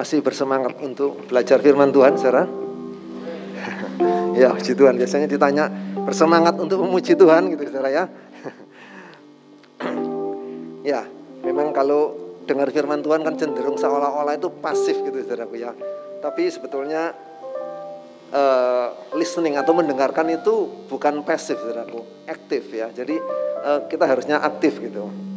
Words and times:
masih 0.00 0.24
bersemangat 0.24 0.80
untuk 0.80 1.28
belajar 1.28 1.60
firman 1.60 1.92
Tuhan, 1.92 2.16
saudara? 2.16 2.48
ya, 4.40 4.48
puji 4.56 4.72
Tuhan. 4.72 4.96
Biasanya 4.96 5.28
ditanya 5.28 5.68
bersemangat 6.08 6.56
untuk 6.56 6.80
memuji 6.80 7.12
Tuhan, 7.12 7.52
gitu, 7.52 7.68
saudara 7.68 7.92
ya. 7.92 8.04
ya, 10.96 11.04
memang 11.44 11.76
kalau 11.76 12.16
dengar 12.48 12.72
firman 12.72 13.04
Tuhan 13.04 13.20
kan 13.20 13.36
cenderung 13.36 13.76
seolah-olah 13.76 14.40
itu 14.40 14.48
pasif 14.64 14.96
gitu, 15.04 15.20
saudaraku 15.20 15.60
ya. 15.60 15.76
Tapi 16.24 16.48
sebetulnya 16.48 17.12
uh, 18.32 19.12
listening 19.12 19.60
atau 19.60 19.76
mendengarkan 19.76 20.32
itu 20.32 20.88
bukan 20.88 21.20
pasif, 21.28 21.60
saudaraku, 21.60 22.24
aktif 22.24 22.72
ya. 22.72 22.88
Jadi 22.88 23.20
uh, 23.68 23.84
kita 23.84 24.08
harusnya 24.08 24.40
aktif 24.40 24.80
gitu. 24.80 25.29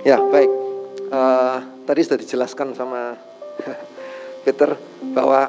Ya 0.00 0.16
baik, 0.16 0.48
uh, 1.12 1.60
tadi 1.84 2.00
sudah 2.00 2.16
dijelaskan 2.16 2.72
sama 2.72 3.20
Peter 4.48 4.72
bahwa 5.12 5.44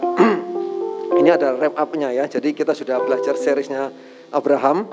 ini 1.23 1.31
ada 1.31 1.55
wrap 1.55 1.79
up-nya 1.79 2.11
ya. 2.11 2.27
Jadi 2.27 2.51
kita 2.51 2.75
sudah 2.75 2.99
belajar 2.99 3.39
seriesnya 3.39 3.87
Abraham. 4.35 4.91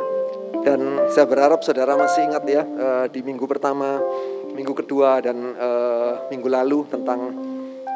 Dan 0.62 1.10
saya 1.10 1.26
berharap 1.26 1.66
saudara 1.66 1.98
masih 1.98 2.30
ingat 2.30 2.44
ya 2.46 2.62
uh, 2.62 3.06
di 3.10 3.18
minggu 3.26 3.50
pertama, 3.50 3.98
minggu 4.54 4.78
kedua 4.78 5.18
dan 5.26 5.54
uh, 5.58 6.30
minggu 6.30 6.46
lalu 6.46 6.86
tentang 6.86 7.34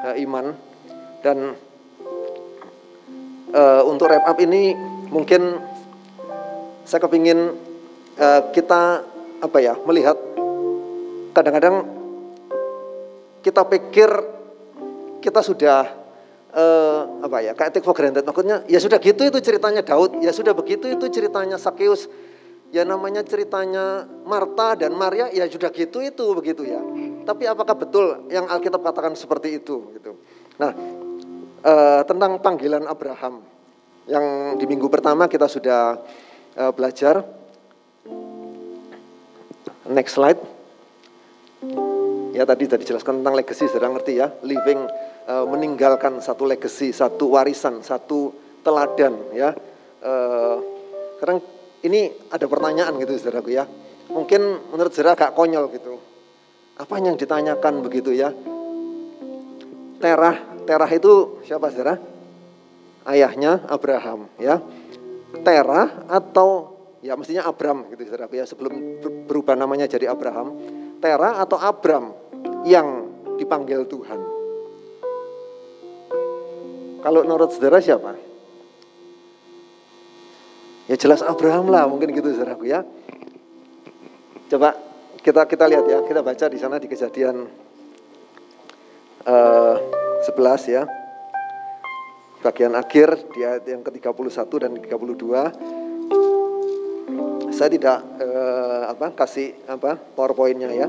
uh, 0.03 0.15
iman. 0.19 0.59
Dan 1.23 1.55
uh, 3.55 3.83
untuk 3.87 4.11
wrap 4.11 4.27
up 4.27 4.39
ini 4.43 4.75
mungkin 5.15 5.63
saya 6.83 6.99
kepingin 7.07 7.55
uh, 8.19 8.51
kita 8.51 9.07
apa 9.43 9.59
ya 9.63 9.79
melihat 9.87 10.32
kadang-kadang 11.33 11.89
kita 13.43 13.65
pikir 13.67 14.11
kita 15.19 15.41
sudah 15.43 15.91
uh, 16.53 17.01
apa 17.25 17.39
ya 17.43 17.53
kayak 17.57 17.75
take 17.75 17.85
for 17.85 17.97
granted. 17.97 18.23
Maksudnya 18.23 18.63
ya 18.69 18.79
sudah 18.79 19.01
gitu 19.03 19.27
itu 19.27 19.39
ceritanya 19.41 19.83
Daud 19.83 20.21
ya 20.21 20.31
sudah 20.31 20.53
begitu 20.53 20.87
itu 20.93 21.09
ceritanya 21.09 21.57
Sakeus 21.59 22.07
ya 22.73 22.87
namanya 22.87 23.25
ceritanya 23.25 24.07
Marta 24.25 24.79
dan 24.79 24.97
Maria 24.97 25.29
ya 25.33 25.49
sudah 25.49 25.73
gitu 25.75 26.05
itu 26.05 26.25
begitu 26.37 26.63
ya. 26.69 26.81
Tapi 27.27 27.49
apakah 27.49 27.75
betul 27.75 28.29
yang 28.31 28.47
Alkitab 28.47 28.85
katakan 28.85 29.17
seperti 29.17 29.59
itu 29.59 29.91
gitu? 29.99 30.19
Nah 30.61 30.71
uh, 31.65 32.03
tentang 32.07 32.39
panggilan 32.39 32.85
Abraham 32.87 33.43
yang 34.07 34.59
di 34.59 34.67
minggu 34.67 34.91
pertama 34.91 35.27
kita 35.27 35.49
sudah 35.49 35.99
uh, 36.61 36.73
belajar. 36.75 37.25
Next 39.83 40.15
slide 40.15 40.39
Ya 42.33 42.43
tadi 42.49 42.67
sudah 42.67 42.81
dijelaskan 42.81 43.23
tentang 43.23 43.39
legacy, 43.39 43.71
sudah 43.71 43.89
ngerti 43.93 44.19
ya. 44.19 44.35
Living 44.43 44.83
uh, 45.31 45.47
meninggalkan 45.47 46.19
satu 46.19 46.49
legacy, 46.49 46.91
satu 46.91 47.31
warisan, 47.39 47.85
satu 47.87 48.35
teladan 48.67 49.15
ya. 49.37 49.55
Uh, 50.03 50.59
sekarang 51.19 51.39
ini 51.87 52.11
ada 52.35 52.51
pertanyaan 52.51 52.99
gitu 52.99 53.15
saudaraku 53.15 53.55
ya. 53.55 53.69
Mungkin 54.11 54.75
menurut 54.75 54.91
saudara 54.91 55.15
agak 55.15 55.39
konyol 55.39 55.71
gitu. 55.71 56.03
Apa 56.83 56.99
yang 56.99 57.15
ditanyakan 57.15 57.85
begitu 57.85 58.11
ya? 58.11 58.35
Terah, 60.03 60.67
Terah 60.67 60.91
itu 60.91 61.43
siapa 61.47 61.71
saudara? 61.71 61.95
Ayahnya 63.07 63.63
Abraham 63.71 64.27
ya. 64.39 64.59
Terah 65.47 66.11
atau 66.11 66.75
ya 67.03 67.15
mestinya 67.15 67.47
Abram 67.47 67.87
gitu 67.91 68.03
saudaraku 68.07 68.35
ya 68.39 68.47
sebelum 68.51 69.03
berubah 69.31 69.55
namanya 69.55 69.87
jadi 69.87 70.11
Abraham. 70.11 70.82
Terah 71.03 71.43
atau 71.43 71.59
Abram 71.59 72.15
yang 72.63 73.11
dipanggil 73.35 73.83
Tuhan. 73.91 74.23
Kalau 77.03 77.27
menurut 77.27 77.51
saudara 77.51 77.83
siapa? 77.83 78.15
Ya 80.87 80.95
jelas 80.95 81.27
Abraham 81.27 81.75
lah, 81.75 81.91
mungkin 81.91 82.15
gitu 82.15 82.31
saudaraku 82.31 82.71
ya. 82.71 82.87
Coba 84.47 84.79
kita 85.19 85.43
kita 85.51 85.67
lihat 85.67 85.91
ya, 85.91 85.99
kita 86.07 86.23
baca 86.23 86.47
di 86.47 86.59
sana 86.63 86.79
di 86.79 86.87
kejadian 86.87 87.51
uh, 89.27 89.75
eh, 90.23 90.31
11 90.31 90.71
ya. 90.71 90.87
Bagian 92.43 92.75
akhir 92.79 93.35
di 93.35 93.43
ayat 93.43 93.67
yang 93.67 93.83
ke-31 93.83 94.47
dan 94.63 94.79
32. 94.79 97.51
Saya 97.55 97.71
tidak 97.71 98.03
uh, 98.19 98.32
apa 98.93 99.09
kasih 99.17 99.57
apa 99.65 99.97
PowerPoint-nya 99.97 100.71
ya. 100.71 100.89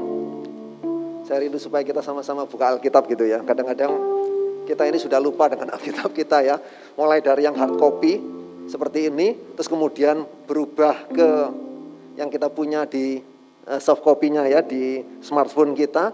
Saya 1.24 1.48
rindu 1.48 1.56
supaya 1.56 1.88
kita 1.88 2.04
sama-sama 2.04 2.44
buka 2.44 2.76
Alkitab 2.76 3.08
gitu 3.08 3.24
ya. 3.24 3.40
Kadang-kadang 3.42 3.96
kita 4.68 4.84
ini 4.88 5.00
sudah 5.00 5.24
lupa 5.24 5.48
dengan 5.48 5.72
Alkitab 5.76 6.12
kita 6.12 6.44
ya. 6.44 6.60
Mulai 7.00 7.24
dari 7.24 7.48
yang 7.48 7.56
hard 7.56 7.80
copy 7.80 8.20
seperti 8.68 9.12
ini, 9.12 9.36
terus 9.56 9.68
kemudian 9.68 10.24
berubah 10.48 11.08
ke 11.12 11.30
yang 12.20 12.30
kita 12.30 12.48
punya 12.52 12.84
di 12.88 13.20
eh, 13.68 13.80
soft 13.80 14.04
copy-nya 14.04 14.48
ya 14.48 14.60
di 14.60 15.00
smartphone 15.24 15.76
kita. 15.76 16.12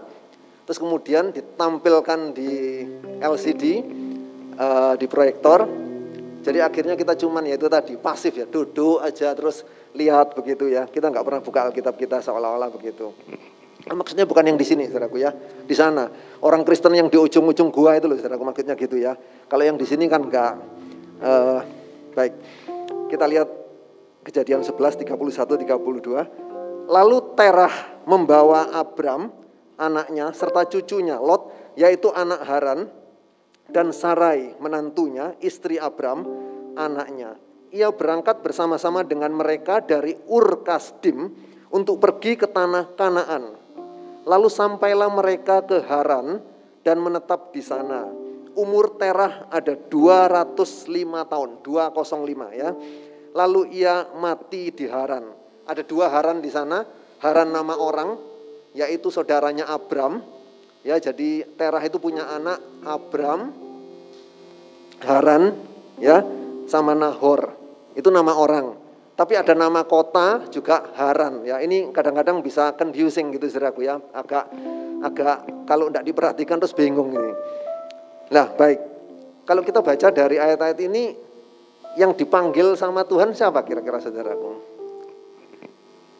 Terus 0.66 0.78
kemudian 0.78 1.34
ditampilkan 1.34 2.30
di 2.30 2.86
LCD, 3.18 3.64
eh, 4.54 4.94
di 4.94 5.06
proyektor. 5.10 5.66
Jadi 6.40 6.58
akhirnya 6.62 6.96
kita 6.96 7.18
cuman 7.20 7.44
ya 7.44 7.60
itu 7.60 7.68
tadi 7.68 8.00
pasif 8.00 8.32
ya, 8.32 8.48
duduk 8.48 9.04
aja 9.04 9.36
terus 9.36 9.60
lihat 9.94 10.36
begitu 10.36 10.70
ya. 10.70 10.86
Kita 10.86 11.10
nggak 11.10 11.24
pernah 11.24 11.40
buka 11.42 11.58
Alkitab 11.70 11.94
kita 11.98 12.22
seolah-olah 12.22 12.70
begitu. 12.70 13.10
Nah, 13.88 13.96
maksudnya 13.96 14.28
bukan 14.28 14.44
yang 14.44 14.58
di 14.60 14.66
sini, 14.66 14.84
saudaraku 14.86 15.24
ya. 15.24 15.32
Di 15.64 15.72
sana. 15.72 16.10
Orang 16.44 16.62
Kristen 16.68 16.92
yang 16.92 17.08
di 17.08 17.16
ujung-ujung 17.16 17.72
gua 17.72 17.96
itu 17.96 18.06
loh, 18.06 18.16
saudaraku. 18.20 18.44
Maksudnya 18.44 18.76
gitu 18.76 19.00
ya. 19.00 19.16
Kalau 19.48 19.64
yang 19.64 19.80
di 19.80 19.86
sini 19.88 20.04
kan 20.06 20.20
enggak. 20.20 20.52
Uh, 21.20 21.60
baik. 22.12 22.34
Kita 23.08 23.24
lihat 23.26 23.48
kejadian 24.22 24.62
11, 24.62 25.04
31, 25.04 25.64
32. 25.64 26.86
Lalu 26.90 27.16
Terah 27.38 28.02
membawa 28.04 28.70
Abram, 28.74 29.32
anaknya, 29.80 30.34
serta 30.36 30.66
cucunya, 30.66 31.16
Lot, 31.16 31.74
yaitu 31.78 32.12
anak 32.12 32.42
Haran, 32.44 32.90
dan 33.70 33.94
Sarai, 33.94 34.58
menantunya, 34.58 35.38
istri 35.40 35.78
Abram, 35.78 36.26
anaknya. 36.74 37.38
Ia 37.70 37.94
berangkat 37.94 38.42
bersama-sama 38.42 39.06
dengan 39.06 39.30
mereka 39.30 39.78
dari 39.78 40.18
Ur 40.26 40.66
Kasdim 40.66 41.30
untuk 41.70 42.02
pergi 42.02 42.34
ke 42.34 42.50
tanah 42.50 42.98
Kanaan 42.98 43.60
Lalu 44.28 44.48
sampailah 44.52 45.08
mereka 45.08 45.64
ke 45.64 45.80
Haran 45.80 46.44
dan 46.84 47.00
menetap 47.00 47.56
di 47.56 47.64
sana. 47.64 48.04
Umur 48.52 48.98
Terah 49.00 49.48
ada 49.48 49.72
205 49.72 50.86
tahun, 51.24 51.50
205 51.64 52.50
ya. 52.52 52.70
Lalu 53.32 53.80
ia 53.80 54.10
mati 54.18 54.74
di 54.74 54.90
Haran. 54.90 55.24
Ada 55.64 55.86
dua 55.86 56.10
Haran 56.10 56.42
di 56.42 56.50
sana, 56.50 56.82
Haran 57.22 57.54
nama 57.54 57.78
orang, 57.78 58.18
yaitu 58.74 59.08
saudaranya 59.08 59.70
Abram. 59.70 60.18
Ya, 60.82 60.98
jadi 60.98 61.46
Terah 61.54 61.80
itu 61.84 62.02
punya 62.02 62.26
anak 62.26 62.58
Abram, 62.82 63.54
Haran, 65.06 65.54
ya, 66.02 66.26
sama 66.66 66.92
Nahor. 66.92 67.59
Itu 67.94 68.08
nama 68.12 68.36
orang. 68.36 68.90
Tapi 69.20 69.36
ada 69.36 69.52
nama 69.52 69.84
kota 69.84 70.48
juga 70.48 70.96
Haran 70.96 71.44
ya. 71.44 71.60
Ini 71.60 71.92
kadang-kadang 71.92 72.40
bisa 72.40 72.72
confusing 72.72 73.36
gitu 73.36 73.52
saudaraku 73.52 73.84
ya. 73.84 74.00
Agak 74.16 74.48
agak 75.04 75.68
kalau 75.68 75.92
tidak 75.92 76.08
diperhatikan 76.08 76.56
terus 76.56 76.72
bingung 76.72 77.12
ini. 77.12 77.32
Nah, 78.32 78.48
baik. 78.56 78.80
Kalau 79.44 79.60
kita 79.60 79.84
baca 79.84 80.08
dari 80.08 80.40
ayat-ayat 80.40 80.78
ini 80.86 81.12
yang 81.98 82.14
dipanggil 82.14 82.78
sama 82.78 83.02
Tuhan 83.04 83.34
siapa 83.34 83.60
kira-kira 83.66 83.98
saudaraku? 83.98 84.62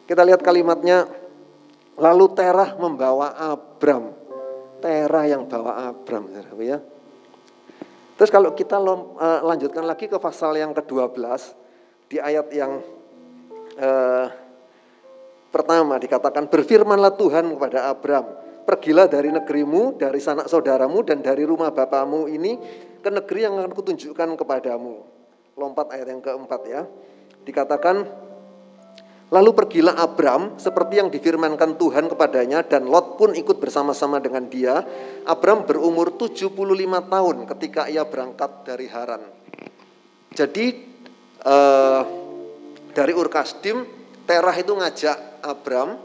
Kita 0.05 0.21
lihat 0.27 0.43
kalimatnya 0.43 1.07
lalu 1.95 2.25
Terah 2.35 2.75
membawa 2.75 3.33
Abram. 3.33 4.11
Terah 4.83 5.25
yang 5.25 5.49
bawa 5.49 5.89
Abram 5.89 6.29
saudaraku 6.29 6.63
ya. 6.69 6.77
Terus 8.13 8.29
kalau 8.29 8.53
kita 8.53 8.77
eh, 8.77 9.41
lanjutkan 9.41 9.89
lagi 9.89 10.05
ke 10.05 10.21
pasal 10.21 10.53
yang 10.53 10.77
ke-12 10.77 11.60
di 12.11 12.19
ayat 12.19 12.51
yang 12.51 12.83
eh, 13.79 14.27
pertama 15.47 15.95
dikatakan 15.95 16.51
berfirmanlah 16.51 17.15
Tuhan 17.15 17.47
kepada 17.55 17.87
Abram, 17.87 18.27
pergilah 18.67 19.07
dari 19.07 19.31
negerimu, 19.31 19.95
dari 19.95 20.19
sanak 20.19 20.51
saudaramu 20.51 21.07
dan 21.07 21.23
dari 21.23 21.47
rumah 21.47 21.71
bapamu 21.71 22.27
ini 22.27 22.59
ke 22.99 23.07
negeri 23.07 23.47
yang 23.47 23.55
akan 23.63 23.71
kutunjukkan 23.71 24.35
kepadamu. 24.35 25.07
Lompat 25.55 25.95
ayat 25.95 26.11
yang 26.11 26.19
keempat 26.19 26.61
ya. 26.67 26.83
Dikatakan 27.47 28.27
Lalu 29.31 29.55
pergilah 29.55 29.95
Abram 29.95 30.59
seperti 30.59 30.99
yang 30.99 31.07
difirmankan 31.07 31.79
Tuhan 31.79 32.11
kepadanya 32.11 32.67
dan 32.67 32.91
Lot 32.91 33.15
pun 33.15 33.31
ikut 33.31 33.63
bersama-sama 33.63 34.19
dengan 34.19 34.51
dia. 34.51 34.83
Abram 35.23 35.63
berumur 35.63 36.19
75 36.19 36.51
tahun 36.83 37.35
ketika 37.55 37.87
ia 37.87 38.03
berangkat 38.03 38.67
dari 38.67 38.91
Haran. 38.91 39.23
Jadi 40.35 40.90
uh, 41.45 42.01
dari 42.91 43.13
Urkasdim, 43.15 43.87
Terah 44.27 44.55
itu 44.55 44.71
ngajak 44.71 45.43
Abram 45.43 45.97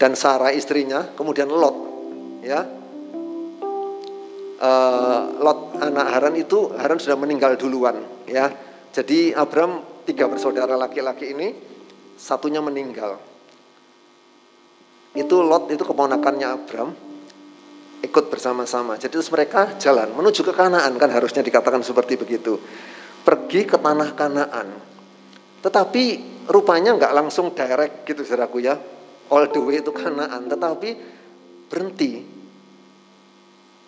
dan 0.00 0.16
Sarah 0.16 0.50
istrinya, 0.50 1.12
kemudian 1.12 1.48
Lot, 1.52 1.76
ya. 2.40 2.60
Uh, 4.60 5.40
Lot 5.40 5.80
anak 5.80 6.06
Haran 6.12 6.34
itu 6.36 6.72
Haran 6.76 7.00
sudah 7.00 7.16
meninggal 7.16 7.56
duluan, 7.60 8.00
ya. 8.28 8.52
Jadi 8.90 9.30
Abram 9.36 10.04
tiga 10.08 10.26
bersaudara 10.26 10.74
laki-laki 10.74 11.30
ini 11.30 11.54
satunya 12.16 12.58
meninggal. 12.58 13.20
Itu 15.14 15.42
Lot 15.42 15.70
itu 15.70 15.82
keponakannya 15.84 16.48
Abram 16.48 16.90
ikut 18.00 18.24
bersama-sama. 18.32 18.96
Jadi 18.96 19.12
terus 19.12 19.28
mereka 19.28 19.76
jalan 19.76 20.10
menuju 20.16 20.40
ke 20.40 20.52
Kanaan 20.56 20.96
kan 20.96 21.10
harusnya 21.12 21.44
dikatakan 21.44 21.84
seperti 21.84 22.16
begitu. 22.16 22.56
Pergi 23.20 23.68
ke 23.68 23.76
tanah 23.76 24.10
Kanaan. 24.16 24.68
Tetapi 25.60 26.04
rupanya 26.48 26.96
nggak 26.96 27.12
langsung 27.12 27.52
direct 27.52 28.08
gitu 28.08 28.24
saudaraku 28.24 28.64
ya. 28.64 28.74
All 29.30 29.46
the 29.46 29.60
way 29.62 29.78
itu 29.78 29.92
Kanaan, 29.94 30.50
tetapi 30.50 30.90
berhenti. 31.70 32.26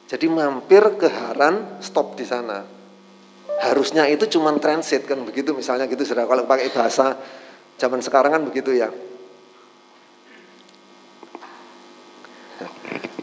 Jadi 0.06 0.26
mampir 0.29 0.84
ke 1.00 1.08
Haran, 1.08 1.81
stop 1.81 2.14
di 2.14 2.29
sana. 2.29 2.62
Harusnya 3.62 4.05
itu 4.06 4.29
cuma 4.29 4.52
transit 4.61 5.08
kan 5.08 5.25
begitu 5.25 5.56
misalnya 5.56 5.88
gitu 5.88 6.05
saudara. 6.05 6.29
Kalau 6.29 6.44
pakai 6.44 6.69
bahasa 6.69 7.17
zaman 7.81 8.05
sekarang 8.05 8.37
kan 8.37 8.43
begitu 8.44 8.76
ya. 8.76 8.93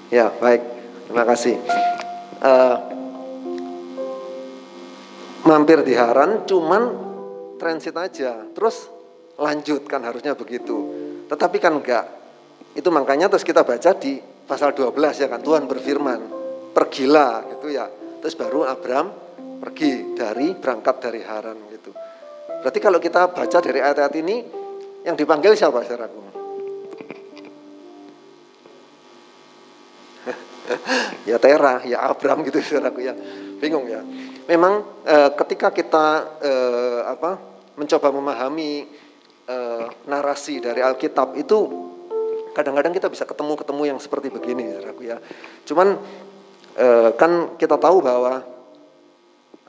Ya 0.10 0.34
baik, 0.42 0.66
terima 1.06 1.24
kasih. 1.30 1.62
Uh, 2.42 2.99
mampir 5.45 5.83
di 5.88 5.95
Haran 5.95 6.44
cuman 6.44 6.83
transit 7.59 7.95
aja, 7.95 8.47
terus 8.56 8.88
lanjut 9.39 9.88
kan 9.88 10.03
harusnya 10.03 10.36
begitu. 10.36 10.91
Tetapi 11.31 11.57
kan 11.59 11.80
enggak. 11.80 12.06
Itu 12.75 12.91
makanya 12.91 13.27
terus 13.31 13.44
kita 13.44 13.63
baca 13.63 13.91
di 13.95 14.19
pasal 14.19 14.74
12 14.74 14.95
ya 15.21 15.27
kan 15.30 15.41
Tuhan 15.44 15.68
berfirman, 15.68 16.19
pergilah 16.75 17.45
gitu 17.56 17.71
ya. 17.71 17.88
Terus 18.19 18.36
baru 18.36 18.68
Abram 18.68 19.12
pergi 19.59 20.15
dari 20.15 20.56
berangkat 20.56 20.95
dari 21.03 21.21
Haran 21.24 21.57
gitu. 21.71 21.91
Berarti 22.59 22.80
kalau 22.83 23.00
kita 23.00 23.31
baca 23.31 23.57
dari 23.63 23.80
ayat-ayat 23.80 24.13
ini 24.19 24.44
yang 25.07 25.15
dipanggil 25.15 25.56
siapa 25.56 25.83
saudaraku? 25.83 26.21
ya 31.30 31.39
Tera, 31.39 31.83
ya 31.88 32.03
Abram 32.07 32.44
gitu 32.44 32.59
saudaraku 32.59 33.00
ya. 33.03 33.15
Bingung 33.59 33.88
ya. 33.88 34.03
Memang 34.50 34.81
e, 35.06 35.18
ketika 35.38 35.69
kita 35.69 36.25
e, 36.42 36.54
apa 37.06 37.38
mencoba 37.78 38.10
memahami 38.10 38.90
e, 39.46 39.57
narasi 40.10 40.57
dari 40.57 40.81
Alkitab 40.81 41.38
itu 41.38 41.69
kadang-kadang 42.57 42.90
kita 42.90 43.13
bisa 43.13 43.30
ketemu-ketemu 43.30 43.84
yang 43.94 44.00
seperti 44.01 44.34
begini 44.34 44.74
saudaraku 44.74 45.06
ya. 45.06 45.22
Cuman 45.69 46.01
e, 46.74 46.88
kan 47.13 47.62
kita 47.62 47.78
tahu 47.78 48.01
bahwa 48.01 48.42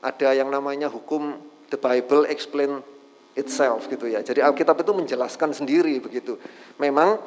ada 0.00 0.28
yang 0.32 0.48
namanya 0.48 0.88
hukum 0.88 1.36
the 1.68 1.76
Bible 1.76 2.24
explain 2.32 2.80
itself 3.36 3.84
gitu 3.84 4.08
ya. 4.08 4.24
Jadi 4.24 4.40
Alkitab 4.40 4.80
itu 4.80 4.96
menjelaskan 4.96 5.52
sendiri 5.52 6.00
begitu. 6.00 6.40
Memang 6.80 7.20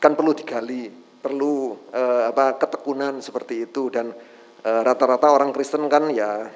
kan 0.00 0.16
perlu 0.16 0.32
digali, 0.32 0.88
perlu 1.20 1.76
uh, 1.92 2.32
apa 2.32 2.56
ketekunan 2.56 3.20
seperti 3.20 3.68
itu 3.68 3.92
dan 3.92 4.14
rata-rata 4.62 5.30
orang 5.30 5.54
Kristen 5.54 5.86
kan 5.86 6.10
ya 6.10 6.50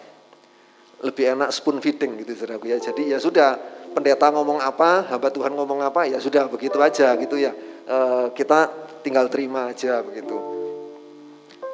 lebih 1.02 1.34
enak 1.34 1.50
spoon 1.50 1.82
feeding 1.82 2.14
gitu 2.22 2.38
saudaraku 2.38 2.70
ya. 2.70 2.78
Jadi 2.78 3.10
ya 3.10 3.18
sudah 3.18 3.58
pendeta 3.92 4.30
ngomong 4.30 4.62
apa, 4.62 5.10
hamba 5.10 5.28
Tuhan 5.28 5.52
ngomong 5.52 5.82
apa 5.82 6.06
ya 6.06 6.22
sudah 6.22 6.46
begitu 6.46 6.78
aja 6.78 7.12
gitu 7.18 7.36
ya. 7.36 7.52
Uh, 7.84 8.30
kita 8.32 8.70
tinggal 9.02 9.26
terima 9.26 9.68
aja 9.74 10.00
begitu. 10.00 10.38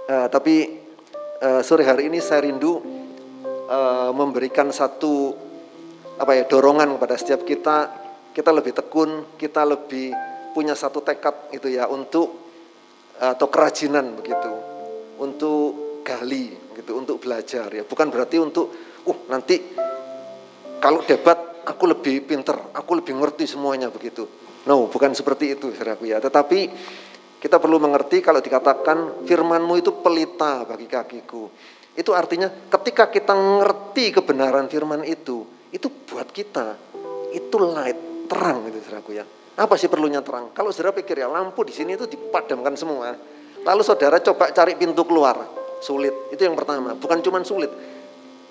Uh, 0.09 0.27
tapi 0.33 0.81
uh, 1.45 1.61
sore 1.61 1.85
hari 1.85 2.09
ini 2.09 2.19
saya 2.25 2.49
rindu 2.49 2.81
uh, 3.69 4.11
memberikan 4.17 4.73
satu 4.73 5.37
apa 6.19 6.35
ya 6.35 6.49
dorongan 6.49 6.97
kepada 6.99 7.15
setiap 7.21 7.45
kita 7.45 7.77
kita 8.33 8.51
lebih 8.51 8.73
tekun, 8.73 9.37
kita 9.37 9.63
lebih 9.69 10.17
punya 10.57 10.73
satu 10.73 11.05
tekad 11.05 11.53
itu 11.53 11.69
ya 11.69 11.87
untuk 11.87 12.49
atau 13.19 13.51
kerajinan 13.51 14.15
begitu 14.15 14.53
untuk 15.19 16.03
gali 16.07 16.55
gitu 16.55 16.68
untuk 17.19 17.27
belajar 17.27 17.67
ya. 17.75 17.83
Bukan 17.83 18.07
berarti 18.15 18.39
untuk 18.39 18.71
uh 19.03 19.19
nanti 19.27 19.59
kalau 20.79 21.03
debat 21.03 21.67
aku 21.67 21.91
lebih 21.91 22.23
pinter 22.23 22.55
aku 22.71 23.03
lebih 23.03 23.19
ngerti 23.19 23.51
semuanya 23.51 23.91
begitu. 23.91 24.23
No 24.71 24.87
bukan 24.87 25.11
seperti 25.19 25.59
itu 25.59 25.75
saudaraku 25.75 26.07
ya. 26.07 26.23
Tetapi 26.23 26.71
kita 27.43 27.59
perlu 27.59 27.83
mengerti 27.83 28.23
kalau 28.23 28.39
dikatakan 28.39 29.27
firmanmu 29.27 29.75
itu 29.83 29.99
pelita 29.99 30.63
bagi 30.63 30.87
kakiku. 30.87 31.51
Itu 31.99 32.15
artinya 32.15 32.47
ketika 32.47 33.11
kita 33.11 33.35
ngerti 33.35 34.15
kebenaran 34.15 34.71
firman 34.71 35.03
itu 35.03 35.43
itu 35.75 35.91
buat 36.07 36.31
kita 36.31 36.79
itu 37.35 37.57
light 37.59 38.31
terang 38.31 38.71
itu 38.71 38.79
saudaraku 38.87 39.19
ya. 39.19 39.27
Apa 39.59 39.75
sih 39.75 39.91
perlunya 39.91 40.23
terang? 40.23 40.55
Kalau 40.55 40.71
saudara 40.71 40.95
pikir 40.95 41.19
ya 41.19 41.27
lampu 41.27 41.67
di 41.67 41.75
sini 41.75 41.99
itu 41.99 42.07
dipadamkan 42.07 42.79
semua. 42.79 43.11
Lalu 43.67 43.83
saudara 43.83 44.23
coba 44.23 44.55
cari 44.55 44.79
pintu 44.79 45.03
keluar, 45.03 45.35
sulit. 45.81 46.33
Itu 46.35 46.45
yang 46.45 46.55
pertama. 46.59 46.95
Bukan 46.99 47.21
cuma 47.23 47.43
sulit. 47.43 47.71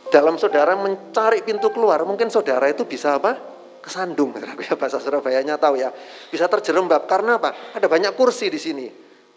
Dalam 0.08 0.40
saudara 0.40 0.76
mencari 0.80 1.44
pintu 1.44 1.68
keluar, 1.72 2.00
mungkin 2.08 2.32
saudara 2.32 2.72
itu 2.72 2.88
bisa 2.88 3.20
apa? 3.20 3.36
Kesandung, 3.84 4.36
ya 4.68 4.76
bahasa 4.76 5.00
Surabayanya 5.00 5.60
tahu 5.60 5.80
ya. 5.80 5.92
Bisa 6.32 6.48
terjerembab 6.48 7.08
karena 7.08 7.40
apa? 7.40 7.76
Ada 7.76 7.88
banyak 7.88 8.16
kursi 8.16 8.48
di 8.48 8.60
sini. 8.60 8.88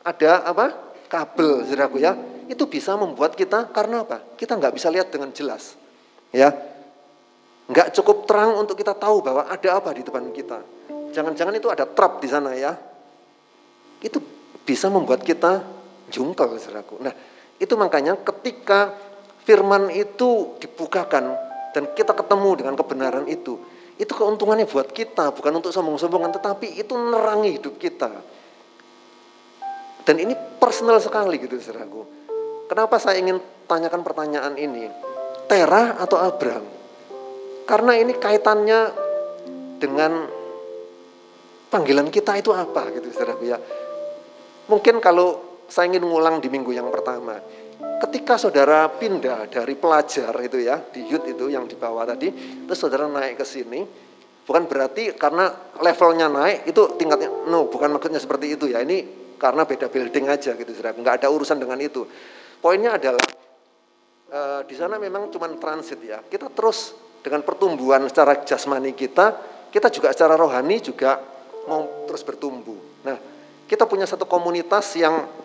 Ada 0.06 0.46
apa? 0.46 0.94
Kabel, 1.10 1.66
saudaraku 1.66 1.98
ya. 1.98 2.14
Itu 2.46 2.70
bisa 2.70 2.94
membuat 2.94 3.34
kita 3.34 3.70
karena 3.70 4.06
apa? 4.06 4.22
Kita 4.38 4.58
nggak 4.58 4.75
bisa 4.75 4.90
lihat 4.90 5.10
dengan 5.10 5.31
jelas. 5.34 5.75
Ya, 6.31 6.54
nggak 7.66 7.90
cukup 7.98 8.26
terang 8.31 8.54
untuk 8.54 8.78
kita 8.78 8.94
tahu 8.94 9.19
bahwa 9.19 9.50
ada 9.50 9.82
apa 9.82 9.90
di 9.90 10.06
depan 10.06 10.31
kita 10.31 10.62
Jangan-jangan 11.10 11.54
itu 11.58 11.69
ada 11.69 11.84
trap 11.86 12.22
di 12.22 12.28
sana 12.31 12.54
ya. 12.54 12.72
Itu 14.00 14.22
bisa 14.62 14.86
membuat 14.88 15.26
kita 15.26 15.62
jungkel, 16.08 16.56
saudaraku. 16.56 17.02
Nah, 17.02 17.14
itu 17.60 17.74
makanya 17.76 18.16
ketika 18.16 18.96
firman 19.44 19.92
itu 19.92 20.56
dibukakan 20.56 21.36
dan 21.76 21.92
kita 21.92 22.16
ketemu 22.16 22.50
dengan 22.56 22.74
kebenaran 22.74 23.29
itu, 23.29 23.60
itu 24.00 24.12
keuntungannya 24.17 24.64
buat 24.64 24.88
kita, 24.90 25.31
bukan 25.36 25.60
untuk 25.60 25.76
sombong-sombongan, 25.76 26.40
tetapi 26.40 26.81
itu 26.81 26.96
nerangi 26.96 27.60
hidup 27.60 27.76
kita. 27.76 28.10
Dan 30.08 30.17
ini 30.17 30.32
personal 30.56 30.96
sekali 31.05 31.36
gitu, 31.36 31.60
saudaraku. 31.60 32.02
Kenapa 32.64 32.96
saya 32.96 33.20
ingin 33.20 33.36
tanyakan 33.69 34.00
pertanyaan 34.00 34.56
ini? 34.56 34.88
Terah 35.44 36.00
atau 36.00 36.17
Abraham? 36.17 36.64
Karena 37.69 37.93
ini 38.00 38.17
kaitannya 38.17 38.81
dengan 39.76 40.26
panggilan 41.69 42.08
kita 42.08 42.40
itu 42.40 42.50
apa 42.56 42.88
gitu 42.96 43.12
saudaraku 43.12 43.44
ya. 43.46 43.58
Mungkin 44.67 44.98
kalau 45.05 45.49
saya 45.70 45.86
ingin 45.86 46.03
ngulang 46.03 46.43
di 46.43 46.50
minggu 46.50 46.74
yang 46.74 46.91
pertama, 46.91 47.39
ketika 48.03 48.34
saudara 48.34 48.91
pindah 48.91 49.46
dari 49.46 49.79
pelajar 49.79 50.34
itu 50.43 50.58
ya, 50.67 50.82
di 50.82 51.06
youth 51.06 51.24
itu 51.31 51.46
yang 51.46 51.70
di 51.70 51.79
bawah 51.79 52.03
tadi, 52.03 52.34
terus 52.67 52.74
saudara 52.74 53.06
naik 53.06 53.39
ke 53.39 53.46
sini, 53.46 53.86
bukan 54.43 54.67
berarti 54.67 55.15
karena 55.15 55.46
levelnya 55.79 56.27
naik 56.27 56.67
itu 56.67 56.98
tingkatnya, 56.98 57.31
no 57.46 57.70
bukan 57.70 57.94
maksudnya 57.94 58.19
seperti 58.19 58.58
itu 58.58 58.67
ya, 58.67 58.82
ini 58.82 59.06
karena 59.39 59.62
beda 59.62 59.86
building 59.86 60.27
aja 60.27 60.58
gitu 60.58 60.74
saudara, 60.74 60.98
nggak 60.98 61.15
ada 61.22 61.29
urusan 61.31 61.62
dengan 61.62 61.79
itu. 61.79 62.03
Poinnya 62.60 62.98
adalah 62.98 63.22
uh, 64.34 64.60
di 64.67 64.74
sana 64.74 64.98
memang 64.98 65.31
cuma 65.31 65.46
transit 65.55 66.03
ya, 66.03 66.19
kita 66.27 66.50
terus 66.50 66.98
dengan 67.22 67.46
pertumbuhan 67.46 68.03
secara 68.10 68.43
jasmani 68.43 68.91
kita, 68.91 69.39
kita 69.70 69.86
juga 69.86 70.10
secara 70.10 70.34
rohani 70.34 70.82
juga 70.82 71.22
mau 71.70 72.05
terus 72.10 72.27
bertumbuh. 72.27 73.06
Nah, 73.06 73.17
kita 73.70 73.86
punya 73.86 74.03
satu 74.03 74.27
komunitas 74.27 74.98
yang 74.98 75.40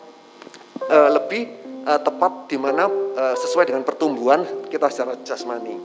uh, 0.84 1.10
lebih 1.15 1.44
uh, 1.88 2.00
tepat 2.01 2.51
di 2.51 2.58
mana 2.60 2.88
uh, 2.89 3.36
sesuai 3.36 3.72
dengan 3.72 3.84
pertumbuhan 3.88 4.67
kita 4.67 4.91
secara 4.91 5.20
jasmani. 5.24 5.75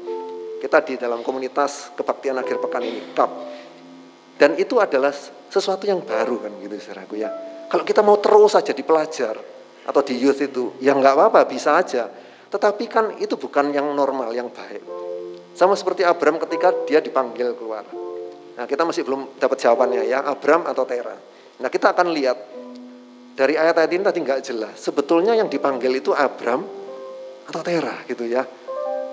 Kita 0.60 0.84
di 0.84 1.00
dalam 1.00 1.24
komunitas 1.24 1.94
kebaktian 1.96 2.36
akhir 2.36 2.60
pekan 2.60 2.84
ini. 2.84 3.00
Dan 4.36 4.56
itu 4.60 4.76
adalah 4.80 5.12
sesuatu 5.48 5.84
yang 5.84 6.04
baru 6.04 6.40
kan 6.40 6.52
gitu 6.60 6.76
saudaraku 6.80 7.20
ya. 7.20 7.28
Kalau 7.68 7.84
kita 7.84 8.00
mau 8.04 8.20
terus 8.20 8.56
saja 8.56 8.72
di 8.72 8.84
pelajar 8.84 9.36
atau 9.84 10.00
di 10.04 10.20
youth 10.20 10.40
itu, 10.42 10.76
ya 10.82 10.92
nggak 10.92 11.14
apa-apa, 11.16 11.48
bisa 11.48 11.80
aja. 11.80 12.10
Tetapi 12.50 12.84
kan 12.90 13.04
itu 13.22 13.38
bukan 13.38 13.70
yang 13.70 13.94
normal, 13.94 14.34
yang 14.34 14.50
baik. 14.50 14.82
Sama 15.54 15.78
seperti 15.78 16.02
Abraham 16.02 16.42
ketika 16.42 16.74
dia 16.84 16.98
dipanggil 16.98 17.54
keluar. 17.54 17.86
Nah, 18.58 18.66
kita 18.66 18.82
masih 18.84 19.06
belum 19.06 19.38
dapat 19.38 19.56
jawabannya 19.60 20.02
ya, 20.04 20.20
Abram 20.26 20.66
atau 20.66 20.84
Tera. 20.84 21.14
Nah, 21.60 21.68
kita 21.70 21.94
akan 21.94 22.10
lihat 22.10 22.38
dari 23.40 23.56
ayat-ayat 23.56 23.88
ini 23.96 24.04
tadi 24.04 24.20
nggak 24.20 24.40
jelas. 24.44 24.76
Sebetulnya 24.76 25.32
yang 25.32 25.48
dipanggil 25.48 25.88
itu 25.96 26.12
Abram 26.12 26.60
atau 27.48 27.60
Tera 27.64 28.04
gitu 28.04 28.28
ya. 28.28 28.44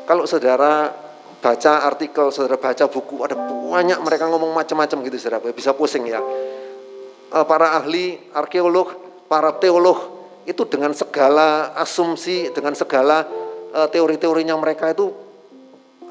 Kalau 0.03 0.27
saudara 0.27 0.91
baca 1.39 1.73
artikel, 1.87 2.27
saudara 2.35 2.59
baca 2.59 2.91
buku, 2.91 3.23
ada 3.23 3.39
banyak 3.39 3.95
mereka 4.03 4.27
ngomong 4.27 4.51
macam-macam 4.51 4.99
gitu 5.07 5.15
saudara, 5.15 5.39
bisa 5.55 5.71
pusing 5.71 6.11
ya. 6.11 6.19
uh, 6.19 7.45
para 7.47 7.79
ahli 7.79 8.19
arkeolog, 8.35 8.91
para 9.31 9.55
teolog 9.55 9.95
itu 10.43 10.67
dengan 10.67 10.91
segala 10.91 11.71
asumsi, 11.79 12.51
dengan 12.51 12.75
segala 12.75 13.23
uh, 13.71 13.87
teori-teorinya 13.87 14.59
mereka 14.59 14.91
itu 14.91 15.07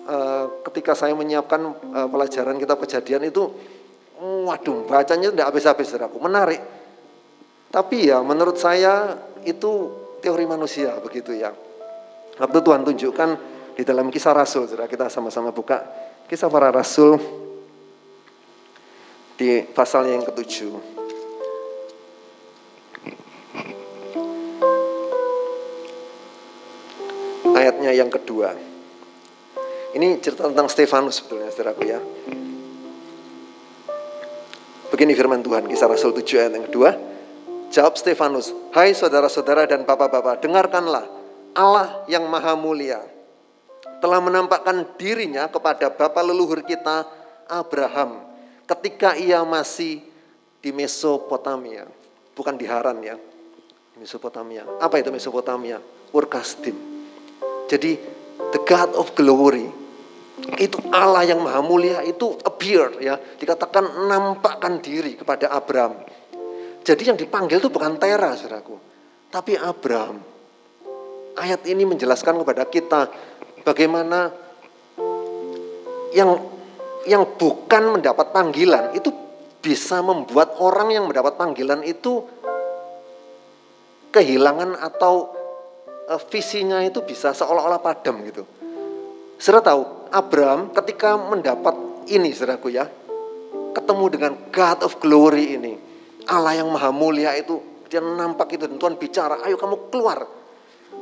uh, 0.09 0.65
ketika 0.73 0.97
saya 0.97 1.13
menyiapkan 1.13 1.61
pelajaran 2.09 2.57
kitab 2.57 2.81
kejadian 2.81 3.29
itu 3.29 3.53
waduh 4.17 4.89
bacanya 4.89 5.29
tidak 5.29 5.53
habis-habis 5.53 5.93
aku 6.01 6.17
menarik 6.17 6.76
tapi 7.71 8.09
ya 8.09 8.23
menurut 8.23 8.57
saya 8.57 9.17
itu 9.47 9.93
teori 10.23 10.45
manusia 10.49 10.97
begitu 11.03 11.35
ya 11.37 11.53
waktu 12.41 12.59
Tuhan 12.63 12.83
tunjukkan 12.83 13.31
di 13.77 13.83
dalam 13.85 14.09
kisah 14.09 14.33
Rasul 14.33 14.67
saudara 14.67 14.89
kita 14.89 15.07
sama-sama 15.13 15.53
buka 15.53 15.85
kisah 16.27 16.49
para 16.49 16.73
Rasul 16.73 17.21
di 19.37 19.61
pasalnya 19.69 20.17
yang 20.17 20.27
ketujuh 20.27 20.97
ayatnya 27.67 27.91
yang 27.97 28.07
kedua. 28.07 28.55
Ini 29.97 30.21
cerita 30.23 30.47
tentang 30.47 30.71
Stefanus 30.71 31.19
sebetulnya 31.19 31.51
saudaraku 31.51 31.83
ya. 31.89 31.99
Begini 34.93 35.19
firman 35.19 35.43
Tuhan, 35.43 35.67
kisah 35.67 35.91
Rasul 35.91 36.15
7 36.15 36.47
ayat 36.47 36.53
yang 36.55 36.67
kedua. 36.71 37.16
Jawab 37.75 37.99
Stefanus, 37.99 38.55
hai 38.73 38.95
saudara-saudara 38.95 39.67
dan 39.67 39.83
bapak-bapak, 39.83 40.41
dengarkanlah 40.41 41.05
Allah 41.57 42.07
yang 42.07 42.29
maha 42.31 42.55
mulia 42.55 43.03
telah 43.99 44.21
menampakkan 44.21 44.85
dirinya 45.01 45.49
kepada 45.49 45.89
bapak 45.89 46.23
leluhur 46.23 46.61
kita 46.63 47.09
Abraham 47.49 48.23
ketika 48.67 49.15
ia 49.17 49.41
masih 49.47 50.03
di 50.61 50.71
Mesopotamia, 50.75 51.87
bukan 52.35 52.59
di 52.59 52.67
Haran 52.67 52.99
ya, 53.01 53.17
Mesopotamia. 53.97 54.67
Apa 54.83 54.99
itu 55.01 55.09
Mesopotamia? 55.15 55.79
Urkasdim. 56.11 56.75
Jadi 57.67 57.99
the 58.53 58.61
God 58.63 58.95
of 58.95 59.15
glory 59.15 59.67
itu 60.61 60.77
Allah 60.93 61.25
yang 61.25 61.41
maha 61.41 61.65
mulia 61.65 62.05
itu 62.05 62.37
appear 62.45 62.93
ya 63.01 63.17
dikatakan 63.17 64.07
nampakkan 64.07 64.79
diri 64.85 65.17
kepada 65.17 65.49
Abraham. 65.49 65.97
Jadi 66.87 67.03
yang 67.03 67.19
dipanggil 67.19 67.59
itu 67.59 67.67
bukan 67.67 67.99
Tera 67.99 68.39
saudaraku, 68.39 68.79
tapi 69.27 69.59
Abraham. 69.59 70.23
Ayat 71.35 71.67
ini 71.67 71.83
menjelaskan 71.83 72.39
kepada 72.41 72.65
kita 72.71 73.11
bagaimana 73.67 74.31
yang 76.15 76.39
yang 77.05 77.27
bukan 77.35 77.99
mendapat 77.99 78.31
panggilan 78.31 78.95
itu 78.95 79.11
bisa 79.59 79.99
membuat 79.99 80.63
orang 80.63 80.95
yang 80.95 81.05
mendapat 81.11 81.35
panggilan 81.35 81.83
itu 81.83 82.23
kehilangan 84.15 84.79
atau 84.79 85.35
uh, 86.07 86.21
visinya 86.31 86.81
itu 86.87 87.03
bisa 87.03 87.35
seolah-olah 87.35 87.83
padam 87.83 88.23
gitu. 88.25 88.47
Saudara 89.37 89.75
tahu, 89.75 89.83
Abraham 90.15 90.71
ketika 90.73 91.19
mendapat 91.19 91.75
ini 92.09 92.33
saudaraku 92.33 92.73
ya, 92.73 92.89
ketemu 93.75 94.05
dengan 94.09 94.33
God 94.55 94.79
of 94.87 94.97
Glory 95.03 95.59
ini, 95.59 95.86
Allah 96.27 96.59
yang 96.59 96.69
maha 96.71 96.91
mulia 96.91 97.35
itu, 97.39 97.87
dia 97.87 98.03
nampak 98.03 98.59
itu 98.59 98.67
dan 98.67 98.79
Tuhan 98.79 98.95
bicara, 98.99 99.43
ayo 99.47 99.55
kamu 99.55 99.91
keluar. 99.95 100.27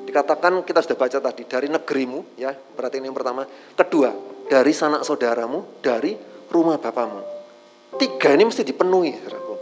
Dikatakan 0.04 0.60
kita 0.68 0.84
sudah 0.84 0.98
baca 1.00 1.18
tadi 1.18 1.48
dari 1.48 1.68
negerimu 1.72 2.36
ya, 2.36 2.52
berarti 2.52 3.00
ini 3.00 3.08
yang 3.08 3.16
pertama. 3.16 3.48
Kedua, 3.48 4.12
dari 4.44 4.72
sanak 4.76 5.00
saudaramu, 5.00 5.80
dari 5.80 6.12
rumah 6.52 6.76
bapamu. 6.76 7.20
Tiga 7.96 8.36
ini 8.36 8.44
mesti 8.44 8.66
dipenuhi 8.66 9.16
saudaraku. 9.16 9.54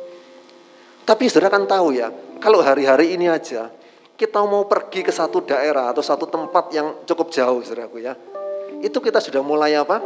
Tapi 1.06 1.22
saudara 1.30 1.54
kan 1.54 1.64
tahu 1.70 1.94
ya, 1.94 2.10
kalau 2.42 2.58
hari-hari 2.58 3.14
ini 3.14 3.30
aja 3.30 3.70
kita 4.18 4.38
mau 4.42 4.66
pergi 4.66 5.06
ke 5.06 5.10
satu 5.14 5.42
daerah 5.46 5.90
atau 5.90 6.02
satu 6.02 6.26
tempat 6.26 6.74
yang 6.74 7.06
cukup 7.06 7.30
jauh, 7.30 7.62
saudaraku 7.62 8.02
ya. 8.02 8.18
Itu 8.82 8.98
kita 8.98 9.22
sudah 9.22 9.46
mulai 9.46 9.78
apa? 9.78 10.02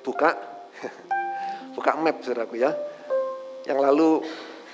Buka, 0.00 0.32
buka 1.76 1.92
map, 2.00 2.24
saudaraku 2.24 2.56
ya. 2.56 2.72
Yang 3.68 3.78
lalu 3.84 4.10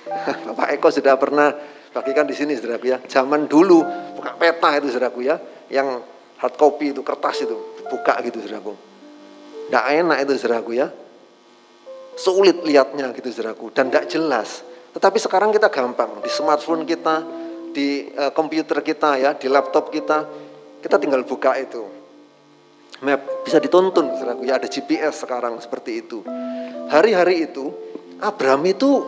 Bapak 0.51 0.67
Eko 0.77 0.87
sudah 0.93 1.17
pernah 1.17 1.53
bagikan 1.95 2.27
di 2.29 2.35
sini, 2.37 2.53
saudaraku 2.53 2.85
ya. 2.91 2.97
Zaman 3.01 3.49
dulu 3.49 3.81
buka 4.17 4.37
peta 4.37 4.69
itu, 4.77 4.93
saudaraku 4.93 5.25
ya. 5.25 5.35
Yang 5.71 6.05
hard 6.37 6.55
copy 6.59 6.93
itu, 6.93 7.01
kertas 7.01 7.41
itu, 7.41 7.57
buka 7.89 8.21
gitu, 8.21 8.37
saudaraku. 8.43 8.73
Tidak 9.69 9.85
enak 10.05 10.17
itu, 10.27 10.31
saudaraku 10.37 10.71
ya. 10.77 10.87
Sulit 12.15 12.61
lihatnya 12.61 13.11
gitu, 13.17 13.27
saudaraku. 13.33 13.73
Dan 13.73 13.89
tidak 13.89 14.05
jelas. 14.11 14.61
Tetapi 14.93 15.17
sekarang 15.17 15.49
kita 15.49 15.73
gampang. 15.73 16.21
Di 16.21 16.29
smartphone 16.29 16.85
kita, 16.85 17.25
di 17.75 18.07
uh, 18.13 18.31
komputer 18.31 18.79
kita 18.85 19.19
ya, 19.19 19.31
di 19.35 19.49
laptop 19.49 19.89
kita, 19.91 20.23
kita 20.79 20.95
tinggal 21.01 21.25
buka 21.25 21.57
itu. 21.57 21.83
Map 23.03 23.43
bisa 23.43 23.59
dituntun, 23.59 24.15
saudaraku 24.15 24.47
ya 24.47 24.55
ada 24.55 24.71
GPS 24.71 25.27
sekarang 25.27 25.59
seperti 25.59 25.99
itu. 25.99 26.23
Hari-hari 26.87 27.51
itu 27.51 27.75
Abraham 28.23 28.63
itu 28.71 29.03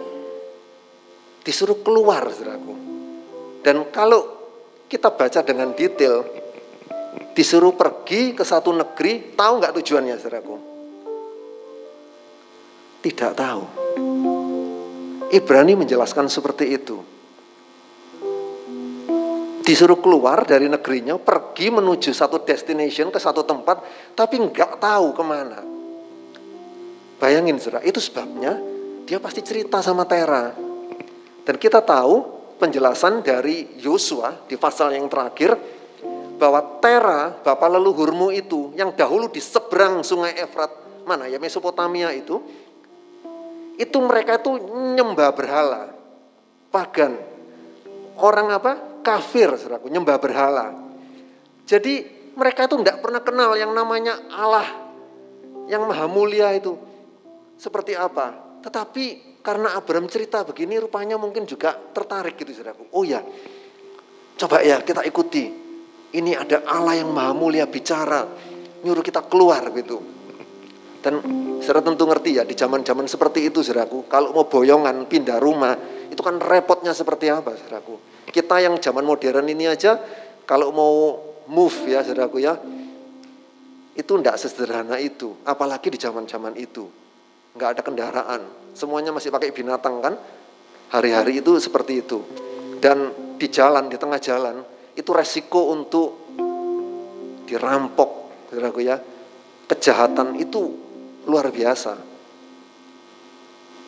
disuruh 1.47 1.79
keluar, 1.79 2.27
saudaraku. 2.27 2.75
Dan 3.63 3.87
kalau 3.87 4.27
kita 4.91 5.15
baca 5.15 5.39
dengan 5.47 5.71
detail, 5.71 6.27
disuruh 7.31 7.71
pergi 7.71 8.35
ke 8.35 8.43
satu 8.43 8.75
negeri, 8.75 9.31
tahu 9.31 9.53
nggak 9.63 9.73
tujuannya, 9.79 10.15
saudaraku? 10.19 10.55
Tidak 12.99 13.31
tahu. 13.31 13.63
Ibrani 15.31 15.79
menjelaskan 15.79 16.27
seperti 16.27 16.75
itu 16.75 16.99
disuruh 19.67 19.99
keluar 19.99 20.47
dari 20.47 20.71
negerinya, 20.71 21.19
pergi 21.19 21.67
menuju 21.67 22.15
satu 22.15 22.39
destination 22.47 23.11
ke 23.11 23.19
satu 23.19 23.43
tempat, 23.43 23.83
tapi 24.15 24.39
nggak 24.39 24.79
tahu 24.79 25.11
ke 25.11 25.23
mana. 25.27 25.59
Bayangin 27.19 27.59
saudara, 27.59 27.83
itu 27.83 27.99
sebabnya 27.99 28.55
dia 29.03 29.19
pasti 29.19 29.43
cerita 29.43 29.83
sama 29.83 30.07
Tera. 30.07 30.66
Dan 31.47 31.55
kita 31.55 31.79
tahu 31.79 32.27
penjelasan 32.59 33.23
dari 33.23 33.79
Yosua 33.79 34.43
di 34.51 34.59
pasal 34.59 34.91
yang 34.99 35.07
terakhir, 35.07 35.55
bahwa 36.37 36.83
Tera, 36.83 37.33
bapak 37.39 37.69
leluhurmu 37.71 38.35
itu, 38.35 38.75
yang 38.75 38.91
dahulu 38.91 39.31
di 39.31 39.39
seberang 39.39 40.03
sungai 40.03 40.35
Efrat, 40.37 40.69
mana 41.07 41.25
ya 41.31 41.39
Mesopotamia 41.39 42.11
itu, 42.11 42.43
itu 43.79 43.97
mereka 44.03 44.43
itu 44.43 44.59
nyembah 44.99 45.31
berhala, 45.31 45.95
pagan. 46.67 47.15
Orang 48.19 48.51
apa? 48.51 48.99
kafir, 49.07 49.47
saudaraku, 49.55 49.87
nyembah 49.87 50.19
berhala. 50.19 50.75
Jadi 51.63 52.03
mereka 52.35 52.67
itu 52.67 52.75
tidak 52.83 52.99
pernah 52.99 53.23
kenal 53.23 53.55
yang 53.55 53.71
namanya 53.71 54.19
Allah 54.35 54.67
yang 55.71 55.87
maha 55.87 56.11
mulia 56.11 56.51
itu 56.51 56.75
seperti 57.55 57.95
apa. 57.95 58.35
Tetapi 58.67 59.26
karena 59.47 59.79
Abraham 59.79 60.11
cerita 60.11 60.43
begini 60.43 60.75
rupanya 60.75 61.15
mungkin 61.15 61.47
juga 61.47 61.71
tertarik 61.71 62.35
gitu 62.35 62.51
saudaraku. 62.51 62.91
Oh 62.91 63.07
ya, 63.07 63.23
coba 64.35 64.59
ya 64.59 64.83
kita 64.83 65.07
ikuti. 65.07 65.47
Ini 66.07 66.35
ada 66.35 66.67
Allah 66.67 66.99
yang 66.99 67.15
maha 67.15 67.31
mulia 67.31 67.63
bicara, 67.63 68.27
nyuruh 68.83 69.03
kita 69.03 69.23
keluar 69.31 69.63
gitu. 69.71 70.03
Dan 70.99 71.23
saudara 71.63 71.87
tentu 71.87 72.03
ngerti 72.03 72.35
ya 72.35 72.43
di 72.43 72.59
zaman-zaman 72.59 73.07
seperti 73.07 73.47
itu 73.47 73.63
saudaraku, 73.63 74.11
kalau 74.11 74.35
mau 74.35 74.51
boyongan 74.51 75.07
pindah 75.07 75.39
rumah, 75.39 75.79
itu 76.11 76.19
kan 76.19 76.43
repotnya 76.43 76.91
seperti 76.91 77.31
apa 77.31 77.55
saudaraku 77.55 78.17
kita 78.31 78.59
yang 78.59 78.75
zaman 78.79 79.03
modern 79.07 79.47
ini 79.47 79.71
aja 79.71 79.99
kalau 80.43 80.71
mau 80.71 80.93
move 81.47 81.77
ya 81.87 82.03
saudaraku 82.03 82.43
ya 82.43 82.59
itu 83.97 84.11
tidak 84.19 84.37
sesederhana 84.37 84.99
itu 85.01 85.33
apalagi 85.47 85.89
di 85.89 85.99
zaman-zaman 85.99 86.53
itu 86.59 86.85
nggak 87.57 87.69
ada 87.77 87.81
kendaraan. 87.81 88.41
Semuanya 88.77 89.09
masih 89.09 89.33
pakai 89.33 89.49
binatang 89.49 89.97
kan? 89.99 90.13
Hari-hari 90.93 91.41
itu 91.41 91.57
seperti 91.57 92.05
itu. 92.05 92.21
Dan 92.77 93.11
di 93.41 93.49
jalan 93.49 93.89
di 93.89 93.97
tengah 93.97 94.21
jalan 94.21 94.61
itu 94.93 95.09
resiko 95.11 95.73
untuk 95.73 96.29
dirampok 97.49 98.09
saudaraku 98.53 98.85
ya. 98.85 99.01
Kejahatan 99.67 100.37
itu 100.37 100.71
luar 101.25 101.49
biasa. 101.49 101.97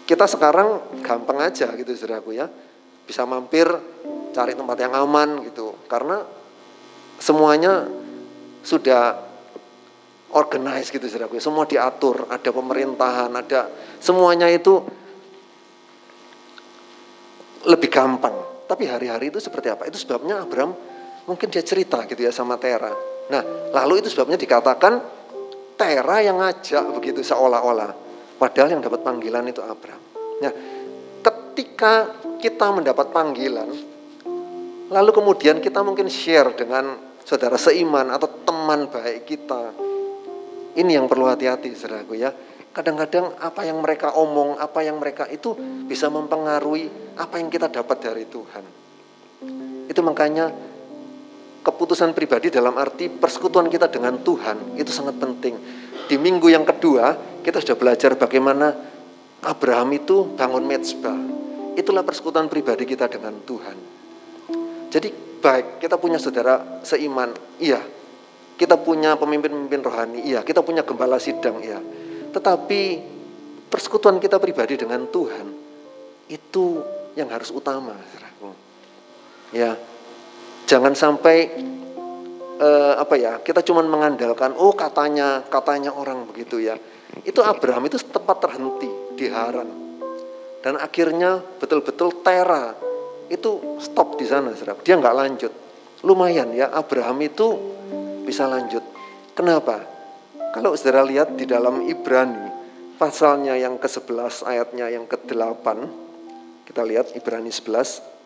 Kita 0.03 0.25
sekarang 0.25 0.99
gampang 1.05 1.45
aja 1.45 1.69
gitu 1.77 1.93
saudaraku 1.93 2.33
ya. 2.33 2.49
Bisa 3.05 3.23
mampir 3.29 3.69
cari 4.33 4.57
tempat 4.57 4.77
yang 4.81 4.97
aman 4.97 5.45
gitu. 5.45 5.77
Karena 5.85 6.25
semuanya 7.21 7.85
sudah 8.65 9.28
organize 10.35 10.93
gitu 10.93 11.09
saudaraku 11.09 11.41
semua 11.41 11.65
diatur 11.65 12.29
ada 12.29 12.49
pemerintahan 12.53 13.31
ada 13.33 13.69
semuanya 13.97 14.45
itu 14.49 14.81
lebih 17.67 17.89
gampang. 17.91 18.65
Tapi 18.69 18.85
hari-hari 18.85 19.33
itu 19.33 19.41
seperti 19.41 19.73
apa? 19.73 19.89
Itu 19.89 19.97
sebabnya 19.97 20.45
Abraham 20.45 20.77
mungkin 21.25 21.49
dia 21.49 21.65
cerita 21.65 22.05
gitu 22.05 22.21
ya 22.21 22.31
sama 22.31 22.55
Tera. 22.61 22.93
Nah 23.33 23.41
lalu 23.73 24.05
itu 24.05 24.13
sebabnya 24.13 24.37
dikatakan 24.39 25.01
Tera 25.75 26.17
yang 26.21 26.39
ngajak 26.39 26.85
begitu 26.95 27.25
seolah-olah. 27.25 27.91
Padahal 28.39 28.77
yang 28.77 28.81
dapat 28.85 29.03
panggilan 29.03 29.43
itu 29.49 29.59
Abraham. 29.59 30.01
Nah 30.39 30.53
ketika 31.25 32.13
kita 32.39 32.71
mendapat 32.71 33.11
panggilan, 33.11 33.67
lalu 34.87 35.11
kemudian 35.11 35.59
kita 35.59 35.83
mungkin 35.83 36.07
share 36.07 36.55
dengan 36.55 36.95
saudara 37.25 37.59
seiman 37.59 38.13
atau 38.13 38.29
teman 38.45 38.87
baik 38.87 39.27
kita. 39.27 39.75
Ini 40.79 40.95
yang 40.95 41.11
perlu 41.11 41.27
hati-hati, 41.27 41.75
saudaraku 41.75 42.15
ya. 42.15 42.31
Kadang-kadang 42.71 43.35
apa 43.43 43.67
yang 43.67 43.83
mereka 43.83 44.15
omong, 44.15 44.55
apa 44.55 44.79
yang 44.79 44.95
mereka 44.95 45.27
itu 45.27 45.51
bisa 45.83 46.07
mempengaruhi 46.07 47.17
apa 47.19 47.35
yang 47.35 47.51
kita 47.51 47.67
dapat 47.67 47.99
dari 47.99 48.23
Tuhan. 48.23 48.63
Itu 49.91 49.99
makanya 50.05 50.47
keputusan 51.59 52.15
pribadi 52.15 52.47
dalam 52.47 52.79
arti 52.79 53.11
persekutuan 53.11 53.67
kita 53.67 53.91
dengan 53.91 54.23
Tuhan 54.23 54.79
itu 54.79 54.87
sangat 54.95 55.19
penting. 55.19 55.59
Di 56.07 56.15
minggu 56.15 56.47
yang 56.47 56.63
kedua, 56.63 57.17
kita 57.43 57.59
sudah 57.59 57.75
belajar 57.75 58.15
bagaimana 58.15 58.71
Abraham 59.43 59.89
itu 59.91 60.31
bangun 60.39 60.63
mezbah. 60.63 61.19
Itulah 61.75 62.07
persekutuan 62.07 62.47
pribadi 62.47 62.87
kita 62.87 63.11
dengan 63.11 63.35
Tuhan. 63.43 63.77
Jadi 64.89 65.09
baik, 65.43 65.83
kita 65.83 65.99
punya 65.99 66.17
saudara 66.17 66.81
seiman, 66.81 67.35
iya. 67.59 67.98
Kita 68.59 68.75
punya 68.75 69.15
pemimpin-pemimpin 69.15 69.79
rohani, 69.79 70.19
iya. 70.27 70.43
Kita 70.43 70.59
punya 70.59 70.83
gembala 70.83 71.15
sidang, 71.15 71.63
iya. 71.63 71.79
Tetapi 72.35 72.81
persekutuan 73.71 74.19
kita 74.19 74.35
pribadi 74.35 74.75
dengan 74.75 75.07
Tuhan 75.07 75.47
itu 76.27 76.83
yang 77.15 77.31
harus 77.31 77.55
utama, 77.55 77.95
saudaraku. 77.95 78.51
Ya, 79.55 79.79
jangan 80.67 80.93
sampai 80.93 81.49
uh, 82.59 82.93
apa 82.99 83.15
ya 83.15 83.39
kita 83.41 83.63
cuma 83.63 83.81
mengandalkan 83.81 84.53
oh 84.59 84.75
katanya 84.75 85.41
katanya 85.47 85.95
orang 85.95 86.27
begitu 86.29 86.59
ya 86.61 86.75
itu 87.25 87.41
Abraham 87.41 87.89
itu 87.89 87.97
tempat 88.05 88.37
terhenti 88.43 88.91
di 89.17 89.25
Haran 89.31 89.69
dan 90.61 90.77
akhirnya 90.77 91.41
betul-betul 91.57 92.21
Tera 92.21 92.75
itu 93.31 93.79
stop 93.81 94.19
di 94.19 94.27
sana 94.27 94.53
saudara 94.53 94.77
dia 94.83 94.99
nggak 94.99 95.15
lanjut 95.15 95.51
lumayan 96.05 96.51
ya 96.53 96.69
Abraham 96.69 97.17
itu 97.23 97.47
bisa 98.29 98.45
lanjut 98.45 98.85
kenapa 99.33 99.81
kalau 100.53 100.77
saudara 100.77 101.01
lihat 101.01 101.33
di 101.33 101.49
dalam 101.49 101.81
Ibrani 101.89 102.53
pasalnya 103.01 103.57
yang 103.57 103.81
ke-11 103.81 104.45
ayatnya 104.45 104.85
yang 104.93 105.09
ke-8 105.09 105.65
kita 106.69 106.85
lihat 106.85 107.17
Ibrani 107.17 107.49
11 107.49 108.19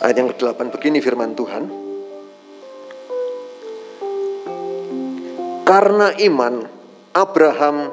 Ayat 0.00 0.16
yang 0.16 0.32
ke-8 0.32 0.72
begini 0.72 0.96
firman 1.04 1.36
Tuhan. 1.36 1.68
Karena 5.68 6.08
iman 6.24 6.64
Abraham 7.12 7.92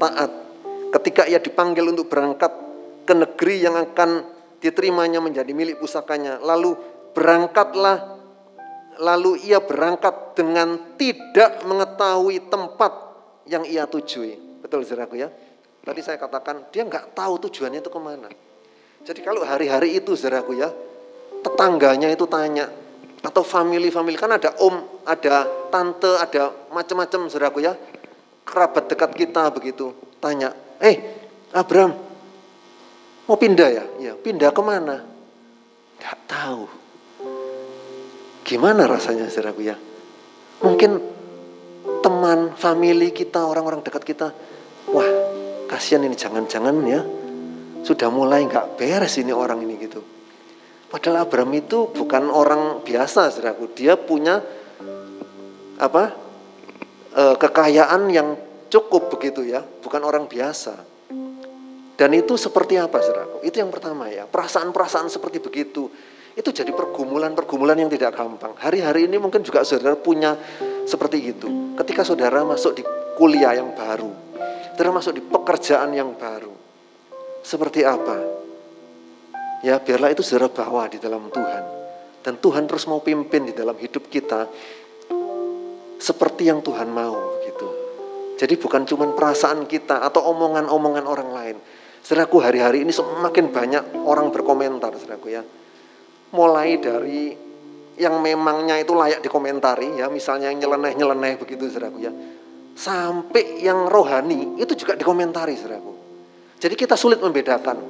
taat 0.00 0.32
ketika 0.96 1.28
ia 1.28 1.36
dipanggil 1.36 1.92
untuk 1.92 2.08
berangkat 2.08 2.48
ke 3.04 3.12
negeri 3.12 3.60
yang 3.60 3.76
akan 3.76 4.24
diterimanya 4.64 5.20
menjadi 5.20 5.52
milik 5.52 5.76
pusakanya. 5.76 6.40
Lalu 6.40 6.72
berangkatlah 7.16 8.20
lalu 9.00 9.40
ia 9.48 9.64
berangkat 9.64 10.36
dengan 10.36 10.96
tidak 11.00 11.64
mengetahui 11.64 12.44
tempat 12.52 12.92
yang 13.48 13.64
ia 13.64 13.88
tujui. 13.88 14.36
Betul 14.60 14.84
saudaraku 14.84 15.16
ya? 15.16 15.32
Tadi 15.80 16.00
saya 16.04 16.20
katakan 16.20 16.68
dia 16.68 16.84
nggak 16.84 17.16
tahu 17.16 17.40
tujuannya 17.48 17.80
itu 17.80 17.88
ke 17.88 18.00
mana. 18.00 18.28
Jadi 19.00 19.20
kalau 19.24 19.40
hari-hari 19.48 19.96
itu 19.96 20.12
saudaraku 20.12 20.60
ya, 20.60 20.68
tetangganya 21.40 22.12
itu 22.12 22.28
tanya 22.28 22.68
atau 23.24 23.40
family-family 23.40 24.18
kan 24.18 24.36
ada 24.36 24.52
om, 24.60 24.76
ada 25.08 25.48
tante, 25.72 26.10
ada 26.20 26.52
macam-macam 26.68 27.32
saudaraku 27.32 27.64
ya. 27.64 27.72
Kerabat 28.46 28.86
dekat 28.92 29.10
kita 29.16 29.50
begitu 29.50 29.90
tanya, 30.22 30.54
"Eh, 30.78 30.96
Abraham, 31.54 31.96
mau 33.26 33.38
pindah 33.38 33.68
ya?" 33.70 33.84
"Ya, 33.98 34.12
pindah 34.14 34.50
ke 34.54 34.62
mana?" 34.62 35.02
Tidak 35.98 36.18
tahu. 36.28 36.85
Gimana 38.46 38.86
rasanya 38.86 39.26
saudaraku 39.26 39.66
ya? 39.66 39.74
Mungkin 40.62 41.02
teman, 41.98 42.54
family 42.54 43.10
kita, 43.10 43.42
orang-orang 43.42 43.82
dekat 43.82 44.06
kita, 44.06 44.30
wah 44.94 45.10
kasihan 45.66 46.06
ini 46.06 46.14
jangan-jangan 46.14 46.76
ya, 46.86 47.02
sudah 47.82 48.06
mulai 48.06 48.46
nggak 48.46 48.78
beres 48.78 49.18
ini 49.18 49.34
orang 49.34 49.66
ini 49.66 49.74
gitu. 49.82 49.98
Padahal 50.86 51.26
Abraham 51.26 51.50
itu 51.58 51.90
bukan 51.90 52.30
orang 52.30 52.86
biasa, 52.86 53.34
saudaraku. 53.34 53.74
Dia 53.74 53.98
punya 53.98 54.38
apa 55.82 56.14
e, 57.10 57.22
kekayaan 57.42 58.06
yang 58.14 58.38
cukup 58.70 59.10
begitu 59.10 59.42
ya, 59.42 59.66
bukan 59.82 60.06
orang 60.06 60.30
biasa. 60.30 60.94
Dan 61.98 62.10
itu 62.14 62.38
seperti 62.38 62.78
apa, 62.78 63.02
saudaraku? 63.02 63.42
Itu 63.42 63.58
yang 63.58 63.74
pertama 63.74 64.06
ya. 64.06 64.30
Perasaan-perasaan 64.30 65.10
seperti 65.10 65.42
begitu, 65.42 65.90
itu 66.36 66.52
jadi 66.52 66.68
pergumulan-pergumulan 66.68 67.80
yang 67.80 67.88
tidak 67.88 68.12
gampang. 68.12 68.52
Hari-hari 68.60 69.08
ini 69.08 69.16
mungkin 69.16 69.40
juga 69.40 69.64
saudara 69.64 69.96
punya 69.96 70.36
seperti 70.84 71.32
itu. 71.32 71.48
Ketika 71.80 72.04
saudara 72.04 72.44
masuk 72.44 72.76
di 72.76 72.84
kuliah 73.16 73.56
yang 73.56 73.72
baru, 73.72 74.12
saudara 74.76 74.92
masuk 74.92 75.16
di 75.16 75.24
pekerjaan 75.24 75.96
yang 75.96 76.12
baru. 76.12 76.52
Seperti 77.40 77.88
apa? 77.88 78.20
Ya, 79.64 79.80
biarlah 79.80 80.12
itu 80.12 80.20
saudara 80.20 80.52
bawa 80.52 80.92
di 80.92 81.00
dalam 81.00 81.32
Tuhan. 81.32 81.64
Dan 82.20 82.36
Tuhan 82.36 82.68
terus 82.68 82.84
mau 82.84 83.00
pimpin 83.00 83.48
di 83.48 83.54
dalam 83.56 83.78
hidup 83.80 84.12
kita 84.12 84.44
seperti 85.96 86.52
yang 86.52 86.60
Tuhan 86.60 86.92
mau 86.92 87.40
gitu. 87.48 87.68
Jadi 88.36 88.60
bukan 88.60 88.84
cuma 88.84 89.08
perasaan 89.16 89.64
kita 89.64 90.04
atau 90.04 90.20
omongan-omongan 90.36 91.08
orang 91.08 91.30
lain. 91.32 91.56
Saudaraku 92.04 92.44
hari-hari 92.44 92.84
ini 92.84 92.92
semakin 92.92 93.48
banyak 93.48 93.82
orang 94.04 94.28
berkomentar, 94.28 94.92
saudaraku 95.00 95.32
ya. 95.32 95.42
Mulai 96.34 96.78
dari 96.82 97.34
yang 97.96 98.20
memangnya 98.20 98.76
itu 98.76 98.92
layak 98.92 99.24
dikomentari 99.24 99.96
ya, 99.96 100.10
misalnya 100.12 100.52
yang 100.52 100.60
nyeleneh-nyeleneh 100.60 101.40
begitu 101.40 101.68
saudaraku 101.70 101.98
ya. 102.04 102.12
Sampai 102.76 103.64
yang 103.64 103.88
rohani 103.88 104.60
itu 104.60 104.76
juga 104.76 104.98
dikomentari 104.98 105.56
saudaraku. 105.56 105.92
Jadi 106.60 106.74
kita 106.76 106.96
sulit 106.96 107.20
membedakan 107.24 107.80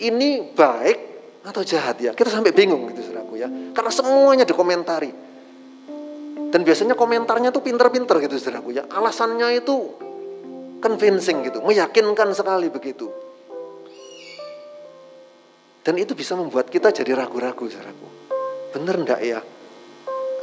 ini 0.00 0.54
baik 0.56 0.98
atau 1.44 1.60
jahat 1.60 2.00
ya. 2.00 2.16
Kita 2.16 2.32
sampai 2.32 2.56
bingung 2.56 2.88
gitu 2.92 3.04
saudaraku 3.04 3.36
ya. 3.36 3.48
Karena 3.76 3.92
semuanya 3.92 4.44
dikomentari. 4.48 5.12
Dan 6.48 6.62
biasanya 6.62 6.94
komentarnya 6.94 7.50
tuh 7.50 7.60
pinter-pinter 7.60 8.16
gitu 8.24 8.38
saudaraku 8.40 8.70
ya. 8.72 8.88
Alasannya 8.88 9.60
itu 9.60 9.76
convincing 10.84 11.48
gitu, 11.48 11.64
meyakinkan 11.64 12.32
sekali 12.36 12.68
begitu. 12.68 13.08
Dan 15.84 16.00
itu 16.00 16.16
bisa 16.16 16.32
membuat 16.32 16.72
kita 16.72 16.90
jadi 16.90 17.12
ragu-ragu 17.12 17.68
saudaraku. 17.68 18.08
Bener 18.72 18.94
enggak 18.96 19.20
ya? 19.20 19.40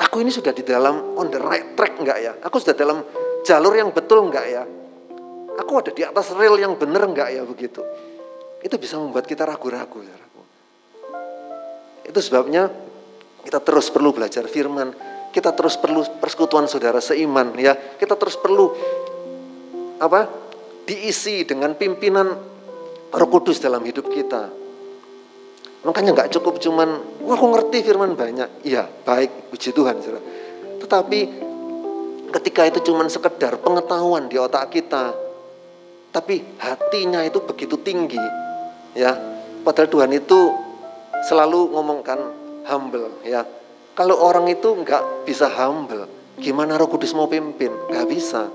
Aku 0.05 0.21
ini 0.21 0.29
sudah 0.29 0.53
di 0.53 0.61
dalam 0.61 1.17
on 1.17 1.33
the 1.33 1.41
right 1.41 1.73
track 1.73 1.97
enggak 1.97 2.17
ya? 2.21 2.33
Aku 2.45 2.61
sudah 2.61 2.77
dalam 2.77 3.01
jalur 3.41 3.73
yang 3.73 3.89
betul 3.89 4.29
enggak 4.29 4.45
ya? 4.45 4.63
Aku 5.57 5.81
ada 5.81 5.89
di 5.89 6.05
atas 6.05 6.31
rel 6.37 6.61
yang 6.61 6.77
bener 6.77 7.01
enggak 7.03 7.33
ya 7.33 7.41
begitu? 7.41 7.81
itu 8.61 8.75
bisa 8.77 8.97
membuat 9.01 9.25
kita 9.25 9.43
ragu-ragu. 9.45 10.05
Itu 12.05 12.19
sebabnya 12.21 12.69
kita 13.41 13.57
terus 13.61 13.89
perlu 13.89 14.13
belajar 14.13 14.45
firman, 14.45 14.93
kita 15.33 15.53
terus 15.57 15.77
perlu 15.81 16.05
persekutuan 16.21 16.69
saudara 16.69 17.01
seiman 17.01 17.57
ya, 17.57 17.73
kita 17.97 18.13
terus 18.17 18.37
perlu 18.37 18.73
apa? 20.01 20.41
diisi 20.81 21.45
dengan 21.45 21.77
pimpinan 21.77 22.27
Roh 23.13 23.29
Kudus 23.29 23.61
dalam 23.61 23.85
hidup 23.85 24.09
kita. 24.09 24.49
Makanya 25.81 26.13
nggak 26.13 26.31
cukup 26.37 26.61
cuman, 26.61 26.89
wah 27.25 27.33
aku 27.33 27.45
ngerti 27.57 27.81
firman 27.81 28.13
banyak. 28.13 28.65
Iya, 28.65 28.85
baik, 29.01 29.49
puji 29.49 29.73
Tuhan. 29.73 29.97
Saudara. 29.97 30.21
Tetapi 30.77 31.19
ketika 32.29 32.61
itu 32.69 32.79
cuman 32.91 33.09
sekedar 33.09 33.57
pengetahuan 33.59 34.29
di 34.29 34.37
otak 34.37 34.69
kita, 34.69 35.13
tapi 36.13 36.43
hatinya 36.61 37.25
itu 37.25 37.41
begitu 37.41 37.81
tinggi, 37.81 38.21
ya 38.95 39.15
padahal 39.63 39.89
Tuhan 39.89 40.11
itu 40.11 40.39
selalu 41.29 41.71
ngomongkan 41.71 42.19
humble 42.65 43.21
ya 43.23 43.45
kalau 43.93 44.17
orang 44.17 44.49
itu 44.49 44.73
nggak 44.73 45.25
bisa 45.27 45.47
humble 45.47 46.09
gimana 46.41 46.75
Roh 46.75 46.89
Kudus 46.89 47.13
mau 47.13 47.29
pimpin 47.29 47.69
nggak 47.91 48.07
bisa 48.09 48.49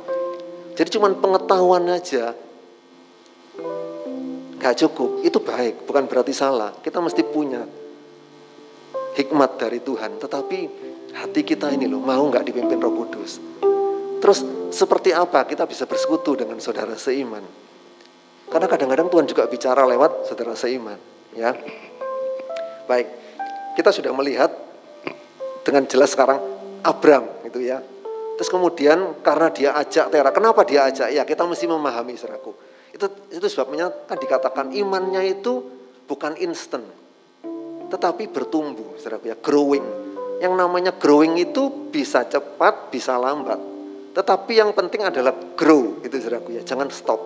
jadi 0.77 0.89
cuman 0.99 1.23
pengetahuan 1.23 1.87
aja 1.89 2.35
nggak 4.67 4.79
cukup 4.83 5.23
itu 5.23 5.39
baik 5.39 5.87
bukan 5.87 6.11
berarti 6.11 6.35
salah 6.35 6.75
kita 6.83 6.99
mesti 6.99 7.23
punya 7.23 7.63
hikmat 9.15 9.63
dari 9.63 9.79
Tuhan 9.79 10.19
tetapi 10.19 10.59
hati 11.15 11.47
kita 11.47 11.71
ini 11.71 11.87
loh 11.87 12.03
mau 12.03 12.27
nggak 12.27 12.43
dipimpin 12.43 12.83
Roh 12.83 12.91
Kudus 12.91 13.39
terus 14.19 14.43
seperti 14.75 15.15
apa 15.15 15.47
kita 15.47 15.71
bisa 15.71 15.87
bersekutu 15.87 16.35
dengan 16.35 16.59
saudara 16.59 16.99
seiman 16.99 17.47
karena 18.47 18.67
kadang-kadang 18.71 19.11
Tuhan 19.11 19.27
juga 19.27 19.43
bicara 19.51 19.83
lewat 19.83 20.31
saudara 20.31 20.55
seiman, 20.55 20.99
ya. 21.35 21.51
Baik, 22.87 23.11
kita 23.75 23.91
sudah 23.91 24.15
melihat 24.15 24.55
dengan 25.67 25.83
jelas 25.91 26.15
sekarang 26.15 26.39
Abram 26.87 27.27
itu 27.43 27.59
ya. 27.67 27.83
Terus 28.39 28.47
kemudian 28.53 29.19
karena 29.27 29.51
dia 29.51 29.75
ajak 29.75 30.15
Tera, 30.15 30.31
kenapa 30.31 30.63
dia 30.63 30.87
ajak? 30.87 31.11
Ya 31.11 31.27
kita 31.27 31.43
mesti 31.43 31.67
memahami 31.67 32.15
saudaraku. 32.15 32.55
Itu 32.97 33.13
itu 33.29 33.45
sebabnya 33.53 33.93
kan 34.09 34.17
dikatakan 34.17 34.73
imannya 34.73 35.21
itu 35.37 35.61
bukan 36.09 36.33
instan, 36.41 36.81
tetapi 37.93 38.33
bertumbuh, 38.33 38.97
saudaraku 38.97 39.29
ya, 39.29 39.37
growing. 39.37 39.85
Yang 40.41 40.55
namanya 40.57 40.93
growing 40.97 41.37
itu 41.37 41.93
bisa 41.93 42.25
cepat, 42.25 42.89
bisa 42.89 43.21
lambat. 43.21 43.61
Tetapi 44.17 44.53
yang 44.57 44.73
penting 44.73 45.05
adalah 45.05 45.37
grow, 45.53 46.01
itu 46.01 46.17
saudaraku 46.17 46.57
ya, 46.57 46.65
jangan 46.65 46.89
stop. 46.89 47.21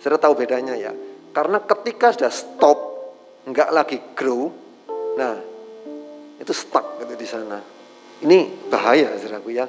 Saudara 0.00 0.16
tahu 0.16 0.32
bedanya 0.32 0.72
ya. 0.80 0.96
Karena 1.36 1.60
ketika 1.60 2.16
sudah 2.16 2.32
stop, 2.32 2.78
nggak 3.44 3.68
lagi 3.68 3.98
grow, 4.16 4.48
nah 5.20 5.36
itu 6.40 6.52
stuck 6.56 7.04
gitu 7.04 7.12
di 7.20 7.28
sana. 7.28 7.60
Ini 8.24 8.68
bahaya 8.72 9.12
saudaraku 9.20 9.52
ya. 9.52 9.68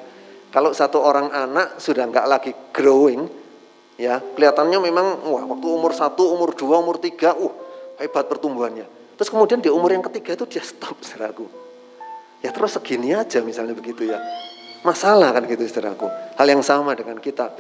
Kalau 0.56 0.72
satu 0.72 1.04
orang 1.04 1.36
anak 1.36 1.84
sudah 1.84 2.08
nggak 2.08 2.28
lagi 2.32 2.52
growing, 2.72 3.28
ya 3.96 4.20
kelihatannya 4.20 4.80
memang 4.80 5.24
wah 5.28 5.44
waktu 5.44 5.68
umur 5.68 5.92
satu, 5.96 6.36
umur 6.36 6.56
dua, 6.56 6.80
umur 6.84 7.00
tiga, 7.00 7.36
uh 7.36 7.54
hebat 8.00 8.28
pertumbuhannya. 8.28 8.86
Terus 9.16 9.32
kemudian 9.32 9.64
di 9.64 9.72
umur 9.72 9.96
yang 9.96 10.04
ketiga 10.04 10.36
itu 10.36 10.46
dia 10.58 10.64
stop 10.64 11.00
saudaraku. 11.00 11.48
Ya 12.44 12.52
terus 12.52 12.76
segini 12.76 13.16
aja 13.16 13.40
misalnya 13.40 13.72
begitu 13.72 14.06
ya. 14.06 14.20
Masalah 14.84 15.32
kan 15.32 15.48
gitu 15.48 15.64
saudaraku. 15.66 16.12
Hal 16.36 16.48
yang 16.48 16.62
sama 16.62 16.94
dengan 16.94 17.18
kita. 17.24 17.56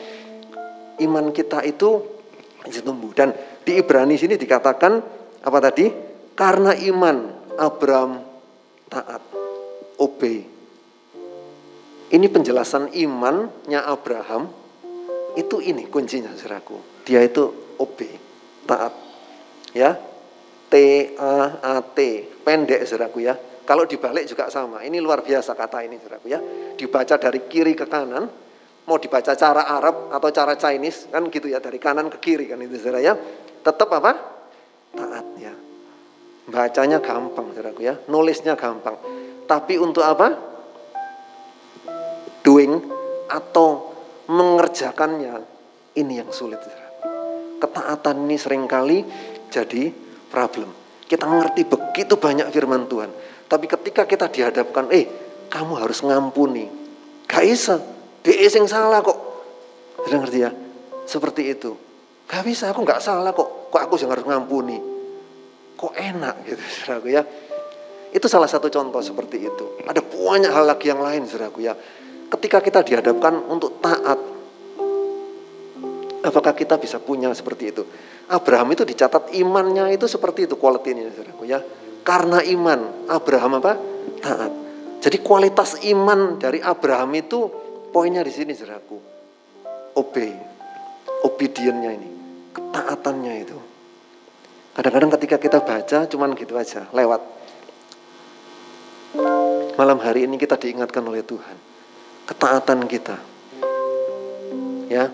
Iman 0.99 1.31
kita 1.31 1.63
itu 1.63 2.03
tumbuh. 2.83 3.11
Dan 3.15 3.31
di 3.63 3.79
Ibrani 3.79 4.19
sini 4.19 4.35
dikatakan 4.35 4.93
apa 5.41 5.57
tadi? 5.63 5.87
Karena 6.35 6.75
iman 6.75 7.17
Abraham 7.55 8.19
taat, 8.91 9.23
obey. 9.95 10.43
Ini 12.11 12.27
penjelasan 12.29 12.91
imannya 12.91 13.81
Abraham 13.81 14.64
itu 15.35 15.59
ini 15.59 15.87
kuncinya 15.91 16.31
saudaraku. 16.33 17.03
Dia 17.07 17.21
itu 17.21 17.75
obey, 17.79 18.11
taat. 18.65 18.91
Ya, 19.75 19.99
T 20.71 20.75
A 21.19 21.35
A 21.59 21.75
T, 21.83 21.99
pendek 22.43 22.87
saudaraku 22.87 23.27
ya. 23.27 23.35
Kalau 23.65 23.83
dibalik 23.83 24.29
juga 24.29 24.47
sama. 24.47 24.85
Ini 24.85 25.01
luar 25.03 25.25
biasa 25.25 25.51
kata 25.51 25.83
ini 25.83 25.99
saudaraku 25.99 26.27
ya. 26.31 26.39
Dibaca 26.79 27.15
dari 27.19 27.43
kiri 27.49 27.75
ke 27.75 27.89
kanan, 27.89 28.29
mau 28.87 28.97
dibaca 29.01 29.35
cara 29.35 29.67
Arab 29.67 30.13
atau 30.13 30.29
cara 30.29 30.53
Chinese 30.55 31.09
kan 31.09 31.27
gitu 31.27 31.49
ya 31.49 31.59
dari 31.59 31.81
kanan 31.81 32.07
ke 32.07 32.17
kiri 32.21 32.45
kan 32.47 32.61
itu 32.61 32.77
saudara 32.79 33.01
ya. 33.01 33.17
Tetap 33.65 33.89
apa? 33.91 34.11
Taat 34.95 35.27
ya. 35.41 35.53
Bacanya 36.45 37.01
gampang 37.01 37.51
saudaraku 37.51 37.81
ya, 37.83 37.97
nulisnya 38.05 38.53
gampang. 38.53 38.95
Tapi 39.49 39.81
untuk 39.81 40.05
apa? 40.05 40.53
Doing 42.45 42.77
atau 43.25 43.94
mengerjakannya 44.29 45.41
ini 45.95 46.13
yang 46.21 46.29
sulit. 46.29 46.59
Ketaatan 47.61 48.27
ini 48.27 48.35
sering 48.35 48.67
kali 48.67 49.05
jadi 49.49 49.89
problem. 50.29 50.69
Kita 51.05 51.29
mengerti 51.29 51.63
begitu 51.63 52.17
banyak 52.17 52.49
firman 52.49 52.89
Tuhan. 52.89 53.09
Tapi 53.45 53.65
ketika 53.69 54.09
kita 54.09 54.25
dihadapkan, 54.27 54.89
eh 54.89 55.05
kamu 55.53 55.77
harus 55.77 56.01
ngampuni. 56.01 56.65
Gak 57.29 57.45
bisa, 57.45 57.77
dia 58.25 58.49
yang 58.49 58.65
salah 58.65 59.05
kok. 59.05 59.17
Sudah 60.05 60.17
ngerti 60.21 60.39
ya? 60.41 60.51
Seperti 61.05 61.53
itu. 61.53 61.77
Gak 62.25 62.41
bisa, 62.41 62.73
aku 62.73 62.81
gak 62.81 63.01
salah 63.01 63.31
kok. 63.31 63.69
Kok 63.69 63.81
aku 63.85 63.95
yang 64.01 64.11
harus 64.17 64.25
ngampuni? 64.25 64.77
Kok 65.77 65.93
enak 65.93 66.35
gitu, 66.49 66.61
saudaraku 66.81 67.07
ya. 67.13 67.21
Itu 68.09 68.25
salah 68.25 68.49
satu 68.49 68.71
contoh 68.73 69.03
seperti 69.03 69.45
itu. 69.45 69.65
Ada 69.85 70.01
banyak 70.01 70.49
hal 70.49 70.65
lagi 70.65 70.89
yang 70.89 71.05
lain, 71.05 71.29
saudaraku 71.29 71.69
ya. 71.69 71.77
Ketika 72.25 72.57
kita 72.61 72.81
dihadapkan 72.81 73.37
untuk 73.45 73.77
taat, 73.79 74.19
apakah 76.25 76.53
kita 76.57 76.81
bisa 76.81 76.97
punya 76.97 77.29
seperti 77.37 77.69
itu? 77.69 77.83
Abraham 78.25 78.73
itu 78.73 78.81
dicatat 78.81 79.29
imannya 79.37 79.93
itu 79.93 80.09
seperti 80.09 80.49
itu 80.49 80.57
kualitinya, 80.57 81.05
saudaraku 81.13 81.45
ya. 81.45 81.61
Karena 82.01 82.41
iman, 82.41 83.09
Abraham 83.09 83.61
apa? 83.61 83.73
Taat. 84.21 84.51
Jadi 85.05 85.21
kualitas 85.21 85.77
iman 85.85 86.41
dari 86.41 86.57
Abraham 86.65 87.13
itu 87.13 87.45
poinnya 87.93 88.25
di 88.25 88.33
sini, 88.33 88.57
saudaraku. 88.57 88.97
Obey, 89.95 90.33
obedientnya 91.23 91.93
ini, 91.93 92.09
ketaatannya 92.51 93.33
itu. 93.45 93.57
Kadang-kadang 94.75 95.13
ketika 95.15 95.37
kita 95.39 95.59
baca 95.63 96.03
cuman 96.09 96.35
gitu 96.35 96.57
aja, 96.57 96.89
lewat. 96.91 97.21
Malam 99.79 99.99
hari 100.03 100.27
ini 100.27 100.35
kita 100.35 100.59
diingatkan 100.59 101.05
oleh 101.05 101.23
Tuhan. 101.23 101.74
Ketaatan 102.25 102.89
kita. 102.89 103.21
Ya. 104.89 105.13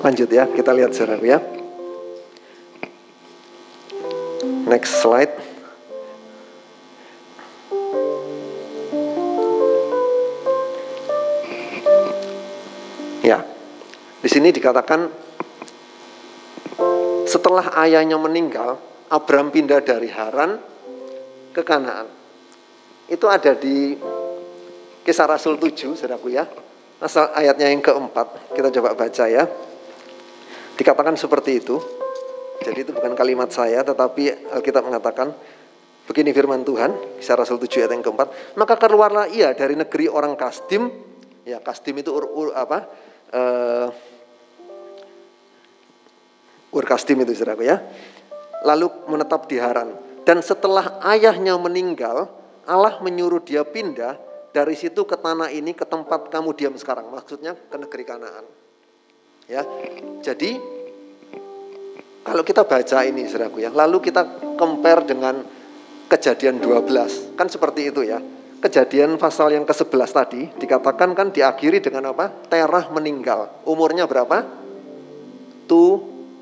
Lanjut 0.00 0.30
ya, 0.30 0.46
kita 0.46 0.70
lihat 0.70 0.94
saudara 0.94 1.20
ya. 1.20 1.42
Next 4.70 5.02
slide. 5.02 5.34
Ya. 13.26 13.42
Di 14.22 14.28
sini 14.30 14.54
dikatakan 14.54 15.10
setelah 17.26 17.74
ayahnya 17.82 18.18
meninggal, 18.18 18.78
Abram 19.10 19.50
pindah 19.50 19.82
dari 19.82 20.06
Haran 20.06 20.62
ke 21.50 21.62
Kanaan. 21.66 22.06
Itu 23.10 23.26
ada 23.26 23.58
di 23.58 23.98
Kisah 25.00 25.26
Rasul 25.26 25.56
7, 25.56 25.96
saudaraku 25.96 26.32
ya. 26.32 26.44
Asal 27.00 27.32
ayatnya 27.32 27.72
yang 27.72 27.80
keempat, 27.80 28.52
kita 28.52 28.68
coba 28.76 28.92
baca 28.92 29.24
ya. 29.24 29.48
Dikatakan 30.76 31.16
seperti 31.16 31.64
itu. 31.64 31.80
Jadi 32.60 32.84
itu 32.84 32.92
bukan 32.92 33.16
kalimat 33.16 33.48
saya, 33.48 33.80
tetapi 33.80 34.52
Alkitab 34.52 34.84
mengatakan, 34.84 35.32
begini 36.04 36.36
firman 36.36 36.60
Tuhan, 36.60 37.16
Kisah 37.16 37.40
Rasul 37.40 37.56
7 37.56 37.88
ayat 37.88 37.96
yang 37.96 38.04
keempat, 38.04 38.28
maka 38.60 38.76
keluarlah 38.76 39.24
ia 39.32 39.56
dari 39.56 39.80
negeri 39.80 40.12
orang 40.12 40.36
Kasdim, 40.36 40.92
ya 41.48 41.64
Kasdim 41.64 41.96
itu 42.04 42.12
ur, 42.12 42.28
ur, 42.28 42.48
apa, 42.52 42.84
uh, 43.32 43.88
Ur 46.70 46.84
Kasdim 46.86 47.18
itu 47.26 47.34
saudaraku 47.34 47.66
ya. 47.66 47.82
Lalu 48.62 49.10
menetap 49.10 49.50
di 49.50 49.58
Haran. 49.58 49.90
Dan 50.22 50.38
setelah 50.44 51.02
ayahnya 51.02 51.58
meninggal, 51.58 52.30
Allah 52.68 53.02
menyuruh 53.02 53.42
dia 53.42 53.66
pindah 53.66 54.29
dari 54.50 54.74
situ 54.74 55.06
ke 55.06 55.14
tanah 55.14 55.50
ini 55.54 55.74
ke 55.74 55.86
tempat 55.86 56.26
kamu 56.30 56.54
diam 56.58 56.74
sekarang. 56.74 57.10
Maksudnya 57.10 57.54
ke 57.54 57.76
negeri 57.78 58.04
Kanaan. 58.06 58.44
Ya. 59.46 59.62
Jadi 60.22 60.58
kalau 62.20 62.42
kita 62.44 62.66
baca 62.66 62.98
ini 63.06 63.26
saudaraku 63.26 63.64
ya, 63.64 63.70
lalu 63.72 63.98
kita 64.02 64.54
compare 64.58 65.06
dengan 65.06 65.42
kejadian 66.10 66.58
12. 66.62 67.38
Kan 67.38 67.46
seperti 67.46 67.90
itu 67.90 68.02
ya. 68.06 68.18
Kejadian 68.60 69.16
pasal 69.16 69.56
yang 69.56 69.64
ke-11 69.64 70.10
tadi 70.12 70.42
dikatakan 70.60 71.16
kan 71.16 71.32
diakhiri 71.32 71.80
dengan 71.80 72.12
apa? 72.12 72.28
Terah 72.52 72.92
meninggal. 72.92 73.64
Umurnya 73.64 74.04
berapa? 74.04 74.44
Tuh 75.64 75.92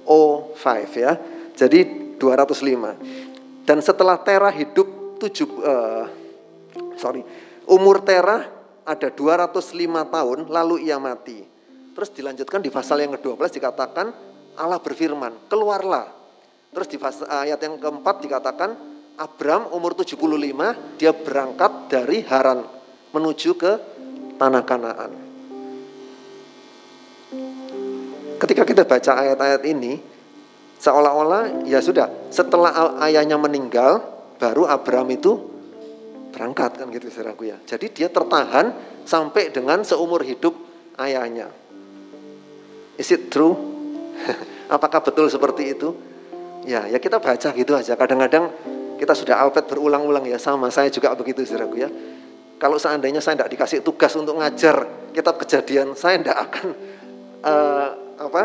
5 0.03 0.99
ya. 0.99 1.15
Jadi 1.55 2.17
205. 2.19 3.63
Dan 3.63 3.79
setelah 3.79 4.19
Terah 4.19 4.51
hidup 4.51 5.21
7 5.23 5.31
uh, 5.63 6.05
sorry, 6.99 7.23
umur 7.69 8.01
Terah 8.03 8.49
ada 8.89 9.09
205 9.13 9.69
tahun 10.09 10.39
lalu 10.49 10.89
ia 10.89 10.97
mati. 10.97 11.45
Terus 11.93 12.09
dilanjutkan 12.17 12.65
di 12.65 12.73
pasal 12.73 13.05
yang 13.05 13.13
ke-12 13.21 13.61
dikatakan 13.61 14.07
Allah 14.57 14.81
berfirman, 14.81 15.47
"Keluarlah." 15.53 16.09
Terus 16.73 16.89
di 16.89 16.97
pasal, 16.97 17.29
ayat 17.29 17.61
yang 17.61 17.77
keempat 17.77 18.25
dikatakan 18.25 18.71
Abram 19.19 19.69
umur 19.75 19.99
75 19.99 20.97
dia 20.97 21.11
berangkat 21.11 21.91
dari 21.91 22.23
Haran 22.23 22.65
menuju 23.11 23.51
ke 23.59 23.73
tanah 24.39 24.63
Kanaan. 24.63 25.13
Ketika 28.39 28.63
kita 28.63 28.87
baca 28.87 29.13
ayat-ayat 29.19 29.63
ini, 29.67 29.99
seolah-olah 30.79 31.67
ya 31.67 31.83
sudah, 31.83 32.31
setelah 32.31 32.95
ayahnya 33.03 33.35
meninggal, 33.35 33.99
baru 34.39 34.71
Abraham 34.71 35.11
itu 35.11 35.58
berangkat 36.39 36.79
kan 36.79 36.87
gitu 36.95 37.11
saudaraku 37.11 37.51
ya. 37.51 37.59
Jadi 37.67 37.91
dia 37.91 38.07
tertahan 38.07 38.71
sampai 39.03 39.51
dengan 39.51 39.83
seumur 39.83 40.23
hidup 40.23 40.55
ayahnya. 40.95 41.51
Is 42.95 43.11
it 43.11 43.27
true? 43.27 43.59
Apakah 44.75 45.03
betul 45.03 45.27
seperti 45.27 45.75
itu? 45.75 45.99
Ya, 46.63 46.87
ya 46.87 47.03
kita 47.03 47.19
baca 47.19 47.51
gitu 47.51 47.75
aja. 47.75 47.99
Kadang-kadang 47.99 48.55
kita 49.03 49.19
sudah 49.19 49.43
alpet 49.43 49.67
berulang-ulang 49.67 50.23
ya 50.31 50.39
sama. 50.39 50.71
Saya 50.71 50.95
juga 50.95 51.11
begitu 51.19 51.43
saudaraku 51.43 51.77
ya. 51.83 51.91
Kalau 52.63 52.79
seandainya 52.79 53.19
saya 53.19 53.43
tidak 53.43 53.59
dikasih 53.59 53.83
tugas 53.83 54.15
untuk 54.15 54.39
ngajar 54.39 54.87
kitab 55.11 55.43
kejadian, 55.43 55.99
saya 55.99 56.23
tidak 56.23 56.39
akan 56.39 56.67
uh, 57.43 57.89
apa 58.19 58.43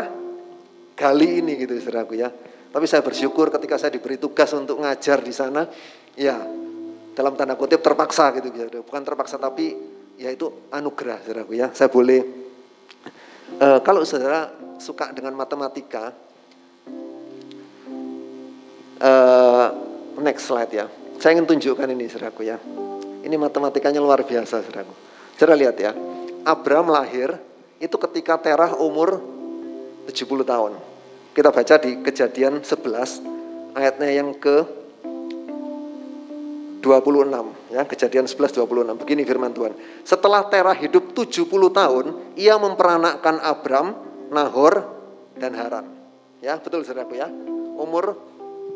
gali 0.98 1.46
ini 1.46 1.62
gitu 1.62 1.78
saudaraku 1.78 2.18
ya. 2.18 2.30
Tapi 2.74 2.86
saya 2.90 3.06
bersyukur 3.06 3.54
ketika 3.54 3.78
saya 3.78 3.94
diberi 3.94 4.18
tugas 4.18 4.50
untuk 4.50 4.82
ngajar 4.82 5.22
di 5.22 5.30
sana, 5.30 5.62
ya 6.18 6.63
dalam 7.14 7.38
tanda 7.38 7.54
kutip 7.54 7.80
terpaksa 7.80 8.34
gitu 8.36 8.50
ya. 8.52 8.66
Bukan 8.82 9.02
terpaksa 9.06 9.38
tapi 9.38 9.74
ya 10.18 10.30
itu 10.34 10.50
anugerah 10.70 11.22
saudaraku 11.22 11.52
ya. 11.54 11.70
Saya 11.70 11.88
boleh 11.88 12.20
uh, 13.62 13.78
kalau 13.80 14.02
saudara 14.02 14.50
suka 14.82 15.14
dengan 15.14 15.32
matematika, 15.38 16.10
uh, 18.98 19.66
next 20.18 20.50
slide 20.50 20.74
ya. 20.74 20.86
Saya 21.22 21.38
ingin 21.38 21.46
tunjukkan 21.46 21.88
ini 21.94 22.10
saudaraku 22.10 22.42
ya. 22.44 22.58
Ini 23.24 23.34
matematikanya 23.40 24.02
luar 24.02 24.26
biasa 24.26 24.60
saudaraku. 24.60 24.92
Saudara 25.38 25.54
lihat 25.56 25.76
ya. 25.78 25.94
Abraham 26.44 26.92
lahir 26.92 27.40
itu 27.80 27.96
ketika 27.96 28.36
Terah 28.36 28.76
umur 28.76 29.16
70 30.10 30.44
tahun. 30.44 30.72
Kita 31.32 31.50
baca 31.50 31.74
di 31.80 31.98
kejadian 32.04 32.60
11 32.60 33.74
ayatnya 33.74 34.08
yang 34.12 34.36
ke 34.36 34.83
26 36.84 37.72
ya 37.72 37.82
kejadian 37.88 38.28
11 38.28 38.60
26 38.60 39.00
begini 39.00 39.24
firman 39.24 39.56
Tuhan. 39.56 39.72
Setelah 40.04 40.44
Terah 40.52 40.76
hidup 40.76 41.16
70 41.16 41.48
tahun 41.48 42.36
ia 42.36 42.60
memperanakkan 42.60 43.40
Abram 43.40 43.96
Nahor 44.28 44.84
dan 45.40 45.56
Haran. 45.56 45.88
Ya 46.44 46.60
betul 46.60 46.84
saudaraku 46.84 47.16
ya. 47.16 47.32
Umur 47.80 48.12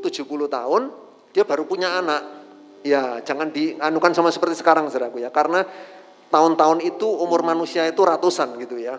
70 0.01 0.25
tahun 0.49 0.89
dia 1.37 1.45
baru 1.45 1.69
punya 1.69 2.01
anak. 2.01 2.41
Ya 2.81 3.21
jangan 3.21 3.53
dianukan 3.53 4.17
sama 4.17 4.33
seperti 4.33 4.57
sekarang 4.57 4.89
saudaraku 4.89 5.21
ya. 5.21 5.29
Karena 5.29 5.69
tahun-tahun 6.33 6.81
itu 6.89 7.05
umur 7.05 7.45
manusia 7.45 7.85
itu 7.85 8.01
ratusan 8.01 8.57
gitu 8.57 8.81
ya. 8.81 8.97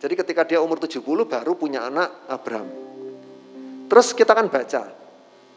Jadi 0.00 0.14
ketika 0.16 0.48
dia 0.48 0.64
umur 0.64 0.80
70 0.80 1.04
baru 1.04 1.52
punya 1.52 1.84
anak 1.84 2.26
Abram. 2.32 2.66
Terus 3.92 4.16
kita 4.16 4.32
kan 4.32 4.48
baca 4.48 4.88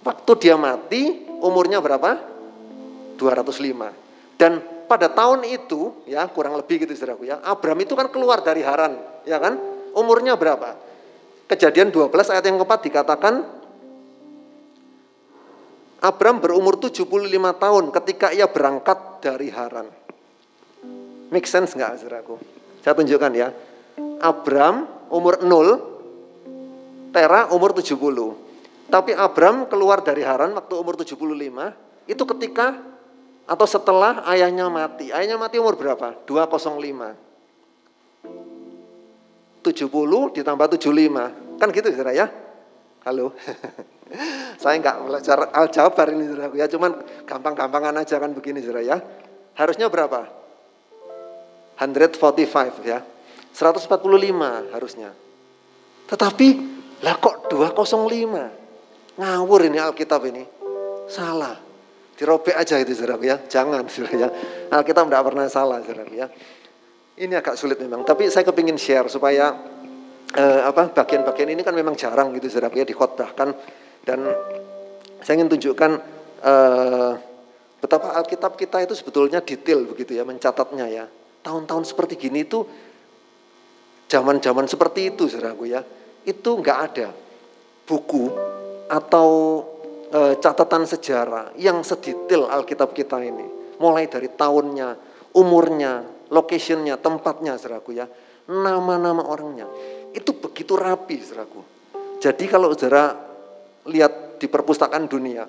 waktu 0.04 0.32
dia 0.44 0.60
mati 0.60 1.24
umurnya 1.40 1.80
berapa 1.80 2.35
205. 3.18 4.38
Dan 4.40 4.60
pada 4.86 5.10
tahun 5.10 5.48
itu 5.48 6.06
ya 6.06 6.28
kurang 6.30 6.60
lebih 6.60 6.86
gitu 6.86 6.94
saudaraku 6.94 7.26
ya. 7.28 7.42
Abram 7.42 7.80
itu 7.82 7.98
kan 7.98 8.08
keluar 8.14 8.46
dari 8.46 8.62
Haran, 8.62 9.24
ya 9.26 9.42
kan? 9.42 9.58
Umurnya 9.96 10.38
berapa? 10.38 10.76
Kejadian 11.50 11.90
12 11.94 12.12
ayat 12.34 12.44
yang 12.46 12.58
keempat 12.60 12.82
dikatakan 12.86 13.34
Abram 16.06 16.38
berumur 16.38 16.78
75 16.78 17.02
tahun 17.58 17.84
ketika 17.90 18.28
ia 18.30 18.46
berangkat 18.46 19.26
dari 19.26 19.50
Haran. 19.50 19.90
Make 21.34 21.50
sense 21.50 21.74
nggak 21.74 22.06
saudaraku? 22.06 22.38
Saya 22.86 22.94
tunjukkan 22.94 23.32
ya. 23.34 23.50
Abram 24.22 24.86
umur 25.10 25.42
0, 25.42 27.10
Tera 27.10 27.50
umur 27.50 27.74
70. 27.74 27.98
Tapi 28.86 29.18
Abram 29.18 29.66
keluar 29.66 30.06
dari 30.06 30.22
Haran 30.22 30.54
waktu 30.54 30.74
umur 30.78 30.94
75, 30.94 31.18
itu 32.06 32.24
ketika 32.38 32.78
atau 33.46 33.66
setelah 33.70 34.26
ayahnya 34.30 34.66
mati. 34.74 35.14
Ayahnya 35.14 35.38
mati 35.38 35.62
umur 35.62 35.78
berapa? 35.78 36.18
205. 36.26 37.26
70 39.62 40.38
ditambah 40.38 40.68
75. 40.78 41.58
Kan 41.62 41.68
gitu 41.74 41.88
saudara 41.94 42.14
ya? 42.14 42.28
Halo. 43.06 43.34
Saya 44.62 44.78
enggak 44.78 44.98
belajar 45.02 45.38
aljabar 45.54 46.10
ini 46.14 46.30
saudara 46.30 46.54
ya, 46.54 46.70
cuman 46.70 46.92
gampang-gampangan 47.26 48.02
aja 48.02 48.22
kan 48.22 48.34
begini 48.34 48.62
saudara 48.62 48.82
ya. 48.82 48.98
Harusnya 49.58 49.90
berapa? 49.90 50.26
145 51.78 52.86
ya. 52.86 53.02
145 53.54 54.74
harusnya. 54.74 55.10
Tetapi 56.06 56.48
lah 57.02 57.16
kok 57.18 57.50
205? 57.50 59.18
Ngawur 59.18 59.62
ini 59.66 59.78
Alkitab 59.80 60.22
ini. 60.30 60.44
Salah. 61.10 61.65
Dirobek 62.16 62.56
aja 62.56 62.80
itu 62.80 62.96
saudara 62.96 63.20
ya. 63.20 63.36
Jangan 63.44 63.84
saudara 63.92 64.16
ya. 64.16 64.30
Alkitab 64.72 65.12
tidak 65.12 65.24
pernah 65.28 65.46
salah 65.52 65.80
saudara 65.84 66.08
ya. 66.12 66.28
Ini 67.16 67.34
agak 67.40 67.56
sulit 67.56 67.80
memang. 67.80 68.04
Tapi 68.04 68.28
saya 68.32 68.44
kepingin 68.48 68.80
share 68.80 69.08
supaya 69.08 69.56
eh, 70.36 70.62
apa 70.64 70.92
bagian-bagian 70.92 71.52
ini 71.52 71.62
kan 71.64 71.76
memang 71.76 71.96
jarang 71.96 72.36
gitu 72.36 72.52
saudara 72.52 72.72
ya 72.76 72.84
dikhotbahkan 72.84 73.50
dan 74.04 74.20
saya 75.24 75.34
ingin 75.40 75.48
tunjukkan 75.48 75.92
eh, 76.44 77.12
betapa 77.80 78.16
Alkitab 78.20 78.60
kita 78.60 78.84
itu 78.84 78.94
sebetulnya 78.96 79.40
detail 79.44 79.84
begitu 79.88 80.16
ya 80.16 80.24
mencatatnya 80.24 80.88
ya. 80.88 81.06
Tahun-tahun 81.46 81.84
seperti 81.86 82.18
gini 82.18 82.48
itu 82.48 82.66
zaman-zaman 84.08 84.66
seperti 84.68 85.14
itu 85.16 85.28
saudaraku 85.28 85.68
ya. 85.72 85.84
Itu 86.26 86.58
nggak 86.60 86.80
ada 86.92 87.08
buku 87.86 88.34
atau 88.90 89.62
e, 90.16 90.20
catatan 90.40 90.88
sejarah 90.88 91.52
yang 91.60 91.84
sedetail 91.84 92.48
Alkitab 92.48 92.96
kita 92.96 93.20
ini. 93.20 93.76
Mulai 93.76 94.08
dari 94.08 94.32
tahunnya, 94.32 94.96
umurnya, 95.36 96.08
locationnya, 96.32 96.96
tempatnya, 96.96 97.60
seragu 97.60 97.92
ya. 97.92 98.08
Nama-nama 98.48 99.26
orangnya. 99.28 99.68
Itu 100.16 100.40
begitu 100.40 100.80
rapi, 100.80 101.20
seragu. 101.20 101.60
Jadi 102.24 102.48
kalau 102.48 102.72
saudara 102.72 103.12
lihat 103.92 104.40
di 104.40 104.48
perpustakaan 104.48 105.12
dunia, 105.12 105.44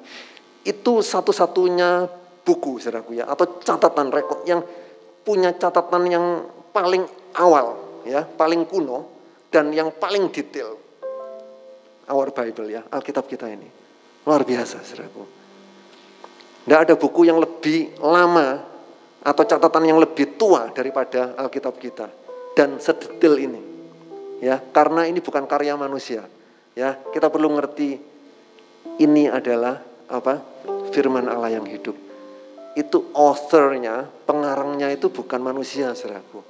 itu 0.66 0.92
satu-satunya 0.98 2.10
buku, 2.42 2.82
seragu 2.82 3.14
ya, 3.14 3.30
atau 3.30 3.62
catatan 3.62 4.10
rekod 4.10 4.42
yang 4.42 4.66
punya 5.22 5.54
catatan 5.54 6.02
yang 6.10 6.26
paling 6.74 7.06
awal, 7.38 8.02
ya, 8.02 8.26
paling 8.26 8.66
kuno 8.66 9.06
dan 9.54 9.70
yang 9.70 9.94
paling 9.94 10.26
detail. 10.34 10.74
Our 12.06 12.30
Bible 12.30 12.70
ya, 12.70 12.82
Alkitab 12.90 13.26
kita 13.26 13.50
ini. 13.50 13.85
Luar 14.26 14.42
biasa, 14.42 14.82
saudaraku. 14.82 15.22
Tidak 16.66 16.80
ada 16.82 16.94
buku 16.98 17.30
yang 17.30 17.38
lebih 17.38 17.94
lama 18.02 18.58
atau 19.22 19.42
catatan 19.46 19.86
yang 19.86 20.02
lebih 20.02 20.34
tua 20.34 20.74
daripada 20.74 21.38
Alkitab 21.38 21.78
kita 21.78 22.10
dan 22.58 22.82
sedetail 22.82 23.38
ini. 23.38 23.62
Ya, 24.42 24.58
karena 24.58 25.06
ini 25.06 25.22
bukan 25.22 25.46
karya 25.46 25.78
manusia. 25.78 26.26
Ya, 26.74 26.98
kita 27.14 27.30
perlu 27.30 27.54
ngerti 27.54 28.02
ini 28.98 29.30
adalah 29.30 29.80
apa? 30.10 30.58
firman 30.90 31.30
Allah 31.30 31.60
yang 31.60 31.66
hidup. 31.66 31.94
Itu 32.74 33.12
authornya, 33.12 34.06
pengarangnya 34.26 34.90
itu 34.90 35.08
bukan 35.12 35.40
manusia, 35.40 35.94
saudaraku. 35.94 36.40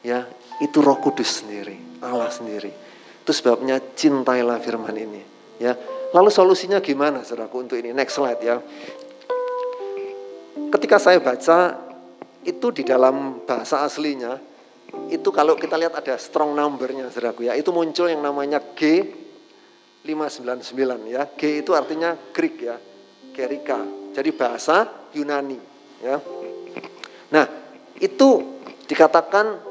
Ya, 0.00 0.24
itu 0.60 0.80
Roh 0.80 0.96
Kudus 1.00 1.44
sendiri, 1.44 1.76
Allah 2.00 2.28
sendiri. 2.32 2.72
Itu 3.20 3.32
sebabnya 3.32 3.80
cintailah 3.96 4.60
firman 4.60 4.96
ini. 4.96 5.39
Ya, 5.60 5.76
Lalu 6.10 6.30
solusinya 6.30 6.82
gimana 6.82 7.22
saudaraku 7.22 7.62
untuk 7.62 7.78
ini? 7.78 7.94
Next 7.94 8.18
slide 8.18 8.42
ya. 8.42 8.58
Ketika 10.70 10.98
saya 10.98 11.22
baca 11.22 11.78
itu 12.42 12.66
di 12.74 12.82
dalam 12.82 13.46
bahasa 13.46 13.86
aslinya 13.86 14.38
itu 15.06 15.30
kalau 15.30 15.54
kita 15.54 15.78
lihat 15.78 15.94
ada 15.94 16.18
strong 16.18 16.58
numbernya 16.58 17.06
saudaraku 17.14 17.46
ya. 17.46 17.54
Itu 17.54 17.70
muncul 17.70 18.10
yang 18.10 18.26
namanya 18.26 18.58
G 18.74 19.06
599 20.02 21.14
ya. 21.14 21.30
G 21.30 21.62
itu 21.62 21.70
artinya 21.78 22.18
Greek 22.34 22.58
ya. 22.58 22.76
Gerika. 23.30 23.78
Jadi 24.10 24.30
bahasa 24.34 24.90
Yunani 25.14 25.58
ya. 26.02 26.18
Nah 27.30 27.46
itu 28.02 28.58
dikatakan 28.90 29.62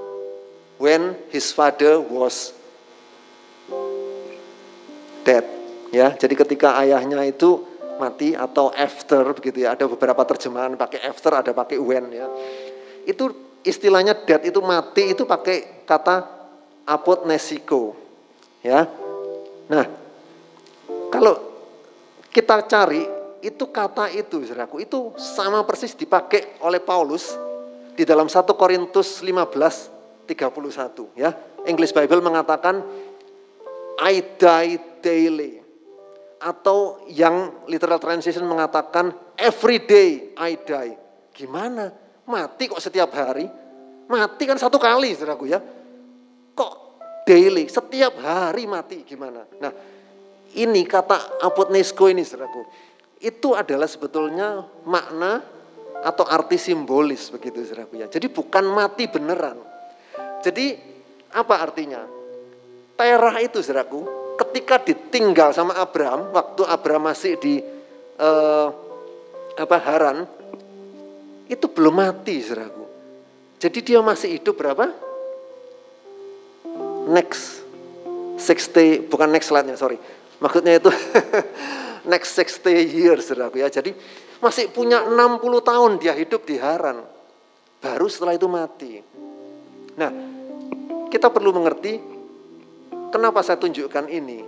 when 0.79 1.19
his 1.35 1.51
father 1.51 1.99
was 1.99 2.55
dead 5.27 5.58
Ya, 5.89 6.13
jadi 6.13 6.37
ketika 6.37 6.77
ayahnya 6.81 7.25
itu 7.25 7.65
mati 7.99 8.37
atau 8.37 8.71
after 8.71 9.25
begitu 9.35 9.65
ya. 9.65 9.75
Ada 9.75 9.89
beberapa 9.89 10.23
terjemahan 10.23 10.77
pakai 10.79 11.03
after, 11.03 11.35
ada 11.35 11.51
pakai 11.51 11.81
when 11.81 12.07
ya. 12.13 12.29
Itu 13.03 13.33
istilahnya 13.65 14.15
dead 14.23 14.47
itu 14.47 14.63
mati 14.63 15.11
itu 15.11 15.27
pakai 15.27 15.83
kata 15.83 16.23
apotnesiko. 16.87 17.97
Ya. 18.63 18.87
Nah, 19.67 19.85
kalau 21.11 21.35
kita 22.29 22.63
cari 22.65 23.03
itu 23.39 23.65
kata 23.71 24.11
itu 24.11 24.43
Saudaraku, 24.43 24.83
itu 24.83 25.15
sama 25.15 25.63
persis 25.63 25.95
dipakai 25.95 26.59
oleh 26.63 26.79
Paulus 26.79 27.35
di 27.95 28.07
dalam 28.07 28.31
1 28.31 28.47
Korintus 28.55 29.19
15 29.19 30.27
31 30.29 31.19
ya. 31.19 31.35
English 31.67 31.91
Bible 31.91 32.23
mengatakan 32.23 32.79
I 33.99 34.23
die 34.39 34.79
daily 35.03 35.58
atau 36.39 37.03
yang 37.11 37.67
literal 37.67 37.99
translation 37.99 38.47
mengatakan 38.47 39.11
every 39.35 39.83
day 39.83 40.31
I 40.39 40.55
die. 40.55 40.95
Gimana? 41.35 41.91
Mati 42.27 42.71
kok 42.71 42.79
setiap 42.79 43.11
hari? 43.15 43.47
Mati 44.09 44.43
kan 44.47 44.57
satu 44.57 44.79
kali, 44.81 45.13
saudaraku 45.13 45.45
ya. 45.51 45.59
Kok 46.55 46.73
daily, 47.27 47.69
setiap 47.69 48.17
hari 48.19 48.65
mati 48.65 49.05
gimana? 49.05 49.45
Nah, 49.61 49.71
ini 50.57 50.81
kata 50.87 51.45
apotnesko 51.45 52.09
ini, 52.09 52.25
saudaraku. 52.25 52.65
Itu 53.19 53.53
adalah 53.53 53.85
sebetulnya 53.85 54.65
makna 54.87 55.43
atau 55.99 56.25
arti 56.25 56.57
simbolis 56.57 57.29
begitu, 57.29 57.61
saudaraku 57.61 58.01
ya. 58.01 58.07
Jadi 58.07 58.27
bukan 58.31 58.65
mati 58.65 59.05
beneran. 59.05 59.59
Jadi 60.41 60.73
apa 61.35 61.55
artinya? 61.61 62.01
Terah 62.97 63.35
itu, 63.39 63.63
saudaraku, 63.63 64.01
ketika 64.39 64.79
ditinggal 64.79 65.51
sama 65.51 65.75
Abraham 65.75 66.31
waktu 66.31 66.63
Abraham 66.63 67.11
masih 67.11 67.35
di 67.35 67.59
uh, 68.15 68.67
apa 69.59 69.77
Haran 69.83 70.23
itu 71.51 71.65
belum 71.67 71.99
mati 71.99 72.39
saudaraku. 72.39 72.85
Jadi 73.59 73.79
dia 73.83 73.99
masih 73.99 74.39
hidup 74.39 74.55
berapa? 74.55 74.87
Next 77.09 77.65
60 78.39 79.11
bukan 79.11 79.27
next 79.27 79.51
slide-nya, 79.51 79.75
sorry. 79.75 79.99
Maksudnya 80.39 80.79
itu 80.79 80.87
next 82.11 82.37
60 82.39 82.95
years, 82.95 83.27
saudaraku 83.27 83.59
ya. 83.59 83.67
Jadi 83.67 83.91
masih 84.39 84.71
punya 84.71 85.03
60 85.03 85.43
tahun 85.59 85.91
dia 85.99 86.15
hidup 86.15 86.47
di 86.47 86.55
Haran. 86.55 87.03
Baru 87.83 88.07
setelah 88.07 88.39
itu 88.39 88.47
mati. 88.47 89.03
Nah, 89.99 90.11
kita 91.11 91.27
perlu 91.27 91.51
mengerti 91.51 92.18
kenapa 93.09 93.43
saya 93.43 93.57
tunjukkan 93.61 94.09
ini. 94.09 94.39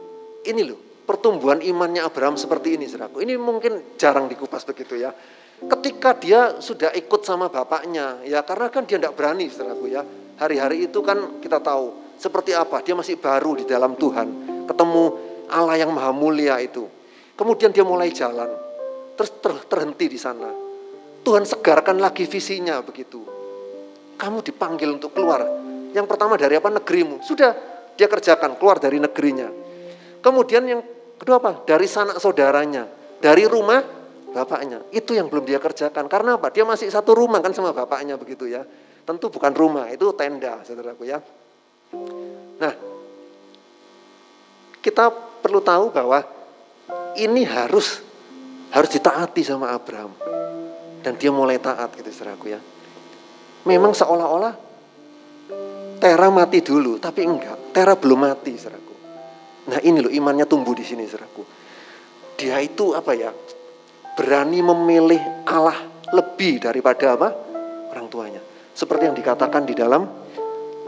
Ini 0.42 0.62
loh, 0.66 1.06
pertumbuhan 1.06 1.62
imannya 1.62 2.02
Abraham 2.02 2.40
seperti 2.40 2.78
ini, 2.78 2.90
saudaraku. 2.90 3.22
Ini 3.22 3.38
mungkin 3.38 3.98
jarang 3.98 4.26
dikupas 4.26 4.66
begitu 4.66 4.98
ya. 4.98 5.14
Ketika 5.62 6.18
dia 6.18 6.58
sudah 6.58 6.90
ikut 6.98 7.22
sama 7.22 7.54
bapaknya, 7.54 8.26
ya 8.26 8.42
karena 8.42 8.74
kan 8.74 8.90
dia 8.90 8.98
tidak 8.98 9.14
berani, 9.14 9.46
saudaraku 9.52 9.94
ya. 9.94 10.02
Hari-hari 10.42 10.90
itu 10.90 11.06
kan 11.06 11.38
kita 11.38 11.62
tahu 11.62 12.18
seperti 12.18 12.58
apa, 12.58 12.82
dia 12.82 12.98
masih 12.98 13.22
baru 13.22 13.62
di 13.62 13.70
dalam 13.70 13.94
Tuhan. 13.94 14.28
Ketemu 14.66 15.04
Allah 15.54 15.78
yang 15.78 15.94
maha 15.94 16.10
mulia 16.10 16.58
itu. 16.58 16.90
Kemudian 17.38 17.70
dia 17.70 17.86
mulai 17.86 18.10
jalan, 18.10 18.50
terus 19.18 19.30
ter 19.38 19.54
terhenti 19.70 20.10
di 20.10 20.18
sana. 20.18 20.50
Tuhan 21.22 21.46
segarkan 21.46 22.02
lagi 22.02 22.26
visinya 22.26 22.82
begitu. 22.82 23.22
Kamu 24.18 24.42
dipanggil 24.42 24.90
untuk 24.98 25.14
keluar. 25.14 25.46
Yang 25.94 26.06
pertama 26.10 26.38
dari 26.38 26.58
apa? 26.58 26.70
Negerimu. 26.70 27.22
Sudah 27.22 27.54
dia 27.96 28.08
kerjakan, 28.08 28.58
keluar 28.58 28.80
dari 28.80 28.98
negerinya. 28.98 29.50
Kemudian 30.22 30.64
yang 30.66 30.82
kedua 31.18 31.42
apa? 31.42 31.66
Dari 31.66 31.88
sanak 31.90 32.22
saudaranya. 32.22 32.88
Dari 33.22 33.46
rumah 33.46 33.82
bapaknya. 34.32 34.82
Itu 34.90 35.14
yang 35.14 35.28
belum 35.28 35.46
dia 35.46 35.60
kerjakan. 35.60 36.08
Karena 36.08 36.40
apa? 36.40 36.50
Dia 36.50 36.64
masih 36.64 36.88
satu 36.90 37.14
rumah 37.14 37.44
kan 37.44 37.52
sama 37.52 37.76
bapaknya 37.76 38.16
begitu 38.16 38.48
ya. 38.48 38.64
Tentu 39.02 39.34
bukan 39.34 39.52
rumah, 39.52 39.90
itu 39.90 40.14
tenda, 40.14 40.62
saudaraku 40.62 41.10
ya. 41.10 41.20
Nah, 42.62 42.74
kita 44.80 45.10
perlu 45.42 45.60
tahu 45.60 45.90
bahwa 45.90 46.22
ini 47.18 47.44
harus 47.44 48.00
harus 48.72 48.90
ditaati 48.94 49.42
sama 49.42 49.74
Abraham. 49.74 50.14
Dan 51.02 51.18
dia 51.18 51.34
mulai 51.34 51.58
taat 51.58 51.92
gitu 51.98 52.14
saudaraku 52.14 52.54
ya. 52.54 52.62
Memang 53.66 53.94
seolah-olah 53.94 54.71
Tera 56.02 56.34
mati 56.34 56.66
dulu, 56.66 56.98
tapi 56.98 57.22
enggak. 57.22 57.78
Tera 57.78 57.94
belum 57.94 58.26
mati 58.26 58.58
saudaraku. 58.58 58.96
Nah 59.70 59.80
ini 59.86 60.02
loh 60.02 60.10
imannya 60.10 60.50
tumbuh 60.50 60.74
di 60.74 60.82
sini 60.82 61.06
saudaraku. 61.06 61.46
Dia 62.42 62.58
itu 62.58 62.98
apa 62.98 63.14
ya, 63.14 63.30
berani 64.18 64.66
memilih 64.66 65.46
Allah 65.46 65.78
lebih 66.10 66.58
daripada 66.58 67.14
apa? 67.14 67.30
Orang 67.94 68.10
tuanya. 68.10 68.42
Seperti 68.74 69.14
yang 69.14 69.14
dikatakan 69.14 69.62
di 69.62 69.78
dalam 69.78 70.10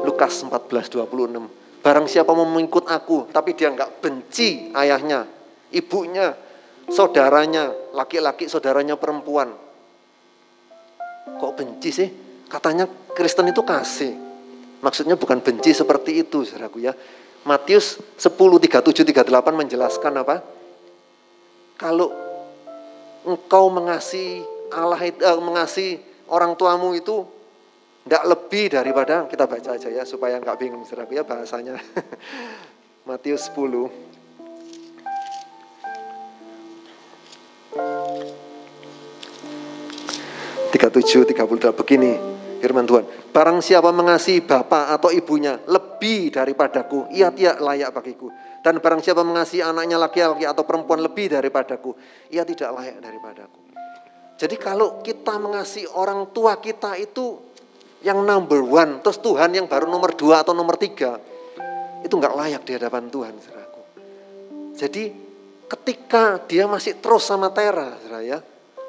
Lukas 0.01 0.41
14:26. 0.41 1.85
Barang 1.85 2.09
siapa 2.09 2.33
mau 2.33 2.49
mengikut 2.49 2.89
aku, 2.89 3.29
tapi 3.29 3.53
dia 3.53 3.69
nggak 3.69 4.01
benci 4.01 4.73
ayahnya, 4.73 5.29
ibunya, 5.69 6.33
saudaranya, 6.89 7.69
laki-laki, 7.93 8.49
saudaranya 8.49 8.97
perempuan. 8.97 9.53
Kok 11.37 11.53
benci 11.53 11.89
sih? 11.93 12.09
Katanya 12.49 12.89
Kristen 13.13 13.53
itu 13.53 13.61
kasih. 13.61 14.32
Maksudnya 14.83 15.15
bukan 15.15 15.39
benci 15.39 15.71
seperti 15.71 16.27
itu, 16.27 16.43
saudaraku 16.43 16.83
ya. 16.83 16.91
Matius 17.47 18.03
10, 18.19 18.35
37, 18.35 19.07
38 19.07 19.55
menjelaskan 19.55 20.13
apa? 20.19 20.43
Kalau 21.79 22.11
engkau 23.23 23.71
mengasihi 23.71 24.43
Allah 24.75 24.99
itu, 25.07 25.23
eh, 25.23 25.39
mengasihi 25.39 25.91
orang 26.27 26.59
tuamu 26.59 26.91
itu 26.91 27.23
tidak 28.03 28.23
lebih 28.27 28.65
daripada 28.75 29.23
kita 29.31 29.47
baca 29.47 29.79
aja 29.79 29.87
ya 29.87 30.03
supaya 30.03 30.35
nggak 30.43 30.59
bingung 30.59 30.83
saudaraku 30.83 31.15
ya 31.15 31.23
bahasanya. 31.23 31.79
Matius 33.07 33.47
10 33.51 33.87
37 40.71 41.23
38 41.31 41.79
begini 41.79 42.32
firman 42.63 42.87
Tuhan. 42.87 43.03
Barang 43.35 43.59
siapa 43.59 43.91
mengasihi 43.91 44.39
bapak 44.39 44.95
atau 44.95 45.11
ibunya 45.11 45.59
lebih 45.67 46.31
daripadaku, 46.31 47.11
ia 47.11 47.27
tidak 47.35 47.59
layak 47.59 47.91
bagiku. 47.91 48.31
Dan 48.63 48.79
barang 48.79 49.03
siapa 49.03 49.27
mengasihi 49.27 49.59
anaknya 49.59 49.99
laki-laki 49.99 50.47
atau 50.47 50.63
perempuan 50.63 51.03
lebih 51.03 51.35
daripadaku, 51.35 51.91
ia 52.31 52.47
tidak 52.47 52.71
layak 52.71 53.03
daripadaku. 53.03 53.59
Jadi 54.39 54.55
kalau 54.55 55.03
kita 55.03 55.35
mengasihi 55.35 55.91
orang 55.91 56.31
tua 56.31 56.63
kita 56.63 56.95
itu 56.95 57.35
yang 58.07 58.23
number 58.23 58.63
one, 58.63 59.03
terus 59.03 59.19
Tuhan 59.19 59.51
yang 59.51 59.67
baru 59.67 59.91
nomor 59.91 60.15
dua 60.15 60.47
atau 60.47 60.55
nomor 60.55 60.79
tiga, 60.79 61.19
itu 61.99 62.13
nggak 62.15 62.35
layak 62.35 62.61
di 62.63 62.71
hadapan 62.79 63.11
Tuhan, 63.11 63.33
saudaraku. 63.43 63.81
Jadi 64.79 65.03
ketika 65.67 66.39
dia 66.47 66.63
masih 66.67 66.99
terus 67.03 67.27
sama 67.27 67.51
Tera, 67.51 67.99
saudara 67.99 68.23
ya, 68.23 68.39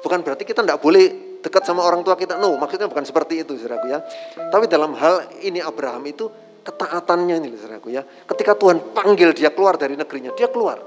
bukan 0.03 0.23
berarti 0.23 0.47
kita 0.47 0.63
nggak 0.63 0.79
boleh 0.79 1.24
dekat 1.45 1.61
sama 1.61 1.85
orang 1.85 2.01
tua 2.01 2.17
kita. 2.17 2.41
No, 2.41 2.57
maksudnya 2.57 2.89
bukan 2.89 3.05
seperti 3.05 3.45
itu, 3.45 3.53
saudaraku 3.53 3.93
ya. 3.93 4.01
Tapi 4.49 4.65
dalam 4.65 4.97
hal 4.97 5.29
ini 5.45 5.61
Abraham 5.61 6.01
itu 6.09 6.25
ketaatannya 6.65 7.37
ini, 7.37 7.53
saudaraku 7.53 7.93
ya. 7.93 8.01
Ketika 8.01 8.57
Tuhan 8.57 8.97
panggil 8.97 9.37
dia 9.37 9.53
keluar 9.53 9.77
dari 9.77 9.93
negerinya, 9.93 10.33
dia 10.33 10.49
keluar. 10.49 10.81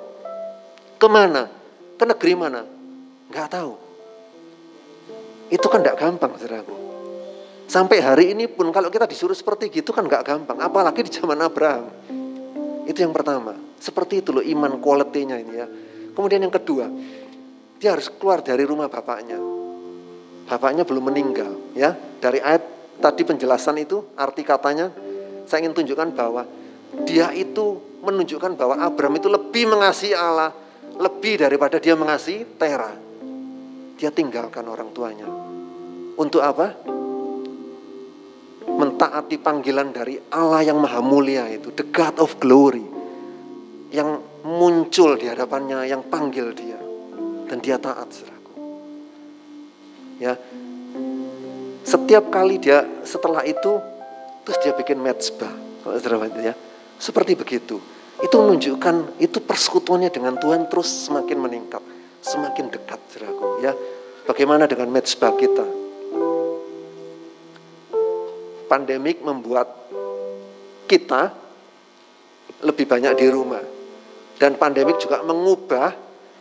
Ke 0.99 1.07
mana? 1.07 1.47
Ke 1.95 2.03
negeri 2.03 2.33
mana? 2.35 2.67
Nggak 3.31 3.49
tahu. 3.55 3.73
Itu 5.55 5.67
kan 5.71 5.79
nggak 5.87 5.97
gampang, 5.97 6.35
saudaraku. 6.35 6.75
Sampai 7.69 8.01
hari 8.01 8.33
ini 8.33 8.49
pun 8.49 8.73
kalau 8.75 8.89
kita 8.91 9.05
disuruh 9.05 9.37
seperti 9.37 9.71
gitu 9.71 9.95
kan 9.95 10.03
nggak 10.09 10.25
gampang. 10.27 10.59
Apalagi 10.59 11.07
di 11.07 11.13
zaman 11.15 11.39
Abraham. 11.39 11.87
Itu 12.89 13.05
yang 13.05 13.13
pertama. 13.13 13.55
Seperti 13.79 14.25
itu 14.25 14.35
loh 14.35 14.43
iman 14.43 14.81
quality-nya 14.83 15.37
ini 15.39 15.53
ya. 15.55 15.69
Kemudian 16.17 16.43
yang 16.43 16.51
kedua, 16.51 16.89
dia 17.79 17.95
harus 17.95 18.11
keluar 18.11 18.43
dari 18.43 18.67
rumah 18.67 18.91
bapaknya. 18.91 19.58
Bapaknya 20.49 20.89
belum 20.89 21.13
meninggal 21.13 21.77
ya. 21.77 21.93
Dari 22.19 22.41
ayat 22.41 22.65
tadi 22.99 23.23
penjelasan 23.23 23.79
itu 23.79 24.17
arti 24.17 24.43
katanya 24.43 24.91
saya 25.45 25.63
ingin 25.65 25.77
tunjukkan 25.77 26.09
bahwa 26.17 26.43
dia 27.05 27.31
itu 27.37 27.79
menunjukkan 28.01 28.57
bahwa 28.57 28.81
Abraham 28.81 29.21
itu 29.21 29.29
lebih 29.29 29.69
mengasihi 29.69 30.17
Allah 30.17 30.51
lebih 30.99 31.39
daripada 31.45 31.77
dia 31.79 31.95
mengasihi 31.95 32.59
Tera. 32.59 32.91
Dia 33.99 34.11
tinggalkan 34.11 34.65
orang 34.67 34.91
tuanya. 34.95 35.29
Untuk 36.19 36.43
apa? 36.43 36.99
mentaati 38.69 39.41
panggilan 39.43 39.91
dari 39.91 40.21
Allah 40.31 40.63
yang 40.63 40.79
maha 40.79 41.01
mulia 41.03 41.49
itu, 41.51 41.75
the 41.75 41.83
God 41.91 42.21
of 42.21 42.39
glory, 42.39 42.85
yang 43.91 44.23
muncul 44.47 45.19
di 45.19 45.27
hadapannya, 45.27 45.89
yang 45.89 46.07
panggil 46.07 46.55
dia, 46.55 46.79
dan 47.51 47.59
dia 47.59 47.81
taat. 47.81 48.28
Ya, 50.19 50.35
setiap 51.87 52.29
kali 52.35 52.59
dia 52.59 52.83
setelah 53.07 53.47
itu, 53.47 53.79
terus 54.43 54.59
dia 54.61 54.75
bikin 54.75 54.99
mezbah, 54.99 55.55
kalau 55.87 56.27
ya, 56.43 56.55
seperti 56.99 57.39
begitu. 57.39 57.79
Itu 58.19 58.43
menunjukkan 58.43 59.23
itu 59.23 59.39
persekutuannya 59.39 60.11
dengan 60.11 60.35
Tuhan 60.43 60.67
terus 60.67 60.91
semakin 61.07 61.39
meningkat, 61.39 61.83
semakin 62.21 62.67
dekat, 62.67 62.99
saudaraku. 63.15 63.63
Ya, 63.63 63.73
bagaimana 64.27 64.67
dengan 64.67 64.91
mezbah 64.91 65.39
kita? 65.39 65.79
pandemik 68.69 69.25
membuat 69.25 69.67
kita 70.85 71.33
lebih 72.63 72.85
banyak 72.85 73.17
di 73.17 73.27
rumah. 73.33 73.65
Dan 74.39 74.55
pandemik 74.55 75.03
juga 75.03 75.25
mengubah 75.25 75.91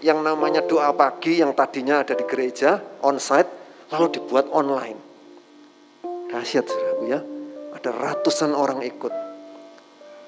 yang 0.06 0.22
namanya 0.22 0.62
doa 0.62 0.93
pagi 0.93 1.41
yang 1.41 1.58
tadinya 1.58 2.06
ada 2.06 2.14
di 2.14 2.22
gereja, 2.30 2.78
onsite, 3.02 3.49
lalu 3.92 4.08
dibuat 4.20 4.52
online. 4.52 5.00
Dahsyat 6.28 6.68
saudaraku 6.68 7.04
ya, 7.08 7.20
ada 7.72 7.90
ratusan 7.96 8.52
orang 8.52 8.84
ikut. 8.84 9.14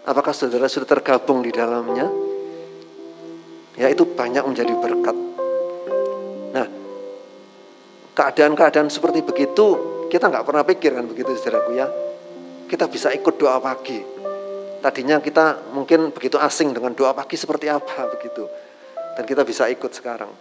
Apakah 0.08 0.32
saudara 0.32 0.72
sudah 0.72 0.88
tergabung 0.88 1.44
di 1.44 1.52
dalamnya? 1.52 2.08
Ya 3.76 3.92
itu 3.92 4.08
banyak 4.08 4.44
menjadi 4.48 4.74
berkat. 4.80 5.18
Nah, 6.56 6.68
keadaan-keadaan 8.16 8.88
seperti 8.88 9.24
begitu 9.24 9.66
kita 10.08 10.32
nggak 10.32 10.46
pernah 10.48 10.64
pikir 10.64 10.96
kan 10.96 11.06
begitu 11.06 11.36
saudaraku 11.36 11.76
ya. 11.76 11.88
Kita 12.70 12.88
bisa 12.88 13.12
ikut 13.12 13.36
doa 13.36 13.60
pagi. 13.60 14.00
Tadinya 14.80 15.20
kita 15.20 15.76
mungkin 15.76 16.16
begitu 16.16 16.40
asing 16.40 16.72
dengan 16.72 16.96
doa 16.96 17.12
pagi 17.12 17.36
seperti 17.36 17.68
apa 17.68 18.08
begitu. 18.16 18.48
Dan 19.20 19.28
kita 19.28 19.44
bisa 19.44 19.68
ikut 19.68 19.92
sekarang. 19.92 20.32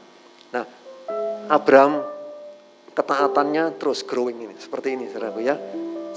Nah, 0.54 0.64
Abraham 1.50 2.17
ketaatannya 2.98 3.78
terus 3.78 4.02
growing 4.02 4.50
ini. 4.50 4.54
Seperti 4.58 4.98
ini 4.98 5.06
saudaraku 5.06 5.40
ya. 5.46 5.54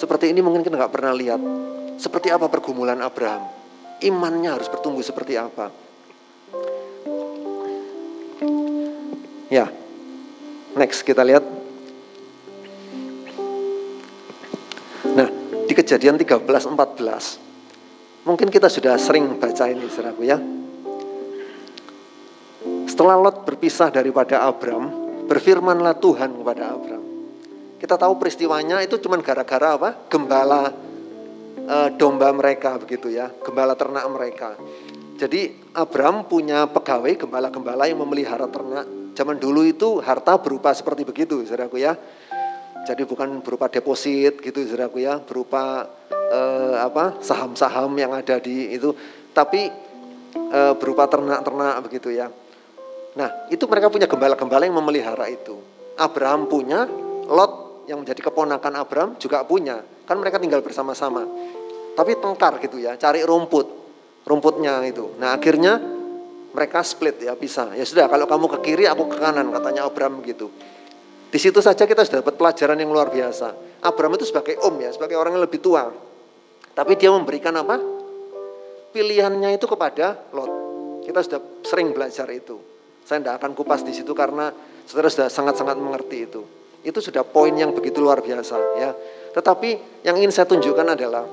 Seperti 0.02 0.34
ini 0.34 0.42
mungkin 0.42 0.66
kita 0.66 0.82
nggak 0.82 0.94
pernah 0.94 1.14
lihat. 1.14 1.38
Seperti 2.02 2.34
apa 2.34 2.50
pergumulan 2.50 2.98
Abraham. 3.06 3.46
Imannya 4.02 4.58
harus 4.58 4.66
bertumbuh 4.66 5.06
seperti 5.06 5.38
apa. 5.38 5.70
Ya, 9.54 9.70
next 10.74 11.06
kita 11.06 11.22
lihat 11.22 11.44
Nah, 15.12 15.28
di 15.68 15.74
kejadian 15.76 16.16
13, 16.16 16.48
14, 16.48 17.52
Mungkin 18.22 18.54
kita 18.54 18.70
sudah 18.70 19.02
sering 19.02 19.42
baca 19.42 19.66
ini 19.66 19.90
saudaraku 19.90 20.22
ya. 20.30 20.38
Setelah 22.86 23.18
Lot 23.18 23.50
berpisah 23.50 23.90
daripada 23.90 24.46
Abram, 24.46 25.01
berfirmanlah 25.32 25.96
Tuhan 26.04 26.36
kepada 26.44 26.76
Abram. 26.76 27.04
Kita 27.80 27.96
tahu 27.96 28.20
peristiwanya 28.20 28.84
itu 28.84 29.00
cuma 29.00 29.16
gara-gara 29.24 29.80
apa? 29.80 29.90
Gembala 30.12 30.76
e, 31.56 31.76
domba 31.96 32.36
mereka 32.36 32.76
begitu 32.76 33.08
ya, 33.08 33.32
gembala 33.40 33.80
ternak 33.80 34.04
mereka. 34.12 34.60
Jadi 35.16 35.56
Abram 35.72 36.28
punya 36.28 36.68
pegawai 36.68 37.16
gembala-gembala 37.16 37.88
yang 37.88 38.04
memelihara 38.04 38.52
ternak. 38.52 39.16
Zaman 39.16 39.40
dulu 39.40 39.64
itu 39.64 40.04
harta 40.04 40.36
berupa 40.36 40.76
seperti 40.76 41.08
begitu, 41.08 41.48
saudaraku 41.48 41.80
ya. 41.80 41.96
Jadi 42.84 43.08
bukan 43.08 43.40
berupa 43.40 43.72
deposit 43.72 44.44
gitu, 44.44 44.68
saudaraku 44.68 45.00
ya, 45.00 45.24
berupa 45.24 45.88
eh, 46.12 46.76
apa 46.76 47.24
saham-saham 47.24 47.96
yang 47.96 48.12
ada 48.12 48.36
di 48.42 48.76
itu, 48.76 48.92
tapi 49.32 49.72
eh, 50.36 50.74
berupa 50.76 51.08
ternak-ternak 51.08 51.76
begitu 51.88 52.12
ya. 52.20 52.28
Nah 53.16 53.52
itu 53.52 53.68
mereka 53.68 53.92
punya 53.92 54.08
gembala-gembala 54.08 54.64
yang 54.64 54.78
memelihara 54.80 55.28
itu. 55.28 55.60
Abraham 56.00 56.48
punya, 56.48 56.88
Lot 57.28 57.86
yang 57.88 58.04
menjadi 58.04 58.32
keponakan 58.32 58.74
Abraham 58.80 59.10
juga 59.20 59.44
punya. 59.44 59.84
Kan 60.08 60.20
mereka 60.20 60.40
tinggal 60.40 60.64
bersama-sama. 60.64 61.28
Tapi 61.92 62.16
tengkar 62.16 62.60
gitu 62.64 62.80
ya, 62.80 62.96
cari 62.96 63.20
rumput, 63.28 63.68
rumputnya 64.24 64.80
itu. 64.88 65.12
Nah 65.20 65.36
akhirnya 65.36 65.76
mereka 66.56 66.84
split 66.84 67.20
ya, 67.20 67.36
pisah. 67.36 67.76
Ya 67.76 67.84
sudah, 67.84 68.08
kalau 68.08 68.28
kamu 68.28 68.48
ke 68.56 68.72
kiri, 68.72 68.86
aku 68.88 69.12
ke 69.12 69.18
kanan, 69.20 69.52
katanya 69.52 69.88
Abraham 69.88 70.24
gitu. 70.24 70.52
Di 71.32 71.40
situ 71.40 71.64
saja 71.64 71.88
kita 71.88 72.04
sudah 72.04 72.24
dapat 72.24 72.36
pelajaran 72.36 72.76
yang 72.80 72.92
luar 72.92 73.08
biasa. 73.12 73.80
Abraham 73.84 74.20
itu 74.20 74.28
sebagai 74.28 74.60
om 74.64 74.76
ya, 74.80 74.92
sebagai 74.92 75.16
orang 75.16 75.36
yang 75.36 75.44
lebih 75.44 75.64
tua. 75.64 75.92
Tapi 76.72 76.96
dia 76.96 77.12
memberikan 77.12 77.56
apa? 77.60 77.80
Pilihannya 78.92 79.56
itu 79.56 79.68
kepada 79.68 80.28
Lot. 80.36 80.52
Kita 81.08 81.20
sudah 81.24 81.40
sering 81.64 81.96
belajar 81.96 82.28
itu. 82.32 82.71
Saya 83.06 83.20
tidak 83.22 83.42
akan 83.42 83.52
kupas 83.58 83.82
di 83.84 83.92
situ 83.92 84.12
karena 84.16 84.54
saudara 84.88 85.10
sudah 85.12 85.28
sangat-sangat 85.28 85.78
mengerti 85.78 86.18
itu. 86.30 86.42
Itu 86.82 86.98
sudah 86.98 87.22
poin 87.22 87.54
yang 87.54 87.76
begitu 87.76 88.02
luar 88.02 88.24
biasa 88.24 88.56
ya. 88.78 88.92
Tetapi 89.32 90.02
yang 90.06 90.18
ingin 90.18 90.34
saya 90.34 90.50
tunjukkan 90.50 90.88
adalah 90.98 91.26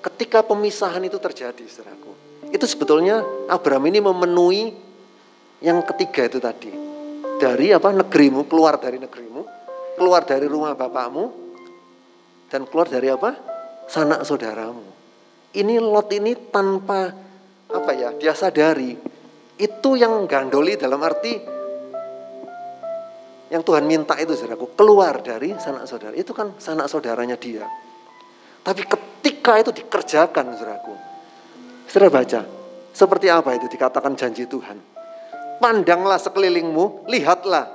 ketika 0.00 0.46
pemisahan 0.46 1.02
itu 1.04 1.18
terjadi, 1.20 1.64
saudaraku. 1.66 2.12
Itu 2.50 2.64
sebetulnya 2.64 3.22
Abraham 3.50 3.90
ini 3.90 3.98
memenuhi 4.00 4.64
yang 5.60 5.84
ketiga 5.84 6.26
itu 6.26 6.38
tadi. 6.40 6.72
Dari 7.40 7.72
apa? 7.72 7.92
Negerimu, 7.92 8.44
keluar 8.48 8.76
dari 8.76 9.00
negerimu, 9.00 9.42
keluar 9.96 10.24
dari 10.28 10.44
rumah 10.44 10.76
bapakmu, 10.76 11.24
dan 12.52 12.68
keluar 12.68 12.88
dari 12.88 13.08
apa? 13.08 13.50
sanak 13.90 14.22
saudaramu. 14.22 14.86
Ini 15.50 15.82
Lot 15.82 16.14
ini 16.14 16.38
tanpa 16.54 17.10
apa 17.66 17.90
ya, 17.90 18.14
dia 18.14 18.30
sadari 18.38 18.94
itu 19.60 20.00
yang 20.00 20.24
gandoli 20.24 20.80
dalam 20.80 21.04
arti 21.04 21.60
yang 23.50 23.60
Tuhan 23.66 23.84
minta 23.84 24.16
itu 24.16 24.32
saudaraku 24.32 24.72
keluar 24.78 25.20
dari 25.20 25.52
sanak 25.58 25.84
saudara. 25.84 26.14
Itu 26.14 26.30
kan 26.32 26.54
sanak 26.56 26.86
saudaranya 26.86 27.34
dia. 27.34 27.66
Tapi 28.62 28.86
ketika 28.86 29.58
itu 29.60 29.70
dikerjakan 29.74 30.56
saudaraku 30.56 30.94
saudara 31.90 32.22
baca 32.22 32.40
seperti 32.94 33.26
apa 33.28 33.50
itu 33.58 33.66
dikatakan 33.68 34.14
janji 34.14 34.46
Tuhan? 34.48 34.78
Pandanglah 35.60 36.16
sekelilingmu 36.16 37.10
lihatlah 37.10 37.68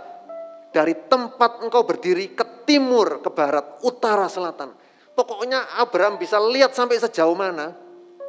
dari 0.73 0.97
tempat 1.05 1.61
engkau 1.61 1.85
berdiri 1.85 2.33
ke 2.33 2.65
timur 2.65 3.21
ke 3.21 3.29
barat 3.29 3.79
utara 3.85 4.25
selatan. 4.25 4.73
Pokoknya 5.15 5.79
Abraham 5.79 6.19
bisa 6.19 6.41
lihat 6.41 6.75
sampai 6.75 6.99
sejauh 6.99 7.37
mana, 7.37 7.71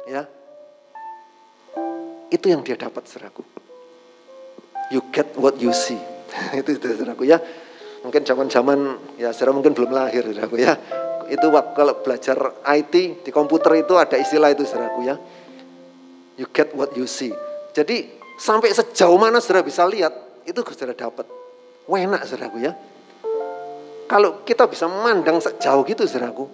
ya. 0.07 0.23
Itu 2.27 2.51
yang 2.51 2.61
dia 2.63 2.75
dapat, 2.75 3.07
seraku. 3.07 3.43
You 4.91 5.03
get 5.11 5.35
what 5.35 5.59
you 5.59 5.71
see. 5.75 5.99
itu 6.59 6.75
itu 6.75 6.87
seraku 6.95 7.27
ya. 7.27 7.39
Mungkin 8.03 8.23
zaman-zaman 8.23 8.79
ya 9.19 9.33
saudara 9.35 9.51
mungkin 9.57 9.75
belum 9.75 9.91
lahir 9.91 10.23
seraku 10.27 10.59
ya. 10.59 10.75
Itu 11.27 11.51
waktu 11.51 11.75
kalau 11.75 11.93
belajar 11.99 12.37
IT 12.63 13.27
di 13.27 13.31
komputer 13.35 13.83
itu 13.83 13.99
ada 13.99 14.15
istilah 14.15 14.51
itu 14.51 14.63
seraku 14.63 15.07
ya. 15.07 15.15
You 16.39 16.47
get 16.51 16.71
what 16.71 16.95
you 16.95 17.03
see. 17.03 17.35
Jadi 17.75 18.15
sampai 18.39 18.71
sejauh 18.71 19.17
mana 19.19 19.43
saudara 19.43 19.65
bisa 19.65 19.83
lihat 19.83 20.13
itu 20.47 20.63
saudara 20.71 20.95
dapat. 20.95 21.27
Wah 21.87 21.99
enak 21.99 22.23
saudaraku 22.23 22.63
ya. 22.63 22.71
Kalau 24.07 24.47
kita 24.47 24.71
bisa 24.71 24.87
memandang 24.87 25.43
sejauh 25.43 25.83
gitu 25.83 26.07
saudaraku, 26.07 26.47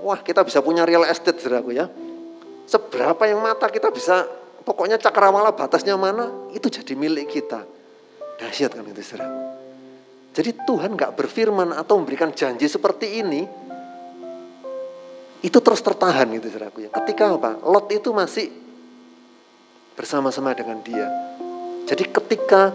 Wah 0.00 0.20
kita 0.24 0.40
bisa 0.40 0.64
punya 0.64 0.88
real 0.88 1.04
estate 1.04 1.36
saudaraku 1.36 1.76
ya. 1.76 1.92
Seberapa 2.64 3.20
yang 3.28 3.44
mata 3.44 3.68
kita 3.68 3.92
bisa, 3.92 4.24
pokoknya 4.64 5.00
cakrawala 5.00 5.52
batasnya 5.52 5.96
mana, 5.96 6.50
itu 6.54 6.68
jadi 6.68 6.92
milik 6.96 7.28
kita. 7.30 7.64
Dahsyat 8.40 8.72
kan 8.72 8.84
itu 8.88 9.02
saudaraku. 9.04 9.40
Jadi 10.30 10.50
Tuhan 10.64 10.94
gak 10.94 11.18
berfirman 11.18 11.74
atau 11.74 11.98
memberikan 11.98 12.30
janji 12.30 12.70
seperti 12.70 13.20
ini, 13.20 13.42
itu 15.40 15.58
terus 15.60 15.80
tertahan 15.80 16.28
gitu 16.36 16.48
saudaraku 16.48 16.86
ya. 16.86 16.90
Ketika 16.92 17.36
apa? 17.36 17.60
Lot 17.64 17.90
itu 17.92 18.12
masih 18.12 18.48
bersama-sama 19.98 20.56
dengan 20.56 20.80
dia. 20.80 21.08
Jadi 21.84 22.08
ketika 22.08 22.72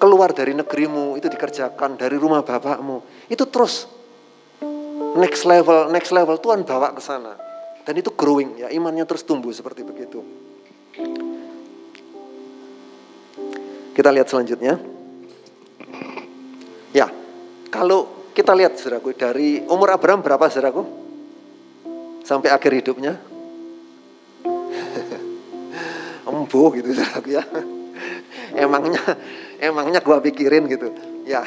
keluar 0.00 0.34
dari 0.34 0.56
negerimu 0.56 1.14
itu 1.14 1.30
dikerjakan 1.30 1.94
dari 1.94 2.18
rumah 2.18 2.42
bapakmu, 2.42 3.28
itu 3.30 3.44
terus 3.46 3.86
next 5.14 5.46
level, 5.46 5.92
next 5.94 6.10
level 6.10 6.34
Tuhan 6.42 6.66
bawa 6.66 6.90
ke 6.90 7.02
sana. 7.04 7.38
Dan 7.84 8.00
itu 8.00 8.10
growing 8.16 8.64
ya, 8.64 8.72
imannya 8.72 9.04
terus 9.04 9.22
tumbuh 9.22 9.52
seperti 9.52 9.84
begitu. 9.84 10.24
Kita 13.94 14.10
lihat 14.10 14.26
selanjutnya. 14.26 14.74
Ya, 16.90 17.06
kalau 17.70 18.30
kita 18.34 18.50
lihat 18.52 18.74
saudaraku 18.74 19.14
dari 19.14 19.62
umur 19.70 19.94
Abraham 19.94 20.20
berapa 20.20 20.50
saudaraku? 20.50 20.82
Sampai 22.26 22.50
akhir 22.50 22.74
hidupnya? 22.74 23.14
Embo 26.28 26.62
gitu 26.74 26.90
saudaraku 26.90 27.38
ya. 27.38 27.46
Emangnya, 28.54 29.02
emangnya 29.62 30.02
gua 30.02 30.18
pikirin 30.18 30.66
gitu. 30.66 30.90
Ya, 31.24 31.46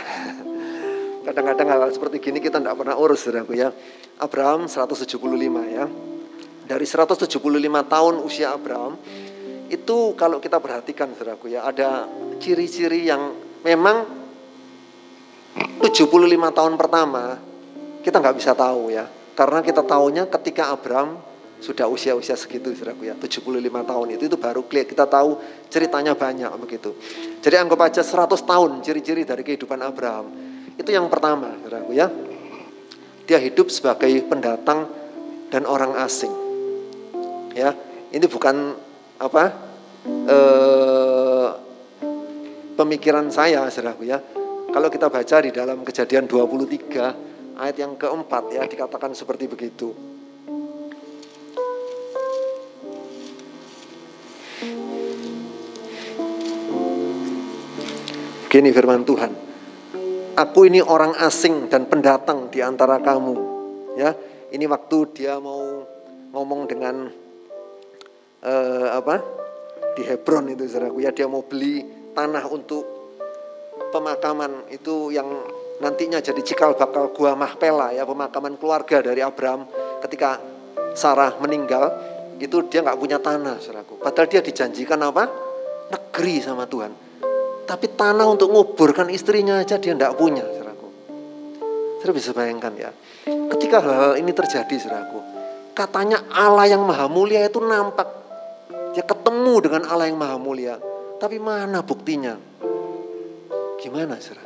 Kadang-kadang 1.28 1.68
hal, 1.68 1.80
hal 1.84 1.92
seperti 1.92 2.24
gini 2.24 2.40
kita 2.40 2.64
tidak 2.64 2.80
pernah 2.80 2.96
urus, 2.96 3.28
saudaraku 3.28 3.60
ya. 3.60 3.68
Abraham 4.16 4.72
175 4.72 5.12
ya. 5.76 5.84
Dari 6.64 6.88
175 6.88 7.28
tahun 7.92 8.16
usia 8.24 8.56
Abraham, 8.56 8.96
itu 9.68 10.14
kalau 10.16 10.40
kita 10.40 10.58
perhatikan, 10.60 11.12
saudaraku 11.16 11.52
ya, 11.52 11.68
ada 11.68 12.08
ciri-ciri 12.40 13.08
yang 13.08 13.36
memang 13.62 14.06
75 15.84 16.08
tahun 16.54 16.74
pertama 16.76 17.40
kita 18.02 18.18
nggak 18.22 18.38
bisa 18.38 18.52
tahu 18.56 18.94
ya. 18.94 19.06
Karena 19.38 19.62
kita 19.62 19.86
tahunya 19.86 20.26
ketika 20.34 20.74
Abraham 20.74 21.22
sudah 21.58 21.90
usia-usia 21.90 22.38
segitu 22.38 22.70
saudaraku 22.78 23.10
ya 23.10 23.18
75 23.18 23.50
tahun 23.66 24.08
itu 24.14 24.30
itu 24.30 24.38
baru 24.38 24.62
clear 24.70 24.86
kita 24.86 25.10
tahu 25.10 25.42
ceritanya 25.74 26.14
banyak 26.14 26.54
begitu 26.62 26.94
jadi 27.42 27.66
anggap 27.66 27.82
aja 27.82 28.06
100 28.06 28.30
tahun 28.46 28.86
ciri-ciri 28.86 29.26
dari 29.26 29.42
kehidupan 29.42 29.82
Abraham 29.82 30.48
itu 30.78 30.94
yang 30.94 31.10
pertama, 31.10 31.58
saudaraku 31.66 31.92
ya. 31.98 32.08
Dia 33.26 33.42
hidup 33.42 33.74
sebagai 33.74 34.14
pendatang 34.30 34.88
dan 35.50 35.66
orang 35.66 35.98
asing. 36.06 36.32
Ya, 37.58 37.74
ini 38.14 38.24
bukan 38.30 38.78
apa 39.18 39.44
eh, 40.08 41.50
pemikiran 42.78 43.28
saya, 43.34 43.66
saudaraku 43.70 44.06
ya. 44.06 44.22
Kalau 44.68 44.92
kita 44.94 45.10
baca 45.10 45.38
di 45.42 45.50
dalam 45.50 45.82
Kejadian 45.82 46.30
23 46.30 47.58
ayat 47.58 47.78
yang 47.80 47.98
keempat 47.98 48.44
ya 48.54 48.64
dikatakan 48.70 49.18
seperti 49.18 49.50
begitu. 49.50 49.92
Begini 58.48 58.72
firman 58.72 59.04
Tuhan 59.04 59.48
aku 60.38 60.70
ini 60.70 60.80
orang 60.86 61.18
asing 61.18 61.66
dan 61.68 61.90
pendatang 61.90 62.54
di 62.54 62.62
antara 62.62 63.02
kamu. 63.02 63.36
Ya, 63.98 64.14
ini 64.54 64.70
waktu 64.70 65.10
dia 65.18 65.42
mau 65.42 65.82
ngomong 66.32 66.70
dengan 66.70 67.10
uh, 68.44 68.98
apa 68.98 69.16
di 69.98 70.06
Hebron 70.06 70.54
itu 70.54 70.68
saudaraku 70.70 71.02
ya 71.02 71.12
dia 71.14 71.26
mau 71.26 71.46
beli 71.46 71.82
tanah 72.14 72.46
untuk 72.50 72.84
pemakaman 73.90 74.70
itu 74.74 75.14
yang 75.14 75.26
nantinya 75.82 76.22
jadi 76.22 76.42
cikal 76.42 76.74
bakal 76.78 77.14
gua 77.14 77.38
Mahpela 77.38 77.94
ya 77.94 78.06
pemakaman 78.06 78.58
keluarga 78.58 79.02
dari 79.02 79.22
Abraham 79.22 79.70
ketika 80.06 80.42
Sarah 80.98 81.38
meninggal 81.38 81.94
itu 82.38 82.66
dia 82.70 82.86
nggak 82.86 82.98
punya 82.98 83.18
tanah 83.18 83.58
saudaraku 83.62 84.02
padahal 84.02 84.28
dia 84.30 84.42
dijanjikan 84.42 85.02
apa 85.02 85.30
negeri 85.90 86.42
sama 86.42 86.66
Tuhan 86.66 87.08
tapi 87.68 87.92
tanah 87.92 88.24
untuk 88.24 88.48
nguburkan 88.56 89.12
istrinya 89.12 89.60
aja 89.60 89.76
dia 89.76 89.92
tidak 89.92 90.16
punya, 90.16 90.40
saudaraku. 90.40 90.88
Saya 92.00 92.12
bisa 92.16 92.32
bayangkan 92.32 92.72
ya. 92.80 92.90
Ketika 93.28 93.84
hal, 93.84 93.92
hal 93.92 94.14
ini 94.16 94.32
terjadi, 94.32 94.72
saudaraku. 94.80 95.20
katanya 95.76 96.26
Allah 96.34 96.74
yang 96.74 96.82
maha 96.88 97.06
mulia 97.06 97.44
itu 97.46 97.62
nampak. 97.62 98.08
Dia 98.98 99.06
ketemu 99.06 99.62
dengan 99.62 99.86
Allah 99.94 100.10
yang 100.10 100.18
maha 100.18 100.42
mulia. 100.42 100.82
Tapi 101.22 101.38
mana 101.38 101.86
buktinya? 101.86 102.34
Gimana 103.78 104.18
saudara? 104.18 104.42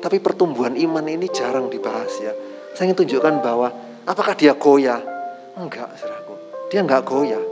Tapi 0.00 0.16
pertumbuhan 0.24 0.72
iman 0.72 1.04
ini 1.04 1.28
jarang 1.28 1.68
dibahas 1.68 2.08
ya. 2.16 2.32
Saya 2.72 2.88
ingin 2.88 3.04
tunjukkan 3.04 3.44
bahwa 3.44 3.68
apakah 4.08 4.32
dia 4.32 4.56
goyah? 4.56 5.04
Enggak, 5.60 5.92
saudaraku. 6.00 6.32
Dia 6.72 6.80
enggak 6.80 7.04
goyah. 7.04 7.44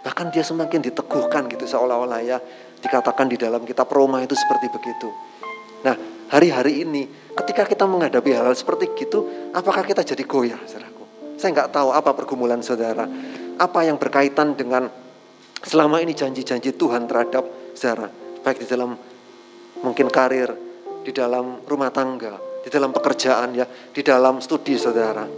Bahkan 0.00 0.32
dia 0.32 0.40
semakin 0.40 0.80
diteguhkan 0.88 1.44
gitu 1.52 1.68
seolah-olah 1.68 2.24
ya. 2.24 2.40
Dikatakan 2.80 3.28
di 3.28 3.36
dalam 3.36 3.68
kitab 3.68 3.92
Roma 3.92 4.24
itu 4.24 4.32
seperti 4.32 4.72
begitu. 4.72 5.12
Nah, 5.84 6.00
hari-hari 6.32 6.80
ini 6.80 7.04
ketika 7.44 7.68
kita 7.68 7.84
menghadapi 7.84 8.32
hal, 8.32 8.48
hal 8.48 8.56
seperti 8.56 8.88
gitu, 8.96 9.52
apakah 9.52 9.84
kita 9.84 10.00
jadi 10.00 10.24
goyah, 10.24 10.64
saudaraku? 10.64 10.93
Saya 11.44 11.60
nggak 11.60 11.76
tahu 11.76 11.92
apa 11.92 12.16
pergumulan 12.16 12.64
saudara, 12.64 13.04
apa 13.60 13.84
yang 13.84 14.00
berkaitan 14.00 14.56
dengan 14.56 14.88
selama 15.60 16.00
ini 16.00 16.16
janji-janji 16.16 16.72
Tuhan 16.72 17.04
terhadap 17.04 17.44
saudara, 17.76 18.08
baik 18.40 18.64
di 18.64 18.66
dalam 18.72 18.96
mungkin 19.84 20.08
karir, 20.08 20.48
di 21.04 21.12
dalam 21.12 21.60
rumah 21.68 21.92
tangga, 21.92 22.40
di 22.64 22.72
dalam 22.72 22.96
pekerjaan 22.96 23.52
ya, 23.60 23.68
di 23.68 24.00
dalam 24.00 24.40
studi 24.40 24.80
saudara, 24.80 25.28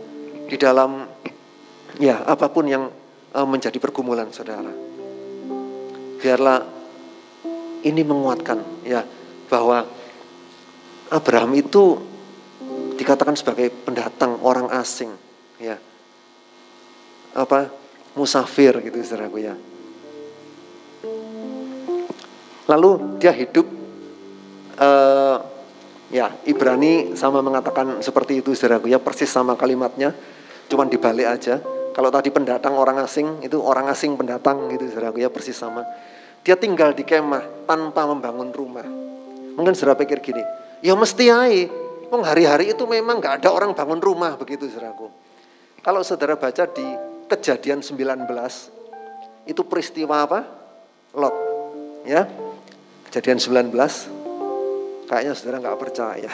di 0.47 0.55
dalam 0.55 1.11
ya 1.99 2.23
apa 2.23 2.55
pun 2.55 2.71
yang 2.71 2.87
uh, 3.35 3.43
menjadi 3.43 3.83
pergumulan 3.83 4.31
saudara. 4.31 4.71
Biarlah 6.23 6.63
ini 7.83 8.03
menguatkan 8.07 8.87
ya 8.87 9.03
bahwa 9.51 9.83
Abraham 11.11 11.51
itu 11.59 11.99
dikatakan 12.95 13.35
sebagai 13.35 13.75
pendatang 13.75 14.39
orang 14.47 14.71
asing 14.71 15.11
ya. 15.59 15.75
Apa? 17.37 17.85
musafir 18.17 18.73
gitu 18.81 18.97
saudaraku 19.05 19.45
ya. 19.45 19.53
Lalu 22.65 23.21
dia 23.21 23.29
hidup 23.29 23.69
uh, 24.81 25.45
Ya, 26.07 26.31
Ibrani 26.47 27.19
sama 27.19 27.43
mengatakan 27.43 27.99
seperti 27.99 28.39
itu 28.39 28.55
saudaraku 28.55 28.87
ya, 28.87 29.03
persis 29.03 29.27
sama 29.27 29.59
kalimatnya, 29.59 30.15
cuman 30.71 30.87
dibalik 30.87 31.27
aja. 31.27 31.59
Kalau 31.91 32.15
tadi 32.15 32.31
pendatang 32.31 32.79
orang 32.79 33.03
asing, 33.03 33.43
itu 33.43 33.59
orang 33.59 33.91
asing 33.91 34.15
pendatang 34.15 34.71
gitu 34.71 34.87
saudaraku 34.87 35.27
ya, 35.27 35.31
persis 35.35 35.59
sama. 35.59 35.83
Dia 36.47 36.55
tinggal 36.55 36.95
di 36.95 37.03
kemah 37.03 37.67
tanpa 37.67 38.07
membangun 38.07 38.55
rumah. 38.55 38.87
Mungkin 39.59 39.75
saudara 39.75 39.99
pikir 39.99 40.23
gini, 40.23 40.47
ya 40.79 40.95
mesti 40.95 41.27
aja, 41.27 41.67
Wong 42.07 42.23
hari-hari 42.23 42.71
itu 42.71 42.87
memang 42.87 43.19
nggak 43.19 43.43
ada 43.43 43.51
orang 43.51 43.75
bangun 43.75 43.99
rumah 43.99 44.39
begitu 44.39 44.71
saudaraku. 44.71 45.11
Kalau 45.83 46.07
saudara 46.07 46.39
baca 46.39 46.71
di 46.71 46.87
kejadian 47.27 47.83
19, 47.83 48.27
itu 49.47 49.63
peristiwa 49.67 50.27
apa? 50.27 50.41
Lot. 51.15 51.35
Ya, 52.07 52.31
kejadian 53.11 53.43
19, 53.43 54.17
Kayaknya 55.07 55.33
saudara 55.39 55.63
nggak 55.63 55.79
percaya. 55.79 56.27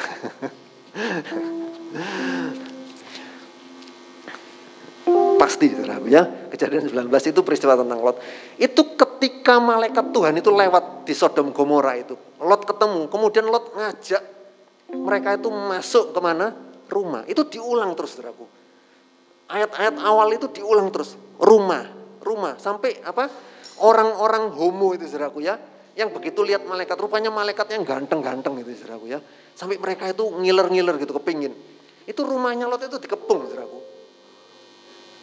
Pasti 5.36 5.68
saudara 5.68 6.00
ya. 6.08 6.48
Kejadian 6.48 6.88
19 6.88 7.12
itu 7.12 7.40
peristiwa 7.44 7.76
tentang 7.76 8.00
Lot. 8.00 8.16
Itu 8.56 8.96
ketika 8.96 9.60
malaikat 9.60 10.08
Tuhan 10.08 10.40
itu 10.40 10.48
lewat 10.48 11.04
di 11.04 11.12
Sodom 11.12 11.52
Gomora 11.52 11.92
itu. 12.00 12.16
Lot 12.40 12.64
ketemu. 12.64 13.12
Kemudian 13.12 13.44
Lot 13.52 13.76
ngajak 13.76 14.24
mereka 14.96 15.36
itu 15.36 15.52
masuk 15.52 16.16
ke 16.16 16.20
mana? 16.24 16.56
Rumah. 16.88 17.28
Itu 17.28 17.44
diulang 17.48 17.92
terus 17.92 18.16
saudaraku. 18.16 18.48
Ayat-ayat 19.52 20.00
awal 20.00 20.32
itu 20.32 20.48
diulang 20.48 20.88
terus. 20.88 21.14
Rumah. 21.36 21.84
Rumah. 22.24 22.56
Sampai 22.56 22.96
apa? 23.04 23.28
Orang-orang 23.82 24.48
homo 24.56 24.96
itu 24.96 25.04
saudaraku 25.04 25.44
ya 25.44 25.60
yang 25.92 26.08
begitu 26.08 26.40
lihat 26.40 26.64
malaikat 26.64 26.96
rupanya 26.96 27.28
malaikat 27.28 27.68
yang 27.68 27.84
ganteng-ganteng 27.84 28.56
gitu 28.64 28.72
saudaraku 28.84 29.12
ya 29.12 29.20
sampai 29.52 29.76
mereka 29.76 30.08
itu 30.08 30.24
ngiler-ngiler 30.24 30.96
gitu 30.96 31.12
kepingin 31.20 31.52
itu 32.08 32.20
rumahnya 32.24 32.64
Lot 32.64 32.88
itu 32.88 32.96
dikepung 32.96 33.44
saudaraku 33.44 33.78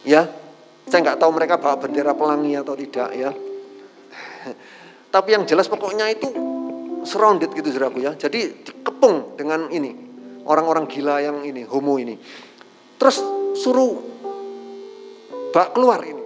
ya 0.06 0.30
saya 0.86 1.00
nggak 1.02 1.18
tahu 1.18 1.30
mereka 1.34 1.58
bawa 1.58 1.76
bendera 1.78 2.14
pelangi 2.14 2.54
atau 2.54 2.74
tidak 2.78 3.10
ya 3.18 3.30
tapi 5.14 5.28
yang 5.34 5.42
jelas 5.42 5.66
pokoknya 5.66 6.06
itu 6.14 6.30
surrounded 7.02 7.50
gitu 7.50 7.66
saudaraku 7.74 8.06
ya 8.06 8.14
jadi 8.14 8.62
dikepung 8.62 9.34
dengan 9.34 9.66
ini 9.74 9.90
orang-orang 10.46 10.86
gila 10.86 11.18
yang 11.18 11.42
ini 11.42 11.66
homo 11.66 11.98
ini 11.98 12.14
terus 12.94 13.18
suruh 13.58 14.09
bak 15.50 15.74
keluar 15.76 16.00
ini 16.06 16.24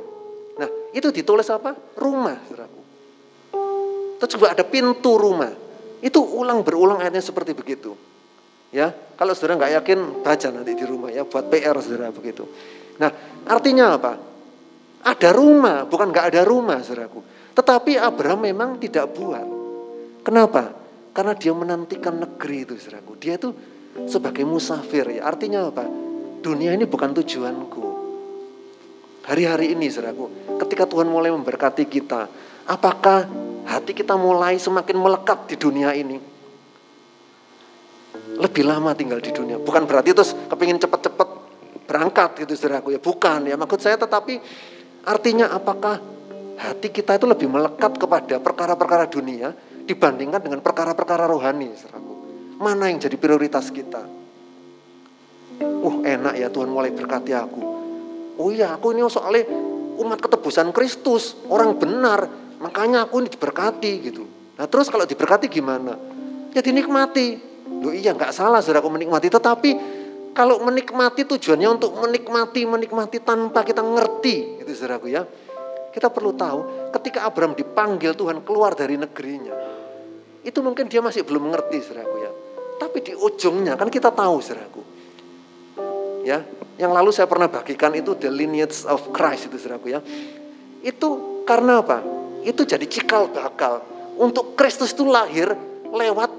nah 0.56 0.68
itu 0.94 1.10
ditulis 1.10 1.48
apa 1.50 1.74
rumah 1.98 2.38
saudaraku 2.46 2.84
Terus 4.24 4.40
juga 4.40 4.56
ada 4.56 4.64
pintu 4.64 5.20
rumah. 5.20 5.52
Itu 6.00 6.24
ulang 6.24 6.64
berulang 6.64 6.96
ayatnya 6.96 7.20
seperti 7.20 7.52
begitu. 7.52 7.92
Ya, 8.72 8.88
kalau 9.20 9.36
saudara 9.36 9.60
nggak 9.60 9.72
yakin 9.84 9.98
baca 10.24 10.48
nanti 10.48 10.72
di 10.72 10.84
rumah 10.88 11.12
ya 11.12 11.28
buat 11.28 11.52
PR 11.52 11.76
saudara 11.84 12.08
begitu. 12.08 12.48
Nah, 12.96 13.12
artinya 13.44 14.00
apa? 14.00 14.16
Ada 15.04 15.30
rumah, 15.36 15.84
bukan 15.84 16.08
nggak 16.08 16.26
ada 16.32 16.42
rumah, 16.48 16.80
saudaraku. 16.80 17.20
Tetapi 17.52 18.00
Abraham 18.00 18.48
memang 18.48 18.80
tidak 18.80 19.12
buat. 19.12 19.44
Kenapa? 20.24 20.72
Karena 21.12 21.36
dia 21.36 21.52
menantikan 21.52 22.16
negeri 22.16 22.64
itu, 22.64 22.74
saudaraku. 22.80 23.20
Dia 23.20 23.36
itu 23.36 23.52
sebagai 24.08 24.48
musafir 24.48 25.20
ya. 25.20 25.28
Artinya 25.28 25.68
apa? 25.68 25.84
Dunia 26.40 26.72
ini 26.72 26.88
bukan 26.88 27.12
tujuanku. 27.12 27.93
Hari-hari 29.24 29.72
ini, 29.72 29.88
saudaraku, 29.88 30.56
ketika 30.60 30.84
Tuhan 30.84 31.08
mulai 31.08 31.32
memberkati 31.32 31.88
kita, 31.88 32.28
apakah 32.68 33.24
hati 33.64 33.96
kita 33.96 34.14
mulai 34.14 34.60
semakin 34.60 35.00
melekat 35.00 35.48
di 35.48 35.56
dunia 35.56 35.96
ini. 35.96 36.20
Lebih 38.36 38.64
lama 38.68 38.92
tinggal 38.92 39.18
di 39.24 39.32
dunia. 39.32 39.56
Bukan 39.56 39.88
berarti 39.88 40.12
terus 40.12 40.36
kepingin 40.48 40.76
cepat-cepat 40.76 41.28
berangkat 41.88 42.44
gitu 42.44 42.52
saudaraku 42.54 42.94
ya. 42.94 43.00
Bukan 43.00 43.48
ya 43.48 43.56
maksud 43.58 43.80
saya 43.80 43.96
tetapi 43.98 44.38
artinya 45.04 45.52
apakah 45.52 45.98
hati 46.58 46.88
kita 46.90 47.18
itu 47.18 47.26
lebih 47.26 47.50
melekat 47.50 47.98
kepada 47.98 48.38
perkara-perkara 48.38 49.10
dunia 49.10 49.52
dibandingkan 49.84 50.40
dengan 50.40 50.60
perkara-perkara 50.62 51.26
rohani 51.26 51.74
saudaraku. 51.74 52.14
Mana 52.58 52.90
yang 52.90 53.02
jadi 53.02 53.16
prioritas 53.18 53.70
kita? 53.70 54.06
Uh 55.60 55.96
enak 56.02 56.34
ya 56.38 56.48
Tuhan 56.50 56.70
mulai 56.70 56.90
berkati 56.90 57.34
aku. 57.34 57.73
Oh 58.39 58.51
iya 58.51 58.74
aku 58.74 58.91
ini 58.95 59.07
soalnya 59.07 59.47
umat 59.99 60.18
ketebusan 60.18 60.74
Kristus, 60.74 61.39
orang 61.47 61.78
benar, 61.78 62.26
Makanya 62.64 63.05
aku 63.05 63.20
ini 63.20 63.28
diberkati 63.28 63.93
gitu. 64.01 64.24
Nah 64.57 64.64
terus 64.64 64.89
kalau 64.89 65.05
diberkati 65.05 65.53
gimana? 65.53 66.01
Ya 66.57 66.64
dinikmati. 66.64 67.37
Loh 67.85 67.93
iya 67.93 68.16
nggak 68.16 68.32
salah 68.32 68.64
saudara 68.64 68.80
aku 68.80 68.89
menikmati. 68.89 69.28
Tetapi 69.28 69.70
kalau 70.32 70.64
menikmati 70.64 71.28
tujuannya 71.28 71.68
untuk 71.68 71.93
menikmati, 72.01 72.64
menikmati 72.64 73.20
tanpa 73.20 73.68
kita 73.68 73.85
ngerti. 73.85 74.64
Itu 74.64 74.72
saudaraku 74.72 75.12
ya. 75.12 75.28
Kita 75.93 76.09
perlu 76.09 76.32
tahu 76.32 76.91
ketika 76.97 77.28
Abraham 77.28 77.53
dipanggil 77.53 78.16
Tuhan 78.16 78.41
keluar 78.41 78.72
dari 78.72 78.97
negerinya. 78.97 79.53
Itu 80.41 80.64
mungkin 80.64 80.89
dia 80.89 81.05
masih 81.05 81.28
belum 81.28 81.53
mengerti 81.53 81.85
saudaraku 81.85 82.16
ya. 82.16 82.32
Tapi 82.80 82.99
di 83.05 83.12
ujungnya 83.12 83.76
kan 83.76 83.93
kita 83.93 84.09
tahu 84.09 84.41
saudaraku. 84.41 84.82
Ya, 86.24 86.41
yang 86.80 86.90
lalu 86.90 87.14
saya 87.14 87.30
pernah 87.30 87.46
bagikan 87.46 87.94
itu 87.94 88.18
the 88.18 88.30
lineage 88.30 88.82
of 88.88 89.10
Christ 89.14 89.50
itu 89.50 89.56
saudaraku 89.58 89.94
ya. 89.94 90.00
Itu 90.84 91.42
karena 91.46 91.80
apa? 91.80 92.14
itu 92.44 92.62
jadi 92.68 92.84
cikal 92.84 93.32
bakal 93.32 93.80
untuk 94.20 94.52
Kristus 94.54 94.92
itu 94.92 95.08
lahir 95.08 95.56
lewat 95.90 96.30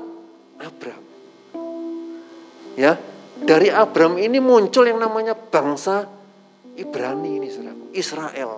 Abraham. 0.61 1.03
Ya, 2.77 3.01
dari 3.41 3.73
Abraham 3.73 4.21
ini 4.21 4.38
muncul 4.38 4.86
yang 4.86 5.01
namanya 5.01 5.33
bangsa 5.33 6.07
Ibrani 6.77 7.41
ini, 7.41 7.47
saudaraku, 7.49 7.86
Israel. 7.95 8.51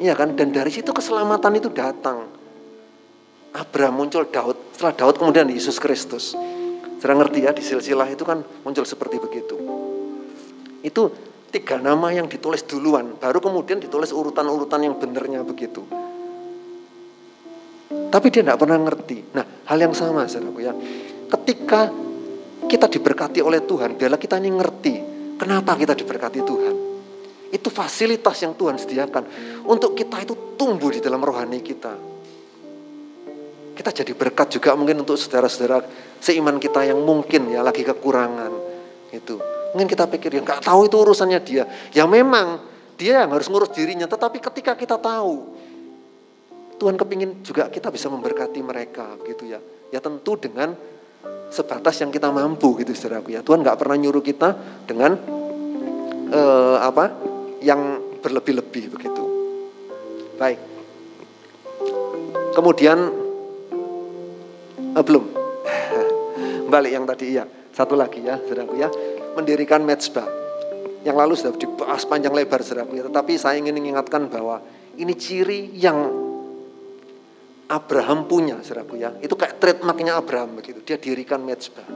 Iya 0.00 0.14
kan? 0.16 0.34
Dan 0.34 0.52
dari 0.52 0.72
situ 0.72 0.90
keselamatan 0.90 1.60
itu 1.60 1.68
datang. 1.70 2.24
Abraham 3.52 4.04
muncul 4.04 4.28
Daud, 4.28 4.76
setelah 4.76 4.94
Daud 4.96 5.16
kemudian 5.20 5.48
Yesus 5.48 5.80
Kristus. 5.80 6.36
Saya 6.98 7.14
ngerti 7.14 7.44
ya, 7.44 7.52
di 7.52 7.62
silsilah 7.64 8.08
itu 8.10 8.24
kan 8.24 8.44
muncul 8.64 8.84
seperti 8.84 9.20
begitu. 9.20 9.56
Itu 10.82 11.10
tiga 11.48 11.80
nama 11.80 12.12
yang 12.12 12.28
ditulis 12.28 12.62
duluan, 12.68 13.16
baru 13.16 13.40
kemudian 13.40 13.80
ditulis 13.80 14.12
urutan-urutan 14.12 14.84
yang 14.84 14.94
benernya 15.00 15.40
begitu. 15.42 15.82
Tapi 18.08 18.26
dia 18.32 18.40
tidak 18.44 18.60
pernah 18.60 18.78
ngerti. 18.80 19.36
Nah, 19.36 19.44
hal 19.68 19.78
yang 19.80 19.92
sama, 19.96 20.28
saudaraku 20.28 20.60
ya. 20.64 20.72
Ketika 21.28 21.92
kita 22.68 22.86
diberkati 22.88 23.40
oleh 23.40 23.64
Tuhan, 23.64 23.96
biarlah 23.96 24.20
kita 24.20 24.36
ini 24.40 24.50
ngerti 24.52 24.94
kenapa 25.40 25.76
kita 25.76 25.96
diberkati 25.96 26.40
Tuhan. 26.44 26.74
Itu 27.48 27.72
fasilitas 27.72 28.36
yang 28.44 28.52
Tuhan 28.52 28.76
sediakan 28.76 29.24
untuk 29.64 29.96
kita 29.96 30.20
itu 30.20 30.56
tumbuh 30.60 30.92
di 30.92 31.00
dalam 31.00 31.24
rohani 31.24 31.64
kita. 31.64 31.96
Kita 33.72 33.90
jadi 33.94 34.12
berkat 34.12 34.58
juga 34.58 34.76
mungkin 34.76 35.00
untuk 35.00 35.16
saudara-saudara 35.16 35.80
seiman 36.20 36.60
kita 36.60 36.84
yang 36.84 37.00
mungkin 37.00 37.48
ya 37.48 37.62
lagi 37.62 37.86
kekurangan 37.86 38.52
Itu. 39.08 39.57
Mungkin 39.72 39.88
kita 39.88 40.08
pikir 40.08 40.32
ya 40.32 40.40
nggak 40.40 40.64
tahu 40.64 40.88
itu 40.88 40.96
urusannya 40.96 41.40
dia. 41.44 41.64
Ya 41.92 42.08
memang 42.08 42.64
dia 42.96 43.24
yang 43.24 43.30
harus 43.32 43.52
ngurus 43.52 43.72
dirinya. 43.76 44.08
Tetapi 44.08 44.40
ketika 44.40 44.72
kita 44.72 44.96
tahu 44.96 45.56
Tuhan 46.78 46.94
kepingin 46.94 47.42
juga 47.42 47.66
kita 47.68 47.90
bisa 47.90 48.08
memberkati 48.08 48.60
mereka 48.64 49.18
gitu 49.26 49.44
ya. 49.44 49.60
Ya 49.92 50.00
tentu 50.00 50.38
dengan 50.38 50.72
sebatas 51.48 51.96
yang 52.00 52.12
kita 52.12 52.32
mampu 52.32 52.80
gitu 52.80 52.94
saudaraku 52.94 53.34
ya. 53.34 53.40
Tuhan 53.44 53.60
nggak 53.60 53.76
pernah 53.76 53.96
nyuruh 53.98 54.24
kita 54.24 54.48
dengan 54.88 55.16
uh, 56.32 56.76
apa 56.80 57.12
yang 57.60 58.00
berlebih-lebih 58.22 58.94
begitu. 58.94 59.24
Baik. 60.38 60.60
Kemudian 62.54 62.98
uh, 64.94 65.04
belum 65.04 65.24
balik 66.72 66.92
yang 66.94 67.04
tadi 67.04 67.26
ya. 67.36 67.44
Satu 67.74 67.94
lagi 67.94 68.26
ya, 68.26 68.34
saudaraku 68.42 68.74
ya, 68.74 68.90
mendirikan 69.38 69.86
mezbah. 69.86 70.26
Yang 71.06 71.16
lalu 71.16 71.32
sudah 71.38 71.52
dibahas 71.54 72.02
panjang 72.02 72.34
lebar 72.34 72.58
saudaraku 72.66 72.98
ya. 72.98 73.06
Tetapi 73.06 73.32
saya 73.38 73.62
ingin 73.62 73.78
mengingatkan 73.78 74.26
bahwa 74.26 74.58
ini 74.98 75.14
ciri 75.14 75.70
yang 75.78 76.26
Abraham 77.70 78.26
punya, 78.26 78.58
saudaraku 78.66 78.98
ya. 78.98 79.14
Itu 79.22 79.38
kayak 79.38 79.62
trademarknya 79.62 80.18
Abraham 80.18 80.58
begitu. 80.58 80.82
Dia 80.82 80.98
dirikan 80.98 81.38
mezbah. 81.46 81.86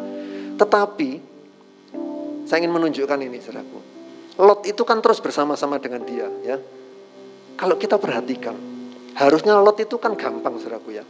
Tetapi 0.55 1.11
saya 2.47 2.59
ingin 2.62 2.70
menunjukkan 2.70 3.18
ini, 3.18 3.43
saudaraku. 3.43 3.78
Lot 4.38 4.62
itu 4.64 4.82
kan 4.86 5.03
terus 5.03 5.18
bersama-sama 5.18 5.82
dengan 5.82 6.07
dia, 6.07 6.30
ya. 6.47 6.57
Kalau 7.59 7.76
kita 7.76 7.99
perhatikan, 7.99 8.55
harusnya 9.18 9.59
Lot 9.59 9.82
itu 9.82 9.99
kan 9.99 10.14
gampang, 10.14 10.57
saudaraku 10.62 10.95
ya. 10.95 11.05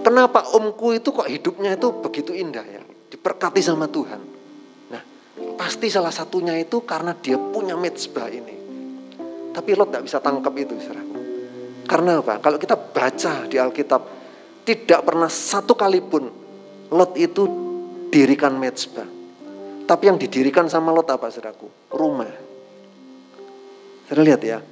Kenapa 0.00 0.56
omku 0.56 0.96
itu 0.96 1.12
kok 1.12 1.28
hidupnya 1.28 1.76
itu 1.76 1.92
begitu 2.00 2.32
indah 2.32 2.64
ya? 2.64 2.82
Diberkati 3.12 3.60
sama 3.60 3.90
Tuhan. 3.90 4.39
Pasti 5.60 5.92
salah 5.92 6.08
satunya 6.08 6.56
itu 6.56 6.80
karena 6.88 7.12
dia 7.12 7.36
punya 7.36 7.76
mezbah 7.76 8.32
ini. 8.32 8.56
Tapi 9.52 9.76
Lot 9.76 9.92
tidak 9.92 10.08
bisa 10.08 10.18
tangkap 10.24 10.56
itu, 10.56 10.72
saudaraku. 10.80 11.20
Karena 11.84 12.24
apa? 12.24 12.40
Kalau 12.40 12.56
kita 12.56 12.80
baca 12.80 13.44
di 13.44 13.60
Alkitab, 13.60 14.02
tidak 14.64 15.00
pernah 15.04 15.28
satu 15.28 15.76
kali 15.76 16.00
pun 16.00 16.24
Lot 16.88 17.12
itu 17.20 17.44
dirikan 18.08 18.56
mezbah. 18.56 19.04
Tapi 19.84 20.02
yang 20.08 20.16
didirikan 20.16 20.64
sama 20.72 20.96
Lot 20.96 21.12
apa, 21.12 21.28
saudaraku? 21.28 21.92
Rumah. 21.92 22.32
Saya 24.08 24.24
lihat 24.24 24.40
ya, 24.40 24.64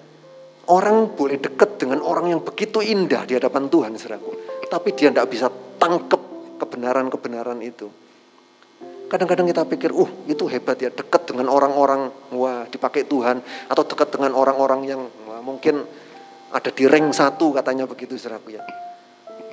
orang 0.72 1.12
boleh 1.12 1.36
dekat 1.36 1.76
dengan 1.76 2.00
orang 2.00 2.32
yang 2.32 2.40
begitu 2.40 2.80
indah 2.80 3.28
di 3.28 3.36
hadapan 3.36 3.68
Tuhan, 3.68 3.92
saudaraku 4.00 4.48
tapi 4.68 4.92
dia 4.92 5.08
tidak 5.08 5.32
bisa 5.32 5.48
tangkep 5.80 6.22
kebenaran-kebenaran 6.60 7.58
itu. 7.64 7.88
Kadang-kadang 9.08 9.48
kita 9.48 9.64
pikir, 9.64 9.90
uh 9.96 10.28
itu 10.28 10.44
hebat 10.52 10.76
ya, 10.76 10.92
dekat 10.92 11.32
dengan 11.32 11.48
orang-orang, 11.48 12.12
wah 12.36 12.68
dipakai 12.68 13.08
Tuhan, 13.08 13.40
atau 13.72 13.82
dekat 13.88 14.12
dengan 14.12 14.36
orang-orang 14.36 14.80
yang 14.84 15.00
wah, 15.24 15.40
mungkin 15.40 15.80
ada 16.52 16.68
di 16.68 16.84
ring 16.84 17.08
satu 17.12 17.56
katanya 17.56 17.88
begitu 17.88 18.20
serabu 18.20 18.52
ya. 18.52 18.60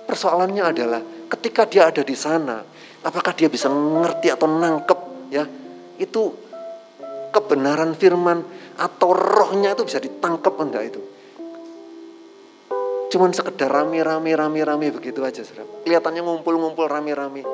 Persoalannya 0.05 0.63
adalah 0.63 1.01
ketika 1.31 1.63
dia 1.71 1.87
ada 1.87 2.03
di 2.03 2.13
sana, 2.19 2.67
apakah 3.01 3.31
dia 3.31 3.47
bisa 3.47 3.71
mengerti 3.71 4.27
atau 4.27 4.47
nangkep 4.47 4.99
ya 5.31 5.47
itu 6.03 6.35
kebenaran 7.31 7.95
firman 7.95 8.43
atau 8.75 9.15
rohnya 9.15 9.71
itu 9.71 9.87
bisa 9.87 10.03
ditangkap 10.03 10.51
enggak 10.59 10.83
itu? 10.91 11.01
Cuman 13.15 13.31
sekedar 13.31 13.71
rame-rame, 13.71 14.35
rame-rame 14.35 14.91
begitu 14.91 15.23
aja, 15.23 15.39
saudara. 15.47 15.63
Kelihatannya 15.87 16.19
ngumpul-ngumpul 16.19 16.83
rame-rame. 16.91 17.47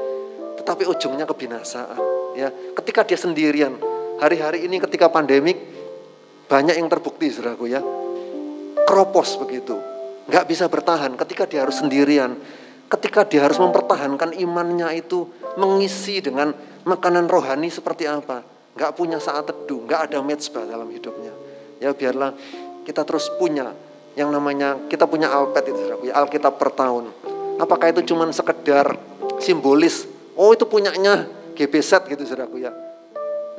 Tetapi 0.61 0.85
ujungnya 0.85 1.25
kebinasaan. 1.25 1.97
Ya, 2.37 2.53
ketika 2.77 3.01
dia 3.01 3.17
sendirian, 3.17 3.73
hari-hari 4.21 4.69
ini 4.69 4.77
ketika 4.77 5.09
pandemik, 5.09 5.57
banyak 6.45 6.77
yang 6.77 6.85
terbukti, 6.85 7.33
saudaraku 7.33 7.65
ya. 7.65 7.81
Kropos 8.85 9.41
begitu. 9.41 9.73
Nggak 10.29 10.45
bisa 10.45 10.69
bertahan 10.69 11.17
ketika 11.17 11.49
dia 11.49 11.65
harus 11.65 11.81
sendirian. 11.81 12.37
Ketika 12.91 13.25
dia 13.25 13.47
harus 13.47 13.57
mempertahankan 13.57 14.37
imannya 14.37 15.01
itu 15.01 15.25
mengisi 15.57 16.21
dengan 16.21 16.53
makanan 16.85 17.25
rohani 17.25 17.71
seperti 17.71 18.05
apa. 18.05 18.43
Nggak 18.77 18.91
punya 18.93 19.17
saat 19.17 19.47
teduh, 19.47 19.87
nggak 19.87 20.11
ada 20.11 20.19
mezbah 20.21 20.67
dalam 20.67 20.91
hidupnya. 20.91 21.33
Ya 21.81 21.95
biarlah 21.95 22.35
kita 22.83 23.01
terus 23.07 23.31
punya 23.39 23.71
yang 24.19 24.27
namanya 24.27 24.75
kita 24.91 25.07
punya 25.07 25.31
Alpet 25.31 25.71
itu 25.71 25.79
saudara, 25.79 26.03
ya, 26.03 26.13
Alkitab 26.19 26.59
per 26.59 26.75
tahun. 26.75 27.07
Apakah 27.63 27.95
itu 27.95 28.11
cuma 28.11 28.27
sekedar 28.29 28.99
simbolis? 29.39 30.10
Oh 30.41 30.57
itu 30.57 30.65
punyanya 30.65 31.29
GBZ 31.53 32.09
gitu 32.09 32.25
saudaraku 32.25 32.65
ya. 32.65 32.73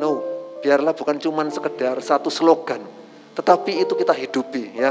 No, 0.03 0.19
biarlah 0.59 0.91
bukan 0.99 1.23
cuma 1.23 1.47
sekedar 1.47 2.03
satu 2.03 2.27
slogan, 2.27 2.83
tetapi 3.39 3.87
itu 3.87 3.95
kita 3.95 4.11
hidupi 4.11 4.75
ya. 4.75 4.91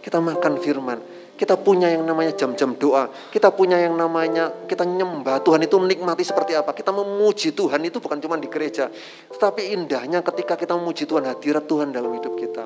Kita 0.00 0.16
makan 0.16 0.60
firman, 0.60 0.96
kita 1.36 1.60
punya 1.60 1.92
yang 1.92 2.04
namanya 2.08 2.32
jam-jam 2.32 2.72
doa, 2.76 3.08
kita 3.32 3.52
punya 3.52 3.76
yang 3.76 3.96
namanya 3.96 4.48
kita 4.64 4.84
nyembah 4.84 5.44
Tuhan 5.44 5.60
itu 5.64 5.76
menikmati 5.76 6.24
seperti 6.24 6.56
apa. 6.56 6.72
Kita 6.72 6.88
memuji 6.88 7.52
Tuhan 7.52 7.80
itu 7.84 8.00
bukan 8.00 8.20
cuma 8.20 8.36
di 8.40 8.48
gereja, 8.48 8.88
tetapi 9.32 9.76
indahnya 9.76 10.24
ketika 10.24 10.56
kita 10.56 10.72
memuji 10.76 11.04
Tuhan, 11.04 11.24
hadirat 11.28 11.64
Tuhan 11.68 11.92
dalam 11.92 12.16
hidup 12.16 12.32
kita. 12.36 12.64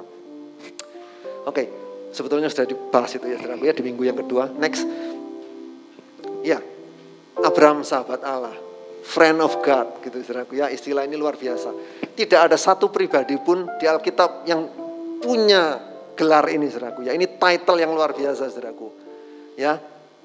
Oke, 1.46 1.50
okay 1.50 1.66
sebetulnya 2.14 2.46
sudah 2.46 2.70
dibahas 2.70 3.10
itu 3.18 3.26
ya 3.26 3.36
saudara 3.42 3.58
ya 3.58 3.74
di 3.74 3.82
minggu 3.82 4.02
yang 4.06 4.14
kedua. 4.14 4.46
Next. 4.54 4.86
Ya. 6.46 6.62
Abraham 7.34 7.82
sahabat 7.82 8.22
Allah, 8.22 8.54
friend 9.04 9.38
of 9.44 9.60
God 9.60 10.00
gitu 10.00 10.24
saudaraku 10.24 10.56
ya. 10.58 10.72
Istilah 10.72 11.04
ini 11.04 11.20
luar 11.20 11.36
biasa. 11.36 11.70
Tidak 12.16 12.40
ada 12.40 12.56
satu 12.56 12.88
pribadi 12.88 13.36
pun 13.36 13.68
di 13.76 13.84
Alkitab 13.84 14.48
yang 14.48 14.64
punya 15.20 15.78
gelar 16.16 16.48
ini 16.48 16.66
saudaraku 16.72 17.04
ya. 17.04 17.12
Ini 17.12 17.36
title 17.36 17.78
yang 17.78 17.92
luar 17.92 18.16
biasa 18.16 18.48
saudaraku. 18.48 18.88
Ya. 19.60 19.76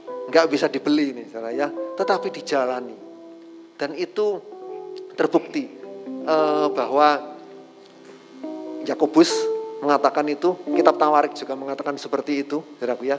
nggak 0.10 0.46
bisa 0.46 0.70
dibeli 0.70 1.10
ini 1.10 1.24
saudara 1.26 1.50
ya, 1.50 1.68
tetapi 1.98 2.30
dijalani. 2.30 2.94
Dan 3.74 3.98
itu 3.98 4.38
terbukti 5.18 5.66
uh, 6.30 6.70
bahwa 6.70 7.34
Yakobus 8.86 9.34
mengatakan 9.82 10.30
itu, 10.30 10.54
kitab 10.70 11.02
Tawarik 11.02 11.34
juga 11.34 11.58
mengatakan 11.58 11.98
seperti 11.98 12.46
itu, 12.46 12.62
saudaraku 12.78 13.10
ya. 13.10 13.18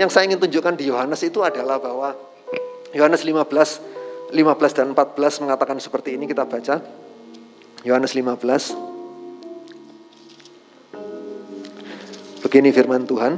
Yang 0.00 0.10
saya 0.16 0.24
ingin 0.32 0.40
tunjukkan 0.40 0.74
di 0.80 0.88
Yohanes 0.88 1.20
itu 1.20 1.44
adalah 1.44 1.76
bahwa 1.76 2.16
Yohanes 2.96 3.20
15 3.20 3.97
15 4.28 4.76
dan 4.76 4.92
14 4.92 5.42
mengatakan 5.44 5.80
seperti 5.80 6.20
ini 6.20 6.28
kita 6.28 6.44
baca. 6.44 6.80
Yohanes 7.86 8.12
15 8.12 8.88
Begini 12.38 12.70
firman 12.70 13.04
Tuhan. 13.04 13.36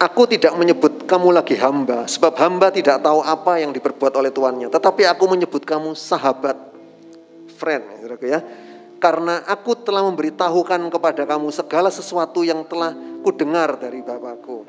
Aku 0.00 0.24
tidak 0.28 0.56
menyebut 0.56 1.04
kamu 1.04 1.32
lagi 1.32 1.56
hamba, 1.60 2.08
sebab 2.08 2.36
hamba 2.40 2.72
tidak 2.72 3.04
tahu 3.04 3.24
apa 3.24 3.60
yang 3.60 3.72
diperbuat 3.72 4.16
oleh 4.16 4.32
tuannya. 4.32 4.68
Tetapi 4.72 5.08
aku 5.08 5.24
menyebut 5.28 5.64
kamu 5.64 5.92
sahabat, 5.92 6.56
friend, 7.56 7.84
ya. 8.24 8.40
Karena 9.00 9.40
aku 9.48 9.80
telah 9.80 10.04
memberitahukan 10.04 10.92
kepada 10.92 11.24
kamu 11.24 11.48
segala 11.48 11.88
sesuatu 11.88 12.44
yang 12.44 12.68
telah 12.68 12.92
kudengar 13.24 13.80
dari 13.80 14.04
Bapakku. 14.04 14.68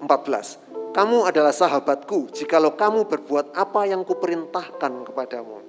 14. 0.00 0.96
Kamu 0.96 1.28
adalah 1.28 1.52
sahabatku 1.52 2.32
jikalau 2.32 2.74
kamu 2.74 3.06
berbuat 3.06 3.52
apa 3.52 3.84
yang 3.86 4.02
kuperintahkan 4.02 5.04
kepadamu. 5.06 5.60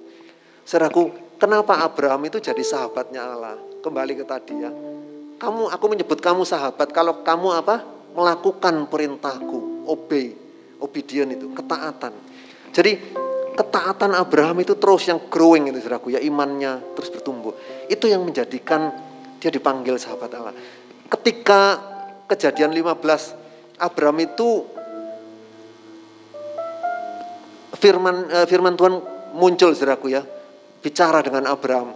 Saudaraku, 0.64 1.12
kenapa 1.36 1.84
Abraham 1.84 2.24
itu 2.26 2.40
jadi 2.40 2.64
sahabatnya 2.64 3.20
Allah? 3.20 3.60
Kembali 3.84 4.16
ke 4.16 4.24
tadi 4.24 4.54
ya. 4.56 4.72
Kamu, 5.36 5.68
aku 5.68 5.84
menyebut 5.92 6.18
kamu 6.24 6.48
sahabat. 6.48 6.88
Kalau 6.90 7.20
kamu 7.20 7.48
apa? 7.52 7.76
melakukan 8.12 8.92
perintahku, 8.92 9.88
obey, 9.88 10.36
obedient 10.80 11.32
itu, 11.32 11.48
ketaatan. 11.56 12.12
Jadi 12.72 12.92
ketaatan 13.52 14.16
Abraham 14.16 14.64
itu 14.64 14.76
terus 14.80 15.08
yang 15.08 15.28
growing 15.28 15.68
itu 15.68 15.84
saudaraku 15.84 16.16
ya 16.16 16.20
imannya 16.20 16.96
terus 16.96 17.12
bertumbuh. 17.12 17.52
Itu 17.86 18.08
yang 18.08 18.24
menjadikan 18.24 18.92
dia 19.38 19.50
dipanggil 19.52 19.98
sahabat 20.00 20.30
Allah. 20.34 20.54
Ketika 21.08 21.78
kejadian 22.30 22.72
15 22.72 23.82
Abraham 23.82 24.18
itu 24.24 24.64
firman 27.76 28.30
uh, 28.30 28.46
firman 28.46 28.78
Tuhan 28.78 28.94
muncul 29.36 29.74
saudaraku 29.74 30.12
ya 30.12 30.22
bicara 30.82 31.22
dengan 31.22 31.46
Abraham. 31.48 31.94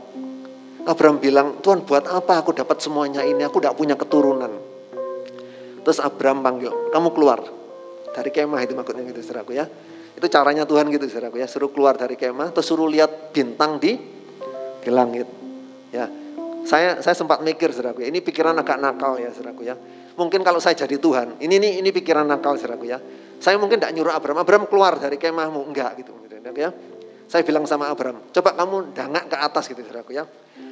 Abraham 0.86 1.18
bilang, 1.18 1.58
Tuhan 1.66 1.82
buat 1.82 2.06
apa 2.06 2.46
aku 2.46 2.54
dapat 2.54 2.78
semuanya 2.78 3.26
ini? 3.26 3.42
Aku 3.42 3.58
tidak 3.58 3.74
punya 3.74 3.98
keturunan. 3.98 4.54
Terus 5.82 5.98
Abraham 5.98 6.46
panggil, 6.46 6.70
kamu 6.94 7.10
keluar 7.10 7.42
dari 8.14 8.30
kemah 8.30 8.62
itu 8.62 8.78
maksudnya 8.78 9.02
gitu 9.10 9.18
saudaraku 9.26 9.58
ya. 9.58 9.66
Itu 10.16 10.26
caranya 10.32 10.64
Tuhan 10.64 10.88
gitu 10.88 11.04
saudaraku 11.06 11.36
ya, 11.36 11.46
suruh 11.46 11.68
keluar 11.68 12.00
dari 12.00 12.16
kemah, 12.16 12.56
terus 12.56 12.66
suruh 12.66 12.88
lihat 12.88 13.36
bintang 13.36 13.76
di 13.76 14.00
di 14.80 14.90
langit. 14.90 15.28
Ya, 15.92 16.08
saya 16.64 17.04
saya 17.04 17.12
sempat 17.12 17.44
mikir 17.44 17.68
saudaraku 17.70 18.00
ya, 18.00 18.08
ini 18.08 18.24
pikiran 18.24 18.56
agak 18.56 18.80
nakal 18.80 19.20
ya 19.20 19.28
saudaraku 19.30 19.68
ya. 19.68 19.76
Mungkin 20.16 20.40
kalau 20.40 20.56
saya 20.56 20.72
jadi 20.72 20.96
Tuhan, 20.96 21.36
ini 21.44 21.60
ini 21.60 21.68
ini 21.84 21.90
pikiran 21.92 22.24
nakal 22.24 22.56
saudaraku 22.56 22.88
ya. 22.88 22.96
Saya 23.36 23.60
mungkin 23.60 23.76
tidak 23.76 23.92
nyuruh 23.92 24.16
Abraham, 24.16 24.40
Abraham 24.40 24.64
keluar 24.64 24.96
dari 24.96 25.20
kemahmu, 25.20 25.60
enggak 25.68 26.00
gitu, 26.00 26.16
ya. 26.56 26.72
Saya 27.28 27.42
bilang 27.44 27.68
sama 27.68 27.92
Abraham, 27.92 28.32
coba 28.32 28.56
kamu 28.56 28.96
dangak 28.96 29.28
ke 29.28 29.36
atas 29.36 29.68
gitu 29.68 29.84
saudaraku 29.84 30.16
ya. 30.16 30.24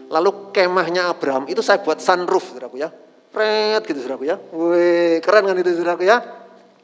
Lalu 0.09 0.55
kemahnya 0.55 1.13
Abraham 1.13 1.51
itu 1.51 1.61
saya 1.61 1.85
buat 1.85 2.01
sunroof 2.01 2.57
saudaraku 2.57 2.81
ya. 2.81 2.89
Pret 3.35 3.83
gitu 3.85 3.99
saudaraku 4.01 4.25
ya. 4.25 4.37
Wih, 4.39 5.19
keren 5.21 5.45
kan 5.51 5.57
itu 5.59 5.75
saudaraku 5.75 6.07
ya. 6.07 6.23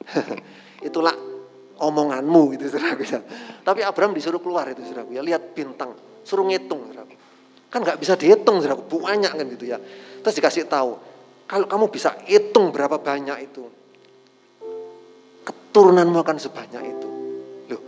Itulah 0.88 1.29
omonganmu 1.80 2.54
gitu 2.54 2.68
saudaraku 2.68 3.02
ya. 3.08 3.20
Tapi 3.64 3.80
Abraham 3.80 4.12
disuruh 4.12 4.38
keluar 4.38 4.68
itu 4.68 4.84
saudaraku 4.84 5.16
ya, 5.16 5.24
lihat 5.24 5.56
bintang, 5.56 5.96
suruh 6.22 6.44
ngitung 6.44 6.92
saudaraku. 6.92 7.14
Kan 7.72 7.80
nggak 7.82 7.98
bisa 7.98 8.14
dihitung 8.20 8.60
saudaraku, 8.60 8.84
banyak 9.00 9.32
kan 9.32 9.46
gitu 9.48 9.64
ya. 9.64 9.80
Terus 10.20 10.34
dikasih 10.36 10.68
tahu, 10.68 10.90
kalau 11.48 11.66
kamu 11.66 11.88
bisa 11.88 12.14
hitung 12.28 12.68
berapa 12.70 13.00
banyak 13.00 13.38
itu, 13.48 13.64
keturunanmu 15.42 16.20
akan 16.20 16.36
sebanyak 16.36 16.82
itu. 16.84 17.08
Loh, 17.72 17.82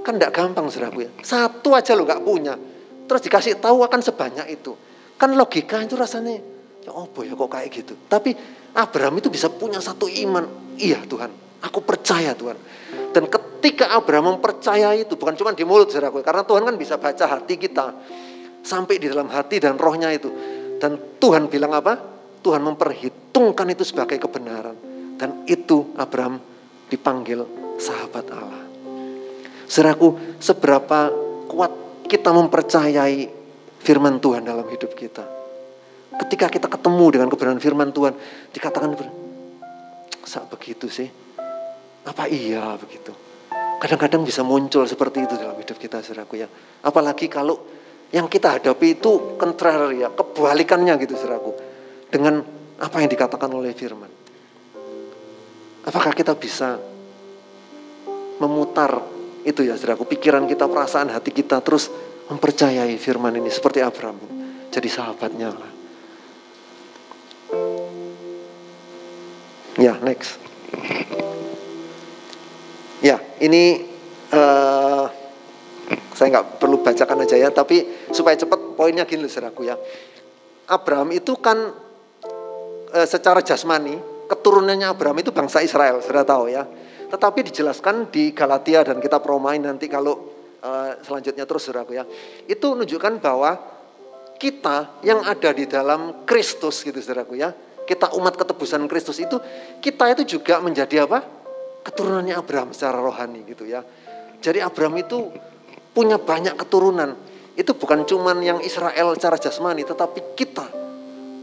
kan 0.00 0.16
tidak 0.16 0.32
gampang 0.32 0.66
saudaraku 0.72 1.04
ya. 1.04 1.10
Satu 1.20 1.76
aja 1.76 1.92
lo 1.92 2.08
nggak 2.08 2.22
punya, 2.24 2.56
terus 3.04 3.20
dikasih 3.20 3.60
tahu 3.60 3.84
akan 3.84 4.00
sebanyak 4.00 4.46
itu. 4.48 4.72
Kan 5.20 5.36
logika 5.36 5.84
itu 5.84 6.00
rasanya, 6.00 6.40
ya 6.80 6.90
oh 6.96 7.04
ya 7.20 7.36
kok 7.36 7.50
kayak 7.52 7.68
gitu. 7.68 7.92
Tapi 8.08 8.32
Abraham 8.72 9.20
itu 9.20 9.28
bisa 9.28 9.52
punya 9.52 9.76
satu 9.82 10.08
iman. 10.08 10.72
Iya 10.80 11.04
Tuhan, 11.04 11.60
aku 11.60 11.84
percaya 11.84 12.32
Tuhan. 12.32 12.79
Dan 13.10 13.26
ketika 13.26 13.90
Abraham 13.90 14.38
mempercaya 14.38 14.94
itu, 14.94 15.18
bukan 15.18 15.34
cuma 15.34 15.50
di 15.50 15.66
mulut 15.66 15.90
saudaraku, 15.90 16.22
karena 16.22 16.46
Tuhan 16.46 16.62
kan 16.62 16.76
bisa 16.78 16.94
baca 16.96 17.24
hati 17.26 17.54
kita. 17.58 17.86
Sampai 18.60 19.00
di 19.00 19.08
dalam 19.08 19.26
hati 19.32 19.56
dan 19.58 19.80
rohnya 19.80 20.12
itu. 20.12 20.30
Dan 20.78 21.18
Tuhan 21.18 21.48
bilang 21.50 21.74
apa? 21.74 21.96
Tuhan 22.40 22.60
memperhitungkan 22.64 23.66
itu 23.72 23.84
sebagai 23.84 24.20
kebenaran. 24.20 24.76
Dan 25.16 25.44
itu 25.44 25.92
Abraham 25.96 26.40
dipanggil 26.88 27.44
sahabat 27.76 28.26
Allah. 28.32 28.64
Seraku, 29.64 30.36
seberapa 30.40 31.12
kuat 31.48 32.04
kita 32.10 32.34
mempercayai 32.34 33.30
firman 33.80 34.18
Tuhan 34.18 34.44
dalam 34.44 34.66
hidup 34.68 34.92
kita. 34.98 35.24
Ketika 36.26 36.52
kita 36.52 36.68
ketemu 36.68 37.06
dengan 37.16 37.28
kebenaran 37.32 37.62
firman 37.62 37.94
Tuhan, 37.94 38.12
dikatakan, 38.52 38.92
sak 40.26 40.52
begitu 40.52 40.90
sih? 40.90 41.08
Apa 42.06 42.24
iya 42.30 42.76
begitu? 42.80 43.12
Kadang-kadang 43.80 44.24
bisa 44.24 44.44
muncul 44.44 44.84
seperti 44.84 45.24
itu 45.24 45.34
dalam 45.40 45.56
hidup 45.56 45.76
kita, 45.80 46.04
seraku 46.04 46.40
ya. 46.40 46.48
Apalagi 46.84 47.32
kalau 47.32 47.56
yang 48.12 48.28
kita 48.28 48.60
hadapi 48.60 49.00
itu 49.00 49.40
contrary 49.40 50.04
ya, 50.04 50.12
kebalikannya 50.12 50.96
gitu, 51.00 51.16
seraku 51.16 51.52
dengan 52.12 52.44
apa 52.80 52.96
yang 53.00 53.08
dikatakan 53.08 53.48
oleh 53.52 53.72
firman. 53.72 54.08
Apakah 55.84 56.12
kita 56.12 56.36
bisa 56.36 56.76
memutar 58.40 59.00
itu 59.44 59.64
ya 59.64 59.76
saudaraku, 59.76 60.04
pikiran 60.04 60.44
kita, 60.44 60.68
perasaan 60.68 61.08
hati 61.08 61.32
kita 61.32 61.64
terus 61.64 61.88
mempercayai 62.28 62.92
firman 63.00 63.32
ini 63.40 63.48
seperti 63.48 63.80
Abraham. 63.80 64.20
Jadi 64.68 64.88
sahabatnya 64.88 65.48
lah. 65.56 65.72
Ya, 69.80 69.96
next. 70.04 70.36
Ya, 73.00 73.16
ini 73.40 73.88
uh, 74.32 75.08
saya 76.14 76.36
nggak 76.36 76.60
perlu 76.60 76.84
bacakan 76.84 77.24
aja 77.24 77.36
ya, 77.40 77.48
tapi 77.48 77.82
supaya 78.12 78.36
cepat 78.36 78.76
poinnya 78.76 79.08
gini 79.08 79.24
saudaraku 79.24 79.66
ya. 79.66 79.76
Abraham 80.70 81.10
itu 81.10 81.34
kan 81.40 81.74
e, 82.94 83.00
secara 83.08 83.42
jasmani 83.42 83.98
keturunannya 84.30 84.86
Abraham 84.86 85.18
itu 85.18 85.34
bangsa 85.34 85.64
Israel, 85.64 85.98
sudah 86.04 86.22
tahu 86.22 86.52
ya. 86.52 86.62
Tetapi 87.10 87.50
dijelaskan 87.50 88.12
di 88.12 88.30
Galatia 88.30 88.86
dan 88.86 89.02
kita 89.02 89.18
Romain 89.18 89.58
nanti 89.58 89.90
kalau 89.90 90.30
e, 90.62 90.70
selanjutnya 91.02 91.42
terus 91.42 91.66
saudaraku 91.66 91.98
ya. 91.98 92.04
Itu 92.46 92.78
menunjukkan 92.78 93.18
bahwa 93.18 93.58
kita 94.38 95.02
yang 95.02 95.26
ada 95.26 95.50
di 95.50 95.66
dalam 95.66 96.22
Kristus 96.28 96.86
gitu 96.86 97.00
saudaraku 97.02 97.34
ya. 97.34 97.50
Kita 97.82 98.14
umat 98.14 98.38
ketebusan 98.38 98.86
Kristus 98.86 99.18
itu 99.18 99.42
kita 99.82 100.14
itu 100.14 100.38
juga 100.38 100.62
menjadi 100.62 101.10
apa? 101.10 101.39
Keturunannya 101.80 102.36
Abraham 102.36 102.70
secara 102.76 103.00
rohani 103.00 103.44
gitu 103.48 103.64
ya. 103.64 103.80
Jadi 104.40 104.60
Abraham 104.60 105.00
itu 105.00 105.32
punya 105.92 106.16
banyak 106.16 106.56
keturunan. 106.56 107.16
Itu 107.56 107.76
bukan 107.76 108.08
cuman 108.08 108.40
yang 108.40 108.58
Israel 108.64 109.12
secara 109.16 109.36
jasmani, 109.36 109.84
tetapi 109.84 110.36
kita 110.38 110.66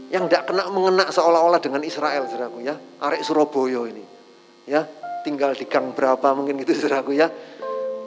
yang 0.08 0.26
tidak 0.26 0.48
kena 0.48 0.66
mengena 0.72 1.04
seolah-olah 1.12 1.60
dengan 1.60 1.84
Israel, 1.84 2.26
saudaraku 2.26 2.64
ya. 2.64 2.74
Arek 2.74 3.22
Surabaya 3.22 3.86
ini, 3.86 4.02
ya 4.66 4.88
tinggal 5.22 5.52
di 5.52 5.68
gang 5.68 5.92
berapa 5.92 6.32
mungkin 6.32 6.58
gitu, 6.64 6.74
saudaraku 6.74 7.12
ya. 7.14 7.28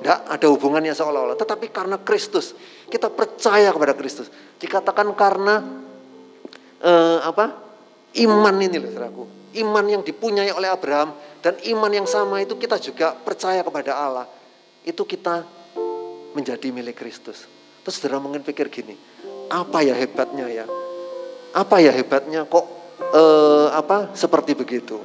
Tidak 0.02 0.20
ada 0.34 0.48
hubungannya 0.50 0.98
seolah-olah. 0.98 1.38
Tetapi 1.38 1.70
karena 1.70 2.02
Kristus, 2.02 2.58
kita 2.90 3.14
percaya 3.14 3.70
kepada 3.70 3.94
Kristus. 3.94 4.34
Dikatakan 4.58 5.14
karena 5.14 5.62
eh, 6.82 7.20
apa? 7.22 7.71
Iman 8.20 8.56
ini 8.60 8.76
loh, 8.76 8.92
saudaraku. 8.92 9.24
Iman 9.56 9.86
yang 9.88 10.02
dipunyai 10.04 10.52
oleh 10.52 10.68
Abraham 10.68 11.16
dan 11.44 11.60
iman 11.76 11.92
yang 11.92 12.08
sama 12.08 12.40
itu 12.44 12.56
kita 12.56 12.80
juga 12.80 13.16
percaya 13.16 13.64
kepada 13.64 13.96
Allah. 13.96 14.28
Itu 14.84 15.08
kita 15.08 15.44
menjadi 16.36 16.72
milik 16.72 17.00
Kristus. 17.00 17.48
Terus 17.84 17.96
saudara 17.98 18.20
mungkin 18.20 18.44
pikir 18.44 18.72
gini, 18.72 18.96
apa 19.52 19.84
ya 19.84 19.96
hebatnya 19.96 20.48
ya? 20.48 20.66
Apa 21.52 21.84
ya 21.84 21.92
hebatnya 21.92 22.48
kok 22.48 22.66
eh, 23.12 23.68
apa 23.76 24.16
seperti 24.16 24.56
begitu? 24.56 25.02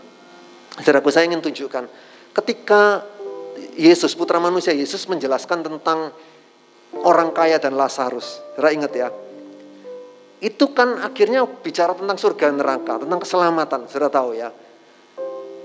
Saudaraku 0.78 1.10
saya 1.10 1.26
ingin 1.26 1.42
tunjukkan 1.42 1.88
ketika 2.36 3.02
Yesus 3.74 4.12
putra 4.12 4.36
manusia 4.36 4.76
Yesus 4.76 5.08
menjelaskan 5.08 5.64
tentang 5.64 6.12
orang 7.02 7.32
kaya 7.32 7.56
dan 7.56 7.74
Lazarus. 7.74 8.40
Saudara 8.54 8.70
ingat 8.76 8.92
ya. 8.92 9.08
Itu 10.36 10.76
kan 10.76 11.00
akhirnya 11.00 11.48
bicara 11.48 11.96
tentang 11.96 12.20
surga 12.20 12.52
neraka, 12.52 13.00
tentang 13.00 13.20
keselamatan, 13.24 13.88
saudara 13.88 14.12
tahu 14.12 14.36
ya. 14.36 14.52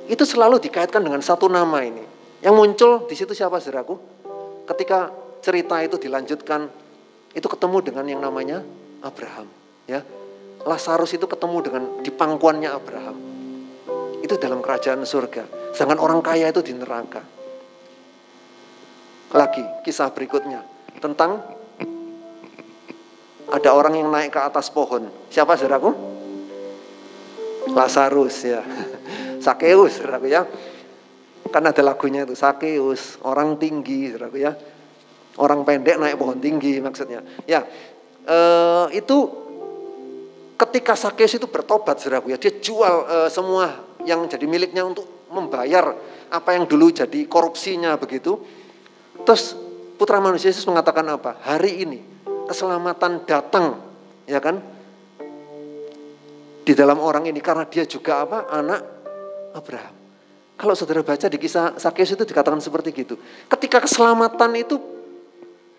Itu 0.08 0.24
selalu 0.24 0.64
dikaitkan 0.64 1.04
dengan 1.04 1.20
satu 1.20 1.52
nama 1.52 1.84
ini. 1.84 2.04
Yang 2.40 2.56
muncul 2.56 2.92
di 3.06 3.16
situ 3.20 3.36
siapa 3.36 3.60
saudaraku? 3.60 4.00
Ketika 4.66 5.12
cerita 5.44 5.78
itu 5.84 6.00
dilanjutkan, 6.00 6.72
itu 7.36 7.48
ketemu 7.48 7.78
dengan 7.84 8.06
yang 8.08 8.22
namanya 8.24 8.64
Abraham. 9.04 9.48
Ya, 9.86 10.02
Lazarus 10.64 11.12
itu 11.16 11.26
ketemu 11.28 11.58
dengan 11.62 11.84
di 12.00 12.12
pangkuannya 12.14 12.70
Abraham. 12.72 13.18
Itu 14.22 14.38
dalam 14.38 14.64
kerajaan 14.64 15.04
surga. 15.04 15.76
Sedangkan 15.76 16.00
orang 16.00 16.22
kaya 16.24 16.48
itu 16.48 16.62
di 16.64 16.74
neraka. 16.78 17.22
Lagi 19.32 19.64
kisah 19.88 20.12
berikutnya 20.12 20.64
tentang 21.00 21.40
ada 23.52 23.70
orang 23.76 24.00
yang 24.00 24.08
naik 24.08 24.32
ke 24.32 24.40
atas 24.40 24.72
pohon. 24.72 25.12
Siapa 25.28 25.60
saudaraku? 25.60 25.92
Lazarus 27.76 28.36
ya. 28.48 28.64
Sakeus 29.44 30.00
saudaraku 30.00 30.32
ya. 30.32 30.48
Kan 31.52 31.68
ada 31.68 31.84
lagunya 31.84 32.24
itu 32.24 32.32
Sakeus, 32.32 33.20
orang 33.28 33.60
tinggi 33.60 34.16
saudaraku 34.16 34.40
ya. 34.40 34.56
Orang 35.36 35.68
pendek 35.68 36.00
naik 36.00 36.16
pohon 36.16 36.40
tinggi 36.40 36.80
maksudnya. 36.80 37.24
Ya, 37.44 37.68
eh, 38.24 38.86
itu 38.96 39.18
ketika 40.56 40.96
Sakeus 40.96 41.36
itu 41.36 41.52
bertobat 41.52 42.00
saudaraku 42.00 42.32
ya, 42.32 42.38
dia 42.40 42.56
jual 42.62 42.96
uh, 43.10 43.30
semua 43.34 43.82
yang 44.06 44.30
jadi 44.30 44.46
miliknya 44.46 44.86
untuk 44.86 45.28
membayar 45.34 45.98
apa 46.30 46.54
yang 46.54 46.70
dulu 46.70 46.94
jadi 46.94 47.26
korupsinya 47.26 47.98
begitu. 47.98 48.38
Terus 49.26 49.58
putra 49.98 50.22
manusia 50.22 50.54
Yesus 50.54 50.70
mengatakan 50.70 51.04
apa? 51.10 51.42
Hari 51.42 51.82
ini 51.82 52.00
keselamatan 52.52 53.24
datang, 53.24 53.80
ya 54.28 54.44
kan? 54.44 54.60
Di 56.62 56.78
dalam 56.78 57.02
orang 57.02 57.26
ini 57.26 57.42
karena 57.42 57.66
dia 57.66 57.88
juga 57.88 58.22
apa? 58.22 58.46
Anak 58.52 58.82
Abraham. 59.58 59.96
Kalau 60.62 60.78
saudara 60.78 61.02
baca 61.02 61.26
di 61.26 61.42
kisah 61.42 61.74
Sakeus 61.82 62.14
itu 62.14 62.22
dikatakan 62.22 62.62
seperti 62.62 62.94
gitu. 62.94 63.18
Ketika 63.50 63.82
keselamatan 63.82 64.54
itu 64.54 64.78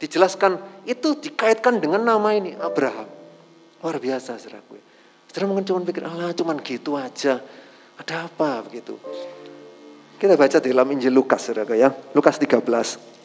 dijelaskan, 0.03 0.59
itu 0.83 1.15
dikaitkan 1.15 1.79
dengan 1.79 2.03
nama 2.03 2.35
ini 2.35 2.59
Abraham. 2.59 3.07
Luar 3.79 4.03
biasa 4.03 4.35
saudaraku. 4.43 4.75
Saudara 5.31 5.47
mungkin 5.47 5.65
cuma 5.71 5.87
pikir, 5.87 6.03
Allah 6.03 6.35
cuma 6.35 6.59
gitu 6.59 6.99
aja. 6.99 7.39
Ada 7.95 8.27
apa 8.27 8.67
begitu. 8.67 8.99
Kita 10.19 10.35
baca 10.35 10.59
di 10.59 10.69
dalam 10.75 10.91
Injil 10.91 11.15
Lukas 11.15 11.47
saudara 11.47 11.79
ya. 11.79 11.95
Lukas 12.11 12.43
13. 12.43 13.22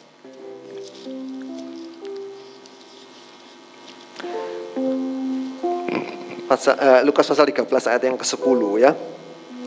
Pasal, 6.48 6.80
uh, 6.80 7.00
Lukas 7.04 7.28
pasal 7.28 7.44
13 7.44 7.68
ayat 7.68 8.02
yang 8.08 8.16
ke-10 8.16 8.60
ya. 8.80 8.96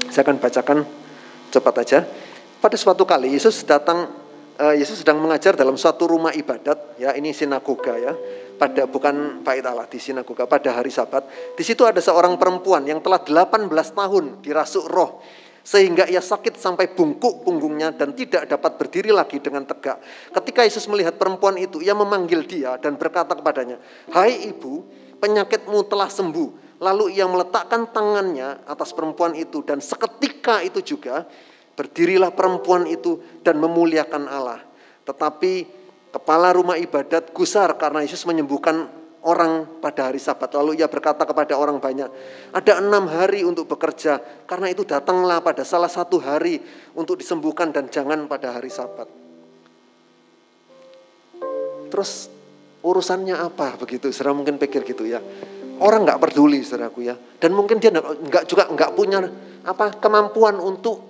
Saya 0.10 0.26
akan 0.26 0.42
bacakan 0.42 0.78
cepat 1.54 1.76
aja. 1.86 2.00
Pada 2.58 2.74
suatu 2.74 3.06
kali 3.06 3.38
Yesus 3.38 3.62
datang 3.70 4.10
uh, 4.58 4.74
Yesus 4.74 5.06
sedang 5.06 5.22
mengajar 5.22 5.54
dalam 5.54 5.78
suatu 5.78 6.10
rumah 6.10 6.34
ibadat, 6.34 6.98
ya 6.98 7.14
ini 7.14 7.38
sinagoga 7.38 8.02
ya, 8.02 8.18
pada 8.58 8.90
bukan 8.90 9.46
bait 9.46 9.62
Allah 9.62 9.86
di 9.86 10.02
sinagoga 10.02 10.50
pada 10.50 10.74
hari 10.74 10.90
Sabat. 10.90 11.54
Di 11.54 11.62
situ 11.62 11.86
ada 11.86 12.02
seorang 12.02 12.34
perempuan 12.42 12.82
yang 12.90 12.98
telah 12.98 13.22
18 13.22 13.70
tahun 13.70 14.42
dirasuk 14.42 14.90
roh 14.90 15.22
sehingga 15.62 16.10
ia 16.10 16.18
sakit 16.18 16.58
sampai 16.58 16.98
bungkuk 16.98 17.46
punggungnya 17.46 17.94
dan 17.94 18.18
tidak 18.18 18.50
dapat 18.50 18.82
berdiri 18.82 19.14
lagi 19.14 19.38
dengan 19.38 19.62
tegak. 19.70 20.02
Ketika 20.34 20.66
Yesus 20.66 20.90
melihat 20.90 21.22
perempuan 21.22 21.62
itu, 21.62 21.78
ia 21.78 21.94
memanggil 21.94 22.42
dia 22.50 22.82
dan 22.82 22.98
berkata 22.98 23.38
kepadanya, 23.38 23.78
"Hai 24.10 24.50
ibu, 24.50 24.82
penyakitmu 25.22 25.86
telah 25.86 26.10
sembuh." 26.10 26.71
Lalu 26.82 27.14
ia 27.14 27.30
meletakkan 27.30 27.94
tangannya 27.94 28.66
atas 28.66 28.90
perempuan 28.98 29.38
itu 29.38 29.62
dan 29.62 29.78
seketika 29.78 30.66
itu 30.66 30.82
juga 30.82 31.30
berdirilah 31.78 32.34
perempuan 32.34 32.90
itu 32.90 33.22
dan 33.46 33.62
memuliakan 33.62 34.26
Allah. 34.26 34.66
Tetapi 35.06 35.54
kepala 36.10 36.58
rumah 36.58 36.82
ibadat 36.82 37.30
gusar 37.38 37.78
karena 37.78 38.02
Yesus 38.02 38.26
menyembuhkan 38.26 38.90
orang 39.22 39.80
pada 39.80 40.10
hari 40.10 40.18
sabat. 40.18 40.50
Lalu 40.58 40.82
ia 40.82 40.90
berkata 40.90 41.22
kepada 41.22 41.54
orang 41.54 41.78
banyak, 41.78 42.10
ada 42.50 42.74
enam 42.82 43.06
hari 43.06 43.46
untuk 43.46 43.70
bekerja, 43.70 44.18
karena 44.50 44.74
itu 44.74 44.82
datanglah 44.82 45.40
pada 45.46 45.62
salah 45.62 45.90
satu 45.90 46.18
hari 46.18 46.58
untuk 46.98 47.22
disembuhkan 47.22 47.70
dan 47.70 47.88
jangan 47.94 48.26
pada 48.26 48.58
hari 48.58 48.74
sabat. 48.74 49.06
Terus 51.92 52.32
urusannya 52.82 53.38
apa 53.38 53.78
begitu? 53.78 54.10
Saudara 54.10 54.34
mungkin 54.34 54.58
pikir 54.58 54.82
gitu 54.88 55.06
ya. 55.06 55.22
Orang 55.82 56.06
nggak 56.06 56.22
peduli 56.22 56.62
saudaraku 56.62 57.10
ya. 57.10 57.18
Dan 57.18 57.58
mungkin 57.58 57.82
dia 57.82 57.90
nggak 57.90 58.46
juga 58.46 58.70
nggak 58.70 58.92
punya 58.94 59.26
apa 59.66 59.98
kemampuan 59.98 60.62
untuk 60.62 61.02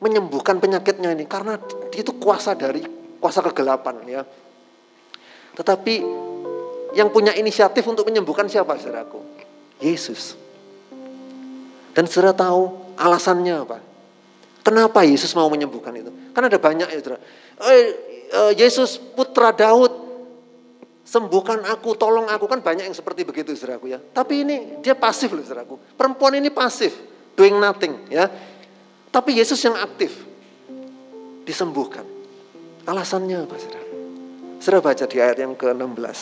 menyembuhkan 0.00 0.60
penyakitnya 0.60 1.12
ini 1.12 1.24
karena 1.28 1.60
itu 1.92 2.12
kuasa 2.20 2.52
dari 2.52 2.84
kuasa 3.16 3.40
kegelapan 3.40 3.96
ya. 4.04 4.22
Tetapi 5.56 5.94
yang 6.96 7.08
punya 7.08 7.32
inisiatif 7.32 7.84
untuk 7.88 8.08
menyembuhkan 8.08 8.48
siapa 8.48 8.76
saudaraku? 8.76 9.20
Yesus. 9.80 10.36
Dan 11.96 12.04
saudara 12.08 12.36
tahu 12.36 12.94
alasannya 13.00 13.54
apa? 13.56 13.78
Kenapa 14.60 15.00
Yesus 15.08 15.32
mau 15.32 15.48
menyembuhkan 15.48 15.96
itu? 15.96 16.12
Karena 16.36 16.52
ada 16.52 16.60
banyak 16.60 16.88
ya 16.92 16.98
saudara. 17.00 17.20
Eh, 17.72 17.84
eh, 18.28 18.52
Yesus 18.60 19.00
putra 19.00 19.56
Daud 19.56 20.09
sembuhkan 21.10 21.66
aku, 21.66 21.98
tolong 21.98 22.30
aku 22.30 22.46
kan 22.46 22.62
banyak 22.62 22.86
yang 22.86 22.94
seperti 22.94 23.26
begitu 23.26 23.50
saudaraku 23.58 23.90
ya. 23.90 23.98
Tapi 23.98 24.46
ini 24.46 24.56
dia 24.78 24.94
pasif 24.94 25.34
loh 25.34 25.42
saudaraku. 25.42 25.98
Perempuan 25.98 26.38
ini 26.38 26.54
pasif, 26.54 26.94
doing 27.34 27.58
nothing 27.58 28.06
ya. 28.06 28.30
Tapi 29.10 29.34
Yesus 29.42 29.58
yang 29.66 29.74
aktif 29.74 30.14
disembuhkan. 31.42 32.06
Alasannya 32.86 33.42
apa 33.42 33.58
saudara? 33.58 33.86
Saudara 34.62 34.86
baca 34.86 35.04
di 35.10 35.18
ayat 35.18 35.42
yang 35.42 35.58
ke-16. 35.58 36.18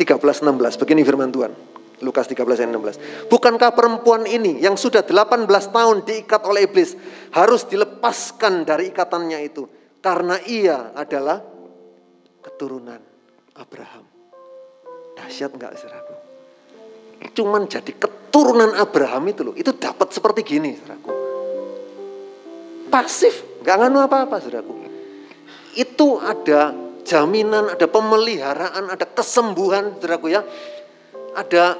13 0.00 0.16
16 0.16 0.80
begini 0.80 1.04
firman 1.04 1.28
Tuhan. 1.28 1.52
Lukas 2.00 2.24
13 2.24 2.40
ayat 2.40 2.72
16. 2.72 3.28
Bukankah 3.28 3.76
perempuan 3.76 4.24
ini 4.24 4.64
yang 4.64 4.80
sudah 4.80 5.04
18 5.04 5.44
tahun 5.44 6.08
diikat 6.08 6.40
oleh 6.48 6.64
iblis 6.64 6.96
harus 7.36 7.68
dilepaskan 7.68 8.64
dari 8.64 8.88
ikatannya 8.96 9.44
itu 9.44 9.68
karena 10.00 10.40
ia 10.46 10.94
adalah 10.96 11.57
keturunan 12.58 12.98
Abraham. 13.54 14.02
Dahsyat 15.14 15.54
enggak 15.54 15.78
saudaraku? 15.78 16.14
Cuman 17.38 17.70
jadi 17.70 17.94
keturunan 17.94 18.74
Abraham 18.74 19.30
itu 19.30 19.46
loh, 19.46 19.54
itu 19.54 19.70
dapat 19.78 20.10
seperti 20.10 20.42
gini 20.42 20.74
saudaraku. 20.74 21.14
Pasif, 22.90 23.62
enggak 23.62 23.78
nganu 23.78 24.02
apa-apa 24.02 24.42
saudaraku. 24.42 24.74
Itu 25.78 26.18
ada 26.18 26.74
jaminan, 27.06 27.78
ada 27.78 27.86
pemeliharaan, 27.86 28.90
ada 28.90 29.06
kesembuhan 29.06 29.94
saudaraku 30.02 30.26
ya. 30.34 30.42
Ada 31.38 31.78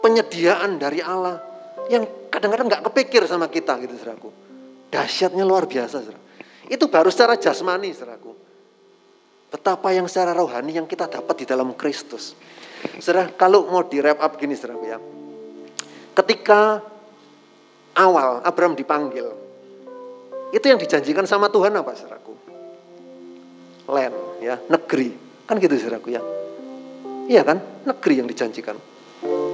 penyediaan 0.00 0.80
dari 0.80 1.04
Allah 1.04 1.44
yang 1.92 2.08
kadang-kadang 2.32 2.72
nggak 2.72 2.88
kepikir 2.88 3.28
sama 3.28 3.52
kita 3.52 3.76
gitu 3.84 4.00
saudaraku. 4.00 4.32
Dahsyatnya 4.88 5.44
luar 5.44 5.68
biasa 5.68 6.00
saudara. 6.00 6.24
Itu 6.72 6.88
baru 6.88 7.12
secara 7.12 7.36
jasmani 7.36 7.92
saudaraku. 7.92 8.33
Betapa 9.54 9.94
yang 9.94 10.10
secara 10.10 10.34
rohani 10.34 10.74
yang 10.74 10.90
kita 10.90 11.06
dapat 11.06 11.38
di 11.38 11.46
dalam 11.46 11.78
Kristus. 11.78 12.34
Saudara, 12.98 13.30
kalau 13.38 13.70
mau 13.70 13.86
di 13.86 14.02
wrap 14.02 14.18
up 14.18 14.34
gini 14.34 14.58
saudara 14.58 14.82
ya. 14.82 14.98
Ketika 16.10 16.82
awal 17.94 18.42
Abraham 18.42 18.74
dipanggil, 18.74 19.30
itu 20.50 20.66
yang 20.66 20.74
dijanjikan 20.74 21.22
sama 21.30 21.46
Tuhan 21.54 21.70
apa 21.70 21.94
saudaraku? 21.94 22.34
Land, 23.94 24.42
ya, 24.42 24.58
negeri. 24.66 25.14
Kan 25.46 25.62
gitu 25.62 25.78
saudaraku 25.78 26.10
ya. 26.10 26.22
Iya 27.30 27.46
kan? 27.46 27.62
Negeri 27.86 28.26
yang 28.26 28.26
dijanjikan. 28.26 28.74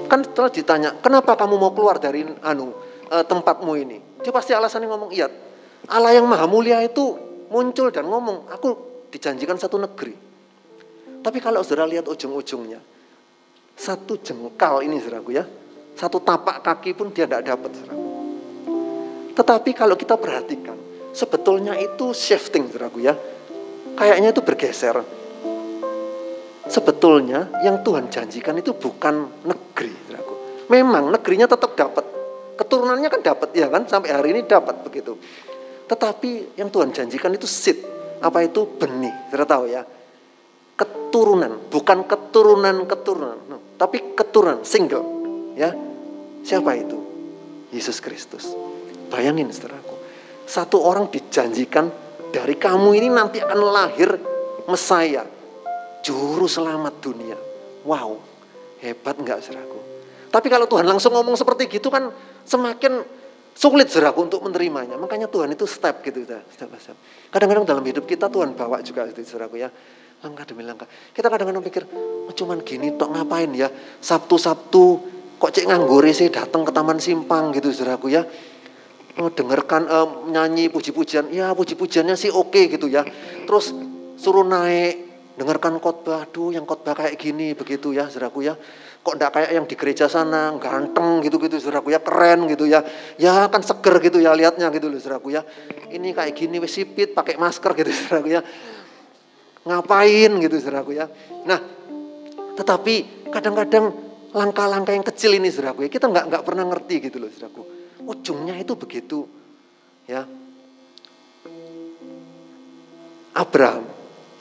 Kan 0.09 0.24
setelah 0.24 0.48
ditanya, 0.48 0.90
kenapa 1.05 1.36
kamu 1.36 1.61
mau 1.61 1.76
keluar 1.76 2.01
dari 2.01 2.24
anu 2.24 2.72
eh, 3.12 3.24
tempatmu 3.28 3.72
ini? 3.76 4.24
Dia 4.24 4.32
pasti 4.32 4.57
alasannya 4.57 4.88
ngomong, 4.88 5.12
iya. 5.12 5.28
Allah 5.92 6.16
yang 6.16 6.24
maha 6.24 6.48
mulia 6.48 6.80
itu 6.80 7.20
muncul 7.53 7.92
dan 7.92 8.09
ngomong, 8.09 8.48
aku 8.48 8.89
dijanjikan 9.11 9.58
satu 9.58 9.76
negeri. 9.76 10.14
Tapi 11.20 11.38
kalau 11.42 11.61
saudara 11.61 11.84
lihat 11.84 12.08
ujung-ujungnya, 12.08 12.80
satu 13.76 14.16
jengkal 14.22 14.80
ini 14.80 14.96
saudaraku 15.02 15.36
ya, 15.36 15.44
satu 15.98 16.22
tapak 16.24 16.64
kaki 16.64 16.96
pun 16.96 17.12
dia 17.12 17.28
tidak 17.28 17.44
dapat 17.44 17.70
saudaraku. 17.76 18.08
Tetapi 19.36 19.70
kalau 19.76 19.94
kita 20.00 20.16
perhatikan, 20.16 20.76
sebetulnya 21.12 21.76
itu 21.76 22.16
shifting 22.16 22.72
saudaraku 22.72 23.04
ya, 23.04 23.12
kayaknya 23.98 24.32
itu 24.32 24.40
bergeser. 24.40 24.96
Sebetulnya 26.70 27.50
yang 27.66 27.82
Tuhan 27.82 28.08
janjikan 28.08 28.54
itu 28.56 28.72
bukan 28.72 29.44
negeri 29.44 29.92
saudaraku. 29.92 30.34
Memang 30.72 31.12
negerinya 31.12 31.50
tetap 31.50 31.76
dapat, 31.76 32.06
keturunannya 32.56 33.08
kan 33.12 33.20
dapat 33.20 33.52
ya 33.52 33.68
kan, 33.68 33.84
sampai 33.84 34.14
hari 34.14 34.32
ini 34.32 34.46
dapat 34.46 34.80
begitu. 34.86 35.18
Tetapi 35.90 36.56
yang 36.56 36.70
Tuhan 36.70 36.94
janjikan 36.94 37.34
itu 37.34 37.44
seed, 37.44 37.99
apa 38.20 38.38
itu 38.44 38.68
benih? 38.76 39.32
Sudah 39.32 39.48
tahu 39.48 39.64
ya. 39.68 39.82
Keturunan, 40.76 41.68
bukan 41.68 42.08
keturunan-keturunan, 42.08 43.38
no, 43.48 43.56
tapi 43.76 44.16
keturunan 44.16 44.64
single. 44.64 45.04
Ya. 45.56 45.76
Siapa 46.40 46.72
itu? 46.72 46.96
Yesus 47.68 48.00
Kristus. 48.00 48.48
Bayangin 49.12 49.52
saudaraku. 49.52 49.92
Satu 50.48 50.80
orang 50.80 51.12
dijanjikan 51.12 51.92
dari 52.32 52.56
kamu 52.56 52.96
ini 52.96 53.08
nanti 53.12 53.44
akan 53.44 53.60
lahir 53.60 54.10
Mesaya, 54.70 55.26
juru 56.06 56.46
selamat 56.46 57.02
dunia. 57.02 57.34
Wow, 57.82 58.22
hebat 58.78 59.18
enggak 59.18 59.42
saudaraku? 59.42 59.80
Tapi 60.30 60.46
kalau 60.46 60.70
Tuhan 60.70 60.86
langsung 60.86 61.10
ngomong 61.10 61.34
seperti 61.34 61.66
gitu 61.66 61.90
kan 61.90 62.14
semakin 62.46 63.02
Sulit 63.55 63.92
saudaraku 63.92 64.24
untuk 64.24 64.40
menerimanya. 64.46 64.96
Makanya 64.96 65.28
Tuhan 65.28 65.53
itu 65.53 65.68
step 65.68 66.01
gitu. 66.07 66.24
Step 66.24 66.70
step. 66.80 66.96
Kadang-kadang 67.28 67.66
dalam 67.68 67.84
hidup 67.84 68.09
kita 68.09 68.32
Tuhan 68.32 68.57
bawa 68.57 68.80
juga 68.80 69.05
gitu 69.11 69.20
saudaraku 69.26 69.61
ya. 69.61 69.68
Langkah 70.20 70.44
demi 70.44 70.64
langkah. 70.64 70.84
Kita 71.16 71.32
kadang-kadang 71.32 71.64
pikir, 71.64 71.88
oh, 71.92 72.32
cuman 72.32 72.61
gini 72.61 72.92
tok 72.96 73.12
ngapain 73.16 73.48
ya. 73.57 73.68
Sabtu-Sabtu 74.01 74.84
kok 75.40 75.51
cek 75.57 75.64
nganggur 75.64 76.05
sih 76.12 76.28
datang 76.28 76.68
ke 76.68 76.72
Taman 76.72 77.01
Simpang 77.01 77.53
gitu 77.57 77.72
saudaraku 77.72 78.12
ya. 78.12 78.24
Oh, 79.20 79.32
dengarkan 79.32 79.88
uh, 79.88 80.09
nyanyi 80.28 80.68
puji-pujian. 80.68 81.32
Ya 81.32 81.53
puji-pujiannya 81.53 82.16
sih 82.16 82.32
oke 82.32 82.68
gitu 82.68 82.88
ya. 82.88 83.05
Terus 83.48 83.72
suruh 84.20 84.44
naik 84.44 85.11
dengarkan 85.40 85.80
khotbah, 85.80 86.28
aduh 86.28 86.53
yang 86.53 86.68
khotbah 86.68 86.92
kayak 86.92 87.16
gini 87.16 87.57
begitu 87.57 87.96
ya 87.96 88.12
saudaraku 88.12 88.44
ya 88.44 88.61
kok 89.01 89.16
enggak 89.16 89.32
kayak 89.32 89.51
yang 89.57 89.64
di 89.64 89.76
gereja 89.80 90.07
sana 90.12 90.53
ganteng 90.61 91.24
gitu-gitu 91.24 91.57
saudaraku 91.57 91.88
ya 91.88 92.01
keren 92.05 92.44
gitu 92.53 92.68
ya. 92.68 92.84
Ya 93.16 93.48
kan 93.48 93.64
seger 93.64 93.96
gitu 94.05 94.20
ya 94.20 94.36
liatnya 94.36 94.68
gitu 94.68 94.92
loh 94.92 95.01
saudaraku 95.01 95.32
ya. 95.32 95.42
Ini 95.88 96.12
kayak 96.12 96.36
gini 96.36 96.61
wis 96.61 96.76
sipit 96.76 97.16
pakai 97.16 97.40
masker 97.40 97.72
gitu 97.80 97.90
saudaraku 98.05 98.28
ya. 98.28 98.44
Ngapain 99.64 100.30
gitu 100.44 100.57
saudaraku 100.61 100.92
ya. 101.01 101.09
Nah 101.48 101.61
tetapi 102.61 103.24
kadang-kadang 103.32 103.88
langkah-langkah 104.36 104.92
yang 104.92 105.07
kecil 105.07 105.32
ini 105.32 105.48
saudaraku 105.48 105.88
ya 105.88 105.90
kita 105.90 106.07
nggak 106.07 106.24
nggak 106.28 106.42
pernah 106.44 106.64
ngerti 106.68 106.94
gitu 107.09 107.16
loh 107.18 107.32
saudaraku 107.32 107.62
ujungnya 108.05 108.61
itu 108.61 108.76
begitu 108.76 109.24
ya. 110.05 110.28
Abraham 113.30 113.86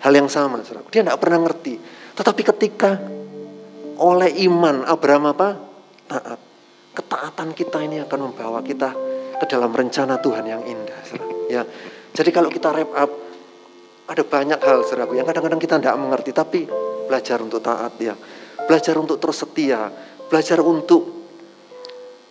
hal 0.03 0.13
yang 0.13 0.27
sama 0.27 0.59
saudaraku 0.67 0.91
dia 0.91 1.07
nggak 1.07 1.19
pernah 1.21 1.39
ngerti. 1.47 1.73
Tetapi 2.19 2.41
ketika 2.43 2.99
oleh 3.99 4.31
iman 4.47 4.87
Abraham 4.87 5.35
apa? 5.35 5.49
Taat. 6.07 6.39
Ketaatan 6.95 7.53
kita 7.53 7.83
ini 7.83 8.01
akan 8.01 8.31
membawa 8.31 8.63
kita 8.63 8.95
ke 9.39 9.45
dalam 9.47 9.71
rencana 9.71 10.19
Tuhan 10.19 10.45
yang 10.47 10.63
indah. 10.63 11.03
Ya. 11.47 11.63
Jadi 12.15 12.29
kalau 12.33 12.49
kita 12.49 12.73
wrap 12.73 12.91
up, 12.95 13.11
ada 14.09 14.23
banyak 14.25 14.59
hal 14.59 14.81
saudaraku 14.83 15.21
yang 15.21 15.27
kadang-kadang 15.29 15.61
kita 15.61 15.77
tidak 15.77 15.95
mengerti, 16.01 16.31
tapi 16.33 16.65
belajar 17.05 17.37
untuk 17.39 17.61
taat 17.61 17.93
ya. 18.01 18.17
Belajar 18.65 18.97
untuk 18.97 19.21
terus 19.21 19.41
setia, 19.45 19.93
belajar 20.27 20.59
untuk 20.61 21.19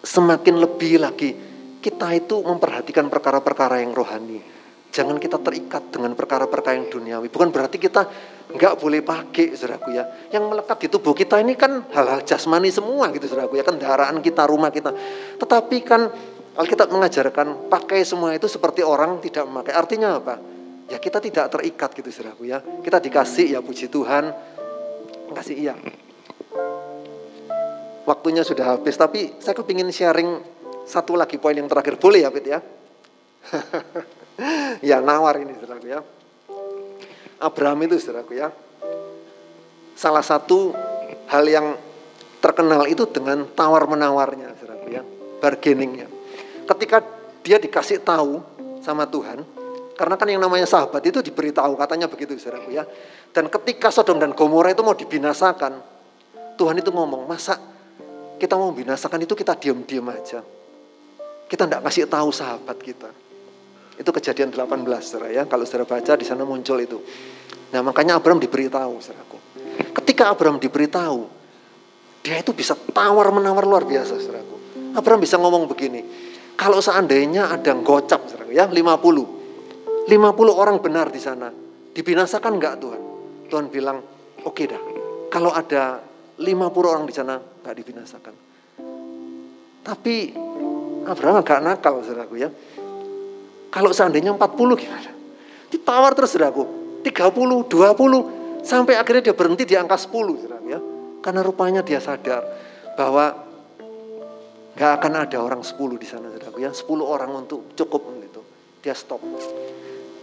semakin 0.02 0.54
lebih 0.58 1.02
lagi 1.02 1.30
kita 1.78 2.10
itu 2.14 2.42
memperhatikan 2.42 3.06
perkara-perkara 3.06 3.82
yang 3.82 3.94
rohani. 3.94 4.57
Jangan 4.88 5.20
kita 5.20 5.36
terikat 5.36 5.92
dengan 5.92 6.16
perkara-perkara 6.16 6.80
yang 6.80 6.88
duniawi. 6.88 7.28
Bukan 7.28 7.52
berarti 7.52 7.76
kita 7.76 8.08
nggak 8.48 8.74
boleh 8.80 9.04
pakai, 9.04 9.52
saudaraku 9.52 9.92
ya. 9.92 10.04
Yang 10.32 10.44
melekat 10.48 10.76
di 10.80 10.88
tubuh 10.88 11.12
kita 11.12 11.36
ini 11.44 11.52
kan 11.60 11.84
hal-hal 11.92 12.24
jasmani 12.24 12.72
semua 12.72 13.12
gitu, 13.12 13.28
saudaraku 13.28 13.60
ya. 13.60 13.64
Kendaraan 13.68 14.24
kita, 14.24 14.48
rumah 14.48 14.72
kita. 14.72 14.96
Tetapi 15.36 15.76
kan 15.84 16.08
Alkitab 16.58 16.90
mengajarkan 16.90 17.70
pakai 17.70 18.02
semua 18.02 18.34
itu 18.34 18.48
seperti 18.48 18.80
orang 18.80 19.20
tidak 19.20 19.44
memakai. 19.46 19.76
Artinya 19.76 20.18
apa? 20.18 20.40
Ya 20.88 20.96
kita 20.96 21.20
tidak 21.20 21.52
terikat 21.52 21.92
gitu, 21.92 22.08
saudaraku 22.08 22.48
ya. 22.48 22.64
Kita 22.80 22.96
dikasih 22.96 23.54
ya 23.54 23.60
puji 23.60 23.92
Tuhan. 23.92 24.32
Kasih 25.36 25.54
iya. 25.54 25.76
Waktunya 28.08 28.40
sudah 28.40 28.72
habis, 28.72 28.96
tapi 28.96 29.36
saya 29.36 29.52
kepingin 29.52 29.92
sharing 29.92 30.40
satu 30.88 31.12
lagi 31.12 31.36
poin 31.36 31.52
yang 31.52 31.68
terakhir. 31.68 32.00
Boleh 32.00 32.24
ya, 32.24 32.32
Pit 32.32 32.48
ya? 32.48 32.64
ya 34.88 35.02
nawar 35.02 35.42
ini 35.42 35.54
saudaraku 35.58 35.86
ya. 35.90 36.00
Abraham 37.38 37.78
itu 37.86 37.98
saudaraku 37.98 38.38
ya. 38.38 38.48
Salah 39.98 40.22
satu 40.22 40.74
hal 41.26 41.44
yang 41.46 41.74
terkenal 42.38 42.86
itu 42.86 43.02
dengan 43.10 43.46
tawar 43.54 43.86
menawarnya 43.90 44.54
saudaraku 44.58 44.88
ya. 44.94 45.02
Bargainingnya. 45.42 46.06
Ketika 46.66 47.02
dia 47.42 47.58
dikasih 47.58 48.02
tahu 48.02 48.42
sama 48.82 49.06
Tuhan, 49.06 49.42
karena 49.98 50.14
kan 50.14 50.28
yang 50.30 50.42
namanya 50.42 50.66
sahabat 50.66 51.02
itu 51.02 51.18
diberitahu 51.22 51.74
katanya 51.74 52.06
begitu 52.06 52.38
saudaraku 52.38 52.74
ya. 52.74 52.86
Dan 53.34 53.50
ketika 53.50 53.90
Sodom 53.90 54.22
dan 54.22 54.34
Gomora 54.34 54.70
itu 54.70 54.82
mau 54.86 54.94
dibinasakan, 54.94 55.78
Tuhan 56.58 56.76
itu 56.78 56.90
ngomong, 56.90 57.26
masa 57.26 57.58
kita 58.38 58.54
mau 58.54 58.70
binasakan 58.70 59.26
itu 59.26 59.34
kita 59.34 59.58
diam-diam 59.58 60.06
aja. 60.10 60.42
Kita 61.50 61.66
tidak 61.66 61.82
kasih 61.90 62.06
tahu 62.06 62.30
sahabat 62.30 62.78
kita. 62.78 63.27
Itu 63.98 64.14
kejadian 64.14 64.54
18 64.54 64.86
saudara 65.02 65.28
ya. 65.34 65.42
Kalau 65.50 65.66
saudara 65.66 65.84
baca 65.90 66.14
di 66.14 66.22
sana 66.22 66.46
muncul 66.46 66.78
itu. 66.78 66.98
Nah 67.74 67.82
makanya 67.82 68.16
Abraham 68.16 68.38
diberitahu 68.38 69.02
saudaraku. 69.02 69.38
Ketika 69.92 70.30
Abraham 70.30 70.62
diberitahu, 70.62 71.26
dia 72.22 72.38
itu 72.40 72.54
bisa 72.54 72.78
tawar 72.94 73.28
menawar 73.34 73.66
luar 73.66 73.84
biasa 73.84 74.16
saudaraku. 74.16 74.56
Abraham 74.94 75.20
bisa 75.20 75.36
ngomong 75.36 75.68
begini, 75.68 76.00
kalau 76.56 76.80
seandainya 76.80 77.50
ada 77.52 77.74
gocap 77.78 78.24
saudaraku 78.30 78.54
ya 78.54 78.70
50. 78.70 80.08
50 80.08 80.08
orang 80.48 80.76
benar 80.80 81.12
di 81.12 81.20
sana. 81.20 81.52
Dibinasakan 81.92 82.52
enggak 82.56 82.74
Tuhan? 82.80 83.02
Tuhan 83.50 83.66
bilang, 83.68 83.98
oke 84.46 84.54
okay 84.54 84.64
dah. 84.70 84.80
Kalau 85.28 85.52
ada 85.52 86.00
50 86.40 86.46
orang 86.88 87.04
di 87.04 87.12
sana 87.12 87.36
enggak 87.36 87.74
dibinasakan. 87.76 88.34
Tapi 89.84 90.16
Abraham 91.04 91.36
agak 91.40 91.60
nakal 91.60 92.00
saudaraku 92.00 92.40
ya. 92.40 92.48
Kalau 93.68 93.92
seandainya 93.92 94.32
40 94.32 94.80
gimana? 94.80 95.10
Ditawar 95.68 96.16
terus 96.16 96.32
saudaraku. 96.32 96.64
30, 97.04 97.68
20, 97.68 98.64
sampai 98.64 98.98
akhirnya 98.98 99.30
dia 99.30 99.34
berhenti 99.36 99.68
di 99.68 99.76
angka 99.76 99.96
10 100.00 100.10
saudaraku 100.40 100.66
ya. 100.68 100.80
Karena 101.20 101.40
rupanya 101.44 101.80
dia 101.84 102.00
sadar 102.00 102.42
bahwa 102.96 103.46
nggak 104.78 104.92
akan 105.02 105.12
ada 105.28 105.38
orang 105.42 105.62
10 105.62 105.76
di 106.00 106.08
sana 106.08 106.32
saudaraku 106.32 106.58
ya. 106.64 106.72
10 106.72 106.88
orang 107.04 107.30
untuk 107.44 107.76
cukup 107.76 108.02
gitu. 108.24 108.40
Dia 108.80 108.96
stop. 108.96 109.20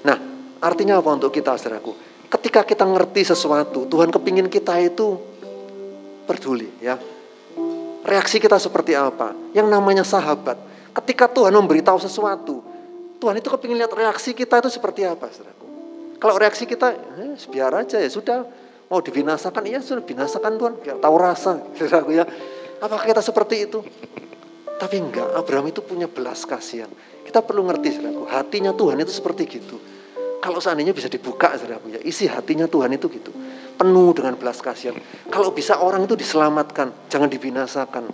Nah, 0.06 0.18
artinya 0.62 0.98
apa 0.98 1.10
untuk 1.14 1.30
kita 1.30 1.54
saudaraku? 1.56 1.94
Ketika 2.26 2.66
kita 2.66 2.84
ngerti 2.84 3.22
sesuatu, 3.22 3.86
Tuhan 3.86 4.10
kepingin 4.10 4.50
kita 4.50 4.82
itu 4.82 5.22
peduli 6.26 6.68
ya. 6.82 6.98
Reaksi 8.06 8.38
kita 8.38 8.58
seperti 8.58 8.94
apa? 8.94 9.34
Yang 9.54 9.68
namanya 9.70 10.04
sahabat. 10.06 10.58
Ketika 10.94 11.26
Tuhan 11.30 11.54
memberitahu 11.54 11.98
sesuatu, 11.98 12.62
Tuhan 13.26 13.42
itu 13.42 13.50
kepingin 13.50 13.82
lihat 13.82 13.90
reaksi 13.90 14.38
kita 14.38 14.62
itu 14.62 14.70
seperti 14.70 15.02
apa, 15.02 15.26
saudaraku. 15.34 15.66
Kalau 16.22 16.38
reaksi 16.38 16.70
kita, 16.70 16.94
eh, 16.94 17.34
biar 17.50 17.74
aja 17.74 17.98
ya 17.98 18.06
sudah, 18.06 18.46
mau 18.86 19.02
dibinasakan, 19.02 19.66
iya 19.66 19.82
sudah 19.82 20.06
binasakan 20.06 20.62
Tuhan, 20.62 20.74
biar 20.78 21.02
tahu 21.02 21.16
rasa, 21.18 21.58
saudaraku 21.82 22.22
ya. 22.22 22.30
Apakah 22.78 23.02
kita 23.02 23.26
seperti 23.26 23.66
itu? 23.66 23.82
Tapi 24.78 25.02
enggak, 25.02 25.42
Abraham 25.42 25.74
itu 25.74 25.82
punya 25.82 26.06
belas 26.06 26.46
kasihan. 26.46 26.86
Kita 27.26 27.42
perlu 27.42 27.66
ngerti, 27.66 27.98
saudaraku, 27.98 28.30
hatinya 28.30 28.78
Tuhan 28.78 29.02
itu 29.02 29.10
seperti 29.10 29.58
gitu. 29.58 29.82
Kalau 30.38 30.62
seandainya 30.62 30.94
bisa 30.94 31.10
dibuka, 31.10 31.58
saudaraku 31.58 31.98
ya, 31.98 32.00
isi 32.06 32.30
hatinya 32.30 32.70
Tuhan 32.70 32.94
itu 32.94 33.10
gitu. 33.10 33.34
Penuh 33.74 34.14
dengan 34.14 34.38
belas 34.38 34.62
kasihan. 34.62 34.94
Kalau 35.34 35.50
bisa 35.50 35.82
orang 35.82 36.06
itu 36.06 36.14
diselamatkan, 36.14 37.10
jangan 37.10 37.26
dibinasakan. 37.26 38.06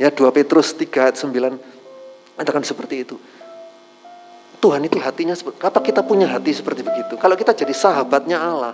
Ya 0.00 0.08
2 0.08 0.32
Petrus 0.32 0.72
3 0.72 1.12
ayat 1.12 1.20
9 1.20 1.73
Katakan 2.34 2.66
seperti 2.66 3.06
itu. 3.06 3.16
Tuhan 4.58 4.80
itu 4.80 4.96
hatinya 4.96 5.36
seperti 5.36 5.60
apa 5.60 5.78
kita 5.84 6.00
punya 6.00 6.24
hati 6.24 6.56
seperti 6.56 6.80
begitu? 6.80 7.20
Kalau 7.20 7.36
kita 7.36 7.52
jadi 7.52 7.74
sahabatnya 7.76 8.40
Allah, 8.40 8.72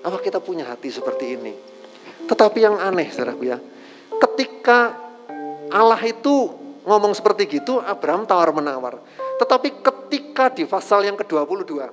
apa 0.00 0.16
kita 0.24 0.40
punya 0.40 0.64
hati 0.64 0.88
seperti 0.88 1.36
ini? 1.36 1.52
Tetapi 2.24 2.58
yang 2.64 2.80
aneh, 2.80 3.12
saudaraku 3.12 3.44
ya, 3.44 3.60
ketika 4.16 4.96
Allah 5.68 6.00
itu 6.08 6.50
ngomong 6.88 7.12
seperti 7.12 7.60
gitu, 7.60 7.82
Abraham 7.84 8.24
tawar 8.24 8.50
menawar. 8.54 9.02
Tetapi 9.36 9.84
ketika 9.84 10.48
di 10.54 10.64
pasal 10.64 11.04
yang 11.04 11.18
ke-22, 11.20 11.84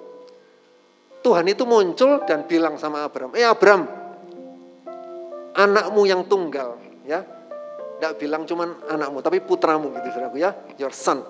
Tuhan 1.19 1.45
itu 1.49 1.63
muncul 1.67 2.23
dan 2.23 2.47
bilang 2.47 2.79
sama 2.79 3.03
Abraham, 3.03 3.35
eh 3.35 3.43
Abraham, 3.43 3.89
anakmu 5.51 6.01
yang 6.07 6.23
tunggal, 6.29 6.79
ya, 7.03 7.27
tidak 8.03 8.19
bilang 8.19 8.43
cuman 8.43 8.83
anakmu, 8.91 9.23
tapi 9.23 9.39
putramu 9.39 9.87
gitu 9.95 10.11
saudaraku 10.11 10.43
ya. 10.43 10.51
Your 10.75 10.91
son. 10.91 11.23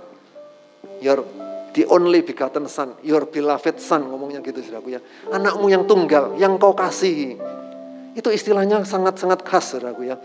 Your 1.05 1.21
the 1.69 1.86
only 1.86 2.26
begotten 2.26 2.65
son. 2.65 2.97
Your 3.05 3.30
beloved 3.30 3.78
son 3.78 4.09
ngomongnya 4.09 4.41
gitu 4.41 4.57
saudaraku 4.57 4.97
ya. 4.97 5.01
Anakmu 5.30 5.69
yang 5.69 5.86
tunggal, 5.86 6.34
yang 6.41 6.57
kau 6.57 6.74
kasihi. 6.74 7.38
Itu 8.17 8.34
istilahnya 8.34 8.82
sangat-sangat 8.89 9.45
khas 9.45 9.78
saudaraku 9.78 10.01
ya. 10.01 10.17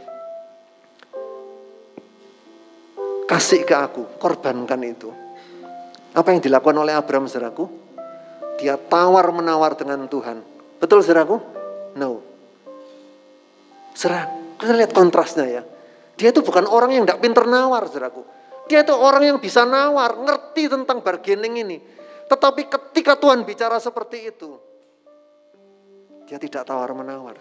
Kasih 3.28 3.68
ke 3.68 3.76
aku, 3.76 4.16
korbankan 4.16 4.80
itu. 4.88 5.12
Apa 6.16 6.32
yang 6.32 6.40
dilakukan 6.40 6.80
oleh 6.80 6.96
Abraham 6.96 7.28
saudaraku? 7.28 7.68
Dia 8.56 8.80
tawar 8.80 9.36
menawar 9.36 9.76
dengan 9.76 10.08
Tuhan. 10.08 10.40
Betul 10.80 11.04
saudaraku? 11.04 11.36
No. 12.00 12.24
Serah, 13.92 14.32
kita 14.56 14.72
lihat 14.72 14.96
kontrasnya 14.96 15.44
ya. 15.44 15.62
Dia 16.18 16.34
itu 16.34 16.42
bukan 16.42 16.66
orang 16.66 16.90
yang 16.90 17.06
tidak 17.06 17.22
pinter 17.22 17.46
nawar, 17.46 17.86
saudaraku. 17.86 18.26
Dia 18.66 18.82
itu 18.82 18.90
orang 18.92 19.22
yang 19.22 19.38
bisa 19.38 19.62
nawar, 19.62 20.18
ngerti 20.18 20.66
tentang 20.66 20.98
bargaining 21.00 21.62
ini. 21.62 21.78
Tetapi 22.28 22.68
ketika 22.68 23.14
Tuhan 23.16 23.46
bicara 23.46 23.78
seperti 23.78 24.28
itu, 24.28 24.58
dia 26.28 26.36
tidak 26.36 26.66
tawar 26.66 26.90
menawar. 26.92 27.38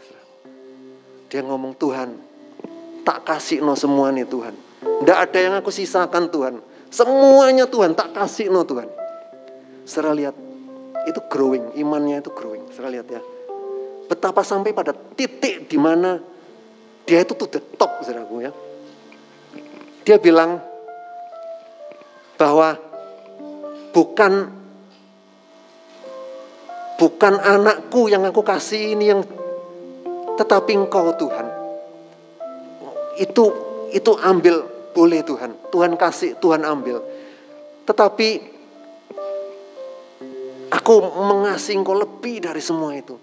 Dia 1.27 1.43
ngomong 1.43 1.75
Tuhan, 1.75 2.15
tak 3.03 3.27
kasih 3.27 3.59
no 3.65 3.75
semua 3.75 4.13
nih 4.13 4.23
Tuhan. 4.23 4.55
Tidak 5.03 5.17
ada 5.17 5.39
yang 5.41 5.57
aku 5.59 5.73
sisakan 5.73 6.31
Tuhan. 6.31 6.61
Semuanya 6.87 7.67
Tuhan, 7.67 7.97
tak 7.97 8.15
kasih 8.15 8.47
no 8.47 8.63
Tuhan. 8.63 8.87
Serah 9.83 10.15
lihat, 10.15 10.37
itu 11.03 11.19
growing, 11.27 11.75
imannya 11.75 12.23
itu 12.23 12.31
growing. 12.31 12.63
Serah 12.71 12.93
lihat 12.93 13.09
ya. 13.11 13.19
Betapa 14.07 14.45
sampai 14.45 14.71
pada 14.71 14.95
titik 14.95 15.67
di 15.67 15.75
mana 15.75 16.23
dia 17.03 17.25
itu 17.25 17.35
tuh 17.35 17.51
the 17.51 17.59
top, 17.75 17.99
saudaraku 18.07 18.47
ya. 18.47 18.55
Dia 20.07 20.15
bilang 20.23 20.63
bahwa 22.39 22.79
bukan 23.91 24.47
bukan 26.95 27.33
anakku 27.35 28.07
yang 28.07 28.23
aku 28.23 28.39
kasih 28.39 28.95
ini 28.95 29.11
yang 29.11 29.19
tetapi 30.39 30.79
engkau 30.79 31.11
Tuhan. 31.19 31.47
Itu 33.19 33.51
itu 33.91 34.11
ambil 34.23 34.63
boleh 34.95 35.27
Tuhan. 35.27 35.51
Tuhan 35.75 35.99
kasih, 35.99 36.39
Tuhan 36.39 36.63
ambil. 36.63 37.03
Tetapi 37.83 38.29
aku 40.71 40.93
mengasihi 41.19 41.83
engkau 41.83 41.99
lebih 41.99 42.47
dari 42.47 42.63
semua 42.63 42.95
itu. 42.95 43.19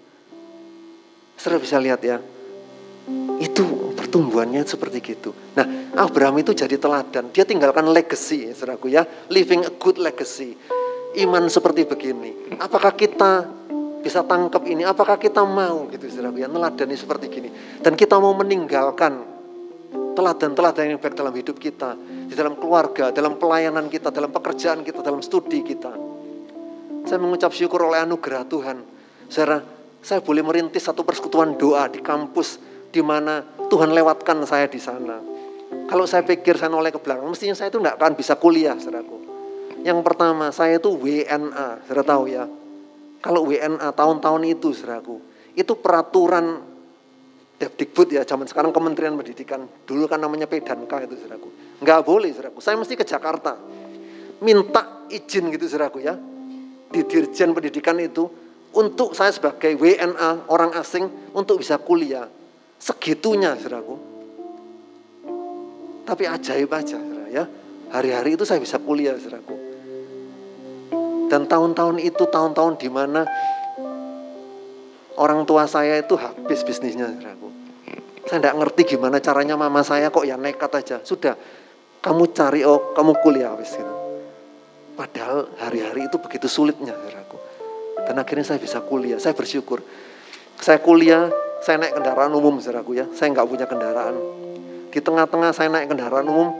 Saudara 1.33 1.65
bisa 1.65 1.81
lihat 1.81 2.05
ya. 2.05 2.21
Itu 3.37 3.93
pertumbuhannya 3.93 4.65
seperti 4.65 4.97
gitu. 5.13 5.29
Nah, 5.53 5.65
Abraham 5.99 6.41
itu 6.41 6.57
jadi 6.57 6.79
teladan. 6.79 7.29
Dia 7.29 7.45
tinggalkan 7.45 7.85
legacy, 7.91 8.49
saudaraku 8.55 8.89
ya. 8.89 9.05
Living 9.29 9.61
a 9.67 9.71
good 9.77 10.01
legacy. 10.01 10.57
Iman 11.21 11.47
seperti 11.47 11.85
begini. 11.85 12.57
Apakah 12.57 12.91
kita 12.97 13.45
bisa 14.01 14.25
tangkap 14.25 14.65
ini? 14.65 14.83
Apakah 14.83 15.21
kita 15.21 15.45
mau 15.45 15.85
gitu, 15.93 16.09
saudaraku 16.09 16.41
ya. 16.41 16.49
Neladani 16.49 16.95
seperti 16.97 17.25
gini. 17.29 17.49
Dan 17.83 17.93
kita 17.93 18.17
mau 18.17 18.33
meninggalkan 18.33 19.35
teladan-teladan 20.15 20.95
yang 20.95 20.99
baik 20.99 21.13
dalam 21.13 21.35
hidup 21.35 21.61
kita. 21.61 21.93
Di 22.25 22.33
dalam 22.33 22.57
keluarga, 22.57 23.13
dalam 23.13 23.37
pelayanan 23.37 23.85
kita, 23.91 24.09
dalam 24.09 24.33
pekerjaan 24.33 24.81
kita, 24.81 25.05
dalam 25.05 25.21
studi 25.21 25.61
kita. 25.61 25.93
Saya 27.05 27.21
mengucap 27.21 27.53
syukur 27.53 27.85
oleh 27.85 28.01
anugerah 28.01 28.49
Tuhan. 28.49 28.77
Saudara, 29.29 29.61
saya 30.01 30.21
boleh 30.25 30.41
merintis 30.41 30.85
satu 30.85 31.05
persekutuan 31.05 31.53
doa 31.53 31.85
di 31.85 32.01
kampus 32.01 32.74
di 32.89 33.01
mana 33.01 33.41
Tuhan 33.69 33.91
lewatkan 33.93 34.45
saya 34.45 34.69
di 34.69 34.77
sana. 34.81 35.17
Kalau 35.85 36.05
saya 36.09 36.25
pikir 36.25 36.57
saya 36.57 36.69
noleh 36.69 36.89
ke 36.89 37.01
belakang, 37.01 37.29
mestinya 37.29 37.53
saya 37.53 37.69
itu 37.69 37.77
tidak 37.81 37.97
akan 38.01 38.13
bisa 38.17 38.33
kuliah, 38.37 38.77
saudaraku. 38.77 39.17
Yang 39.85 39.99
pertama, 40.01 40.49
saya 40.49 40.81
itu 40.81 40.89
WNA, 40.97 41.85
sudah 41.85 42.05
tahu 42.05 42.23
ya. 42.25 42.49
Kalau 43.21 43.45
WNA 43.45 43.93
tahun-tahun 43.93 44.41
itu, 44.49 44.73
saudaraku, 44.73 45.21
itu 45.53 45.73
peraturan 45.77 46.73
Depdikbud 47.55 48.11
ya, 48.11 48.27
zaman 48.27 48.49
sekarang 48.49 48.75
Kementerian 48.75 49.15
Pendidikan. 49.15 49.63
Dulu 49.87 50.11
kan 50.11 50.19
namanya 50.19 50.49
Pedank 50.49 50.89
itu, 50.89 51.15
saudaraku. 51.21 51.79
Enggak 51.79 51.99
boleh, 52.03 52.33
saudaraku. 52.33 52.59
Saya 52.59 52.75
mesti 52.75 52.93
ke 52.97 53.05
Jakarta. 53.07 53.55
Minta 54.41 55.07
izin 55.07 55.53
gitu, 55.53 55.69
saudaraku 55.69 56.03
ya. 56.03 56.17
Di 56.91 57.01
Dirjen 57.05 57.53
Pendidikan 57.53 57.95
itu, 58.01 58.27
untuk 58.75 59.15
saya 59.15 59.31
sebagai 59.31 59.77
WNA, 59.79 60.51
orang 60.51 60.75
asing, 60.75 61.07
untuk 61.31 61.63
bisa 61.63 61.79
kuliah. 61.79 62.27
Segitunya, 62.79 63.55
saudaraku. 63.55 63.95
Tapi 66.05 66.23
ajaib 66.29 66.69
aja, 66.69 66.97
saudara 67.01 67.27
ya. 67.31 67.43
Hari-hari 67.89 68.37
itu 68.37 68.45
saya 68.45 68.61
bisa 68.61 68.77
kuliah, 68.77 69.17
saudaraku. 69.17 69.55
Dan 71.31 71.49
tahun-tahun 71.49 71.97
itu 72.03 72.23
tahun-tahun 72.29 72.77
di 72.77 72.89
mana 72.91 73.25
orang 75.17 75.47
tua 75.49 75.65
saya 75.65 75.97
itu 75.97 76.13
habis 76.19 76.61
bisnisnya, 76.61 77.09
saudaraku. 77.09 77.49
Saya 78.25 78.41
tidak 78.41 78.55
ngerti 78.57 78.97
gimana 78.97 79.21
caranya 79.21 79.53
mama 79.53 79.85
saya 79.85 80.09
kok 80.09 80.25
ya 80.25 80.37
nekat 80.37 80.71
aja. 80.73 80.97
Sudah, 81.05 81.37
kamu 82.01 82.33
cari 82.33 82.61
oh, 82.65 82.93
kamu 82.93 83.17
kuliah 83.21 83.53
habis 83.53 83.73
gitu. 83.73 83.93
Padahal 84.95 85.49
hari-hari 85.59 86.07
itu 86.07 86.17
begitu 86.21 86.47
sulitnya, 86.47 86.93
saudaraku. 86.93 87.37
Dan 88.05 88.15
akhirnya 88.21 88.45
saya 88.45 88.61
bisa 88.61 88.79
kuliah, 88.85 89.17
saya 89.17 89.33
bersyukur. 89.33 89.81
Saya 90.61 90.79
kuliah, 90.79 91.27
saya 91.65 91.81
naik 91.81 91.97
kendaraan 91.97 92.29
umum, 92.37 92.61
saudaraku 92.61 92.93
ya. 92.93 93.09
Saya 93.17 93.33
nggak 93.33 93.47
punya 93.49 93.65
kendaraan. 93.65 94.13
Di 94.93 95.01
tengah-tengah 95.01 95.49
saya 95.49 95.73
naik 95.73 95.89
kendaraan 95.89 96.29
umum, 96.29 96.53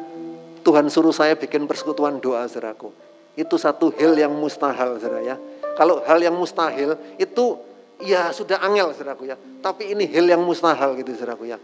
Tuhan 0.65 0.89
suruh 0.89 1.13
saya 1.13 1.37
bikin 1.37 1.69
persekutuan 1.69 2.17
doa, 2.17 2.49
saudaraku 2.49 3.05
itu 3.35 3.55
satu 3.59 3.91
hal 3.99 4.15
yang 4.15 4.31
mustahil, 4.31 4.95
saudara 4.97 5.19
ya. 5.21 5.35
Kalau 5.75 5.99
hal 6.07 6.19
yang 6.23 6.35
mustahil 6.35 6.95
itu 7.19 7.59
ya 7.99 8.31
sudah 8.31 8.63
angel, 8.63 8.95
saudaraku 8.95 9.27
ya. 9.27 9.35
Tapi 9.59 9.91
ini 9.91 10.07
hal 10.07 10.23
yang 10.23 10.41
mustahil 10.41 10.95
gitu, 11.03 11.11
saudaraku 11.19 11.51
ya. 11.51 11.59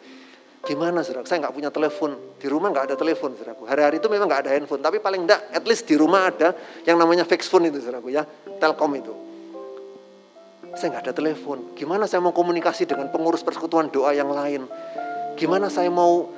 Gimana, 0.68 1.02
saudara? 1.02 1.26
Saya 1.26 1.48
nggak 1.48 1.56
punya 1.56 1.72
telepon. 1.72 2.38
Di 2.38 2.52
rumah 2.52 2.70
nggak 2.70 2.92
ada 2.92 2.96
telepon, 3.00 3.34
saudaraku. 3.40 3.64
Hari-hari 3.66 4.04
itu 4.04 4.08
memang 4.12 4.28
nggak 4.28 4.42
ada 4.46 4.52
handphone. 4.52 4.84
Tapi 4.84 5.00
paling 5.00 5.26
enggak, 5.26 5.42
at 5.56 5.64
least 5.64 5.88
di 5.88 5.96
rumah 5.96 6.28
ada 6.28 6.54
yang 6.84 7.00
namanya 7.00 7.24
fix 7.24 7.48
phone 7.48 7.72
itu, 7.72 7.80
saudaraku 7.80 8.12
ya. 8.12 8.28
Telkom 8.60 8.92
itu. 9.00 9.31
Saya 10.76 10.96
nggak 10.96 11.04
ada 11.10 11.14
telepon. 11.16 11.76
Gimana 11.76 12.08
saya 12.08 12.24
mau 12.24 12.32
komunikasi 12.32 12.88
dengan 12.88 13.12
pengurus 13.12 13.44
persekutuan 13.44 13.92
doa 13.92 14.16
yang 14.16 14.32
lain? 14.32 14.68
Gimana 15.36 15.68
saya 15.68 15.92
mau, 15.92 16.32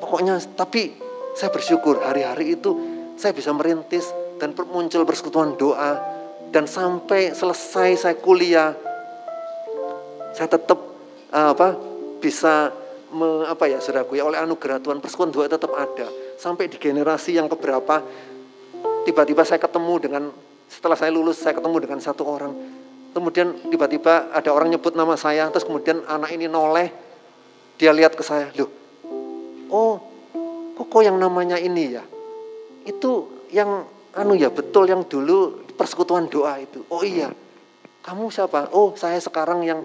pokoknya, 0.00 0.36
tapi 0.56 0.92
saya 1.34 1.48
bersyukur 1.54 2.02
hari-hari 2.02 2.58
itu 2.58 2.74
saya 3.14 3.36
bisa 3.36 3.52
merintis 3.52 4.08
dan 4.40 4.56
muncul 4.72 5.04
persekutuan 5.04 5.54
doa 5.60 6.00
dan 6.50 6.66
sampai 6.66 7.36
selesai 7.36 8.08
saya 8.08 8.16
kuliah 8.18 8.74
saya 10.34 10.48
tetap 10.50 10.78
uh, 11.30 11.50
apa 11.54 11.76
bisa 12.18 12.74
me, 13.12 13.46
apa 13.46 13.68
ya 13.70 13.78
saudaraku 13.78 14.18
ya 14.18 14.26
oleh 14.26 14.38
anugerah 14.40 14.82
Tuhan 14.82 14.98
persekutuan 14.98 15.30
doa 15.30 15.46
tetap 15.46 15.70
ada 15.76 16.08
sampai 16.40 16.66
di 16.66 16.80
generasi 16.80 17.36
yang 17.38 17.46
keberapa 17.46 18.02
tiba-tiba 19.06 19.44
saya 19.46 19.60
ketemu 19.62 19.94
dengan 20.00 20.22
setelah 20.70 20.96
saya 20.96 21.12
lulus 21.14 21.38
saya 21.38 21.54
ketemu 21.54 21.76
dengan 21.82 22.00
satu 22.02 22.24
orang 22.26 22.52
kemudian 23.10 23.54
tiba-tiba 23.70 24.30
ada 24.30 24.50
orang 24.54 24.70
nyebut 24.70 24.94
nama 24.94 25.18
saya 25.18 25.50
terus 25.50 25.66
kemudian 25.66 26.02
anak 26.06 26.30
ini 26.34 26.46
noleh 26.46 26.90
dia 27.76 27.90
lihat 27.90 28.14
ke 28.14 28.22
saya 28.22 28.50
loh 28.54 28.70
oh 29.70 29.94
kok 30.80 31.02
yang 31.04 31.20
namanya 31.20 31.60
ini 31.60 31.94
ya 31.94 32.04
itu 32.88 33.44
yang 33.52 33.84
anu 34.16 34.34
ya 34.34 34.50
betul 34.50 34.88
yang 34.88 35.06
dulu 35.06 35.62
persekutuan 35.78 36.28
doa 36.28 36.60
itu. 36.60 36.84
Oh 36.90 37.00
iya, 37.00 37.32
kamu 38.04 38.28
siapa? 38.28 38.68
Oh 38.74 38.92
saya 38.98 39.16
sekarang 39.16 39.64
yang 39.64 39.80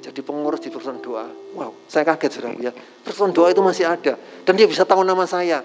jadi 0.00 0.20
pengurus 0.20 0.64
di 0.64 0.68
persekutuan 0.68 1.00
doa. 1.00 1.26
Wow, 1.56 1.72
saya 1.88 2.04
kaget 2.08 2.30
sudah 2.40 2.52
ya. 2.60 2.72
Persekutuan 3.04 3.32
doa 3.32 3.48
itu 3.50 3.62
masih 3.64 3.84
ada 3.88 4.14
dan 4.16 4.52
dia 4.56 4.64
bisa 4.64 4.88
tahu 4.88 5.02
nama 5.02 5.24
saya. 5.28 5.64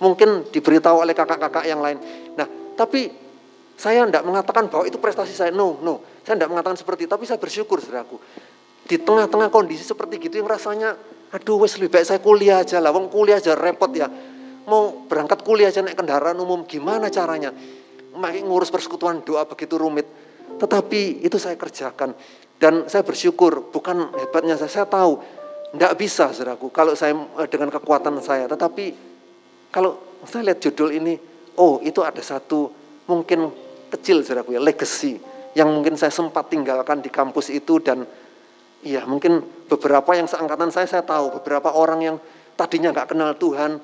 Mungkin 0.00 0.48
diberitahu 0.48 1.04
oleh 1.04 1.12
kakak-kakak 1.12 1.68
yang 1.68 1.84
lain. 1.84 2.00
Nah, 2.32 2.48
tapi 2.72 3.12
saya 3.80 4.04
tidak 4.04 4.28
mengatakan 4.28 4.68
bahwa 4.68 4.84
itu 4.84 5.00
prestasi 5.00 5.32
saya. 5.32 5.48
No, 5.48 5.80
no. 5.80 6.04
Saya 6.20 6.36
tidak 6.36 6.52
mengatakan 6.52 6.76
seperti 6.76 7.08
itu. 7.08 7.10
Tapi 7.16 7.24
saya 7.24 7.40
bersyukur, 7.40 7.80
saudaraku. 7.80 8.20
Di 8.84 9.00
tengah-tengah 9.00 9.48
kondisi 9.48 9.80
seperti 9.80 10.20
gitu 10.20 10.44
yang 10.44 10.48
rasanya, 10.52 11.00
aduh 11.32 11.64
wes 11.64 11.80
lebih 11.80 11.96
baik 11.96 12.04
saya 12.04 12.20
kuliah 12.20 12.60
aja 12.60 12.76
lah. 12.76 12.92
Wong 12.92 13.08
kuliah 13.08 13.40
aja 13.40 13.56
repot 13.56 13.88
ya 13.96 14.12
mau 14.70 15.06
berangkat 15.10 15.42
kuliah 15.42 15.74
aja 15.74 15.82
naik 15.82 15.98
kendaraan 15.98 16.38
umum, 16.38 16.62
gimana 16.62 17.10
caranya? 17.10 17.50
Makin 18.14 18.46
ngurus 18.46 18.70
persekutuan 18.70 19.26
doa 19.26 19.42
begitu 19.42 19.74
rumit. 19.74 20.06
Tetapi 20.62 21.26
itu 21.26 21.34
saya 21.42 21.58
kerjakan. 21.58 22.14
Dan 22.60 22.86
saya 22.86 23.02
bersyukur, 23.02 23.72
bukan 23.74 24.14
hebatnya 24.14 24.54
saya, 24.54 24.70
saya 24.70 24.86
tahu. 24.86 25.18
Tidak 25.70 25.94
bisa, 25.94 26.34
saudaraku, 26.34 26.74
kalau 26.74 26.98
saya 26.98 27.14
eh, 27.14 27.48
dengan 27.50 27.70
kekuatan 27.70 28.18
saya. 28.22 28.50
Tetapi 28.50 28.84
kalau 29.70 30.22
saya 30.26 30.50
lihat 30.50 30.58
judul 30.58 30.90
ini, 30.94 31.14
oh 31.56 31.78
itu 31.82 32.02
ada 32.02 32.18
satu 32.18 32.70
mungkin 33.06 33.50
kecil, 33.90 34.22
saudaraku 34.22 34.54
ya, 34.54 34.62
legacy. 34.62 35.18
Yang 35.50 35.68
mungkin 35.68 35.94
saya 35.98 36.14
sempat 36.14 36.46
tinggalkan 36.46 37.02
di 37.02 37.10
kampus 37.10 37.50
itu 37.50 37.82
dan 37.82 38.06
Iya 38.80 39.04
mungkin 39.04 39.44
beberapa 39.68 40.16
yang 40.16 40.24
seangkatan 40.24 40.72
saya 40.72 40.88
saya 40.88 41.04
tahu 41.04 41.36
beberapa 41.40 41.76
orang 41.76 42.00
yang 42.00 42.16
tadinya 42.56 42.88
nggak 42.96 43.12
kenal 43.12 43.36
Tuhan 43.36 43.76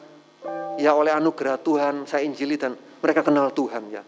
ya 0.81 0.97
oleh 0.97 1.13
anugerah 1.13 1.61
Tuhan 1.61 2.09
saya 2.09 2.25
injili 2.25 2.57
dan 2.57 2.73
mereka 3.05 3.21
kenal 3.21 3.53
Tuhan 3.53 3.93
ya. 3.93 4.01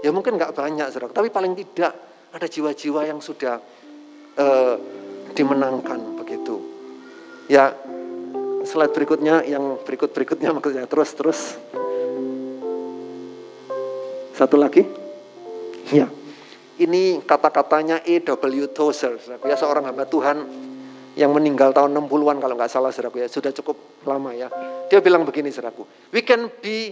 Ya 0.00 0.10
mungkin 0.12 0.40
nggak 0.40 0.56
banyak 0.56 0.88
saudara, 0.92 1.12
tapi 1.12 1.28
paling 1.28 1.52
tidak 1.56 1.92
ada 2.32 2.44
jiwa-jiwa 2.48 3.08
yang 3.08 3.20
sudah 3.20 3.60
uh, 4.40 4.76
dimenangkan 5.36 6.16
begitu. 6.16 6.56
Ya 7.48 7.76
slide 8.64 8.96
berikutnya 8.96 9.44
yang 9.44 9.76
berikut 9.84 10.16
berikutnya 10.16 10.56
maksudnya 10.56 10.88
terus 10.88 11.12
terus 11.12 11.40
satu 14.32 14.56
lagi 14.56 15.03
ya 15.92 16.06
ini 16.80 17.22
kata-katanya 17.22 18.02
E.W. 18.02 18.70
Tozer 18.74 19.18
ya 19.20 19.56
seorang 19.56 19.86
hamba 19.86 20.08
Tuhan 20.10 20.42
yang 21.14 21.30
meninggal 21.30 21.70
tahun 21.70 21.94
60-an 21.94 22.42
kalau 22.42 22.54
nggak 22.58 22.70
salah 22.70 22.90
saudaraku 22.90 23.22
ya, 23.22 23.30
sudah 23.30 23.54
cukup 23.54 24.02
lama 24.02 24.34
ya. 24.34 24.50
Dia 24.90 24.98
bilang 24.98 25.22
begini 25.22 25.54
saudaraku, 25.54 25.86
we 26.10 26.26
can 26.26 26.50
be 26.58 26.90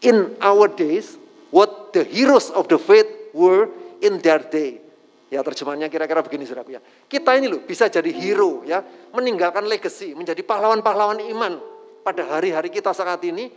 in 0.00 0.32
our 0.40 0.66
days 0.72 1.20
what 1.52 1.92
the 1.92 2.00
heroes 2.04 2.48
of 2.56 2.64
the 2.72 2.80
faith 2.80 3.08
were 3.36 3.68
in 4.00 4.18
their 4.24 4.40
day. 4.40 4.80
Ya 5.28 5.44
terjemahannya 5.44 5.92
kira-kira 5.92 6.24
begini 6.24 6.48
saudaraku 6.48 6.80
ya. 6.80 6.82
Kita 6.82 7.36
ini 7.36 7.52
loh 7.52 7.60
bisa 7.60 7.92
jadi 7.92 8.08
hero 8.08 8.64
ya, 8.64 8.80
meninggalkan 9.12 9.68
legacy, 9.68 10.16
menjadi 10.16 10.40
pahlawan-pahlawan 10.40 11.20
iman 11.36 11.60
pada 12.00 12.24
hari-hari 12.24 12.72
kita 12.72 12.96
saat 12.96 13.20
ini. 13.20 13.52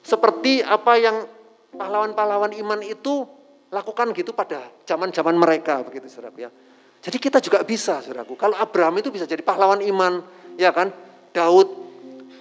Seperti 0.00 0.64
apa 0.64 0.96
yang 0.96 1.26
pahlawan-pahlawan 1.74 2.54
iman 2.56 2.80
itu 2.80 3.26
lakukan 3.70 4.14
gitu 4.14 4.30
pada 4.30 4.70
zaman-zaman 4.86 5.34
mereka 5.34 5.82
begitu 5.82 6.06
saudaraku 6.06 6.46
ya. 6.46 6.50
Jadi 7.02 7.18
kita 7.22 7.38
juga 7.38 7.62
bisa, 7.62 8.02
saudaraku. 8.02 8.34
Kalau 8.34 8.56
Abraham 8.58 8.98
itu 8.98 9.14
bisa 9.14 9.28
jadi 9.28 9.44
pahlawan 9.44 9.78
iman, 9.84 10.22
ya 10.58 10.74
kan? 10.74 10.90
Daud, 11.30 11.68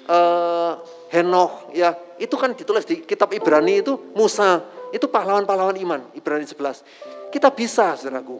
eh, 0.09 0.73
Henoch, 1.13 1.69
ya 1.75 1.93
itu 2.15 2.35
kan 2.39 2.55
ditulis 2.55 2.87
di 2.87 3.03
kitab 3.03 3.31
Ibrani 3.35 3.83
itu 3.83 3.93
Musa, 4.15 4.63
itu 4.95 5.05
pahlawan-pahlawan 5.11 5.75
iman, 5.83 6.01
Ibrani 6.15 6.47
11. 6.47 6.81
Kita 7.29 7.51
bisa, 7.51 7.99
saudaraku. 7.99 8.39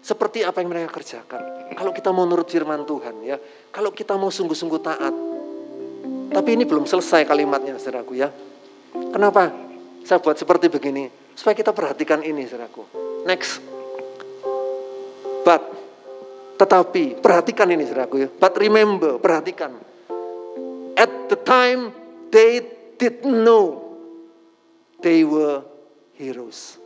Seperti 0.00 0.46
apa 0.46 0.62
yang 0.62 0.70
mereka 0.70 0.96
kerjakan. 0.96 1.74
Kalau 1.74 1.90
kita 1.90 2.14
mau 2.14 2.24
nurut 2.24 2.46
firman 2.46 2.86
Tuhan, 2.86 3.14
ya. 3.26 3.36
Kalau 3.74 3.90
kita 3.90 4.14
mau 4.16 4.30
sungguh-sungguh 4.32 4.80
taat. 4.80 5.14
Tapi 6.30 6.48
ini 6.52 6.64
belum 6.64 6.88
selesai 6.88 7.26
kalimatnya, 7.26 7.76
saudaraku 7.76 8.16
ya. 8.16 8.32
Kenapa? 9.12 9.52
Saya 10.06 10.22
buat 10.22 10.38
seperti 10.38 10.70
begini, 10.70 11.10
supaya 11.36 11.52
kita 11.52 11.76
perhatikan 11.76 12.24
ini, 12.24 12.48
saudaraku. 12.48 12.82
Next. 13.28 13.60
But, 15.44 15.62
tetapi, 16.56 17.20
perhatikan 17.20 17.68
ini 17.70 17.84
saudaraku 17.84 18.16
ya. 18.24 18.28
But 18.32 18.56
remember, 18.56 19.20
perhatikan. 19.20 19.76
At 20.96 21.28
the 21.28 21.36
time 21.36 21.92
they 22.32 22.64
did 22.96 23.22
know 23.22 23.84
they 25.04 25.22
were 25.22 25.60
heroes. 26.16 26.80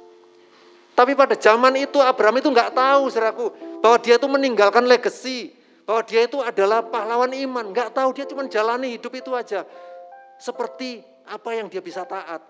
Tapi 0.99 1.17
pada 1.17 1.39
zaman 1.39 1.81
itu 1.81 1.97
Abraham 2.03 2.43
itu 2.43 2.51
nggak 2.51 2.75
tahu 2.77 3.09
saudaraku 3.09 3.47
bahwa 3.81 3.97
dia 4.03 4.21
itu 4.21 4.29
meninggalkan 4.29 4.85
legacy, 4.85 5.55
bahwa 5.87 6.03
dia 6.05 6.27
itu 6.27 6.43
adalah 6.43 6.85
pahlawan 6.85 7.33
iman. 7.33 7.71
Nggak 7.73 7.97
tahu 7.97 8.11
dia 8.13 8.27
cuma 8.27 8.45
jalani 8.51 8.99
hidup 8.99 9.15
itu 9.15 9.31
aja. 9.33 9.65
Seperti 10.37 11.01
apa 11.25 11.55
yang 11.55 11.71
dia 11.71 11.81
bisa 11.81 12.03
taat. 12.03 12.43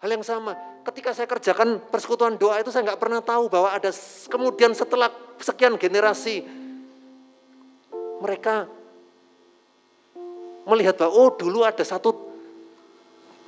Hal 0.00 0.08
yang 0.08 0.24
sama, 0.24 0.56
ketika 0.88 1.12
saya 1.12 1.28
kerjakan 1.28 1.76
persekutuan 1.92 2.40
doa 2.40 2.56
itu 2.56 2.72
saya 2.72 2.88
nggak 2.88 3.00
pernah 3.00 3.20
tahu 3.20 3.52
bahwa 3.52 3.68
ada 3.68 3.92
kemudian 4.32 4.72
setelah 4.72 5.12
sekian 5.36 5.76
generasi 5.76 6.40
mereka 8.24 8.64
melihat 10.64 10.96
bahwa 10.96 11.12
oh 11.12 11.28
dulu 11.36 11.68
ada 11.68 11.84
satu 11.84 12.30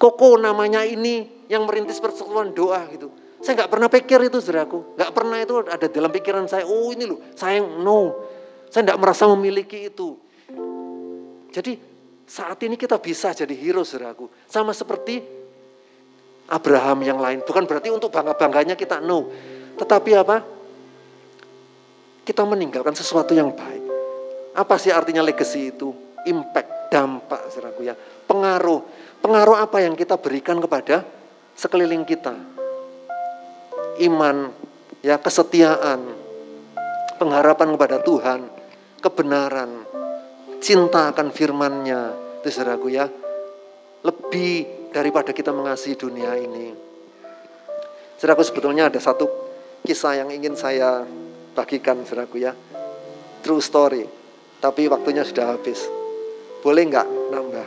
Koko 0.02 0.34
namanya 0.34 0.82
ini 0.82 1.46
yang 1.46 1.62
merintis 1.62 2.02
persekutuan 2.02 2.50
doa 2.50 2.82
gitu. 2.90 3.06
Saya 3.38 3.54
nggak 3.54 3.70
pernah 3.70 3.86
pikir 3.86 4.18
itu 4.26 4.42
saudaraku. 4.42 4.98
Nggak 4.98 5.12
pernah 5.14 5.38
itu 5.38 5.54
ada 5.62 5.86
dalam 5.86 6.10
pikiran 6.10 6.50
saya. 6.50 6.66
Oh 6.66 6.90
ini 6.90 7.06
loh, 7.06 7.22
saya 7.38 7.62
no. 7.62 8.18
Saya 8.66 8.82
nggak 8.82 8.98
merasa 8.98 9.30
memiliki 9.30 9.86
itu. 9.86 10.18
Jadi 11.54 11.78
saat 12.26 12.58
ini 12.66 12.74
kita 12.74 12.98
bisa 12.98 13.30
jadi 13.30 13.54
hero 13.54 13.86
saudaraku. 13.86 14.26
Sama 14.50 14.74
seperti 14.74 15.22
Abraham 16.52 17.00
yang 17.00 17.16
lain. 17.16 17.40
Bukan 17.40 17.64
berarti 17.64 17.88
untuk 17.88 18.12
bangga-bangganya 18.12 18.76
kita 18.76 19.00
no. 19.00 19.32
Tetapi 19.80 20.10
apa? 20.12 20.44
Kita 22.22 22.44
meninggalkan 22.44 22.92
sesuatu 22.92 23.32
yang 23.32 23.56
baik. 23.56 23.82
Apa 24.52 24.76
sih 24.76 24.92
artinya 24.92 25.24
legacy 25.24 25.72
itu? 25.72 25.90
Impact, 26.28 26.92
dampak 26.92 27.48
saudaraku 27.48 27.88
ya. 27.88 27.96
Pengaruh. 28.28 28.84
Pengaruh 29.24 29.56
apa 29.58 29.80
yang 29.80 29.96
kita 29.96 30.20
berikan 30.20 30.60
kepada 30.60 31.02
sekeliling 31.56 32.04
kita? 32.04 32.36
Iman, 34.04 34.52
ya 35.00 35.16
kesetiaan, 35.16 36.04
pengharapan 37.16 37.68
kepada 37.74 37.96
Tuhan, 38.04 38.40
kebenaran, 39.00 39.70
cinta 40.60 41.10
akan 41.10 41.32
firman-Nya. 41.32 42.00
Itu 42.44 42.48
saudaraku 42.50 42.92
ya. 42.92 43.06
Lebih 44.02 44.81
daripada 44.92 45.32
kita 45.32 45.50
mengasihi 45.50 45.96
dunia 45.96 46.36
ini. 46.36 46.70
Saudaraku 48.20 48.46
sebetulnya 48.46 48.86
ada 48.86 49.00
satu 49.02 49.26
kisah 49.82 50.22
yang 50.22 50.30
ingin 50.30 50.54
saya 50.54 51.02
bagikan 51.56 52.06
saudaraku 52.06 52.38
ya. 52.38 52.54
True 53.42 53.58
story. 53.58 54.06
Tapi 54.62 54.86
waktunya 54.86 55.26
sudah 55.26 55.58
habis. 55.58 55.82
Boleh 56.62 56.86
nggak 56.86 57.08
nambah? 57.34 57.66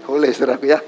Boleh 0.06 0.30
saudaraku 0.30 0.70
ya. 0.70 0.78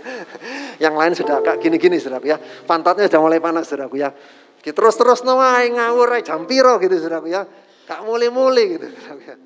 Yang 0.78 0.94
lain 0.94 1.12
sudah 1.18 1.34
agak 1.42 1.58
gini-gini 1.58 1.98
saudaraku 1.98 2.30
ya. 2.30 2.38
Pantatnya 2.38 3.10
sudah 3.10 3.20
mulai 3.24 3.42
panas 3.42 3.66
saudaraku 3.66 3.98
ya. 3.98 4.14
Terus-terus 4.62 5.26
nawai 5.26 5.72
ngawur 5.74 6.20
jam 6.22 6.46
gitu 6.46 6.94
saudaraku 7.02 7.34
ya. 7.34 7.42
Kak 7.90 8.06
mulai-mulai 8.06 8.78
gitu 8.78 8.86
saudaraku 8.94 9.24
ya. 9.26 9.36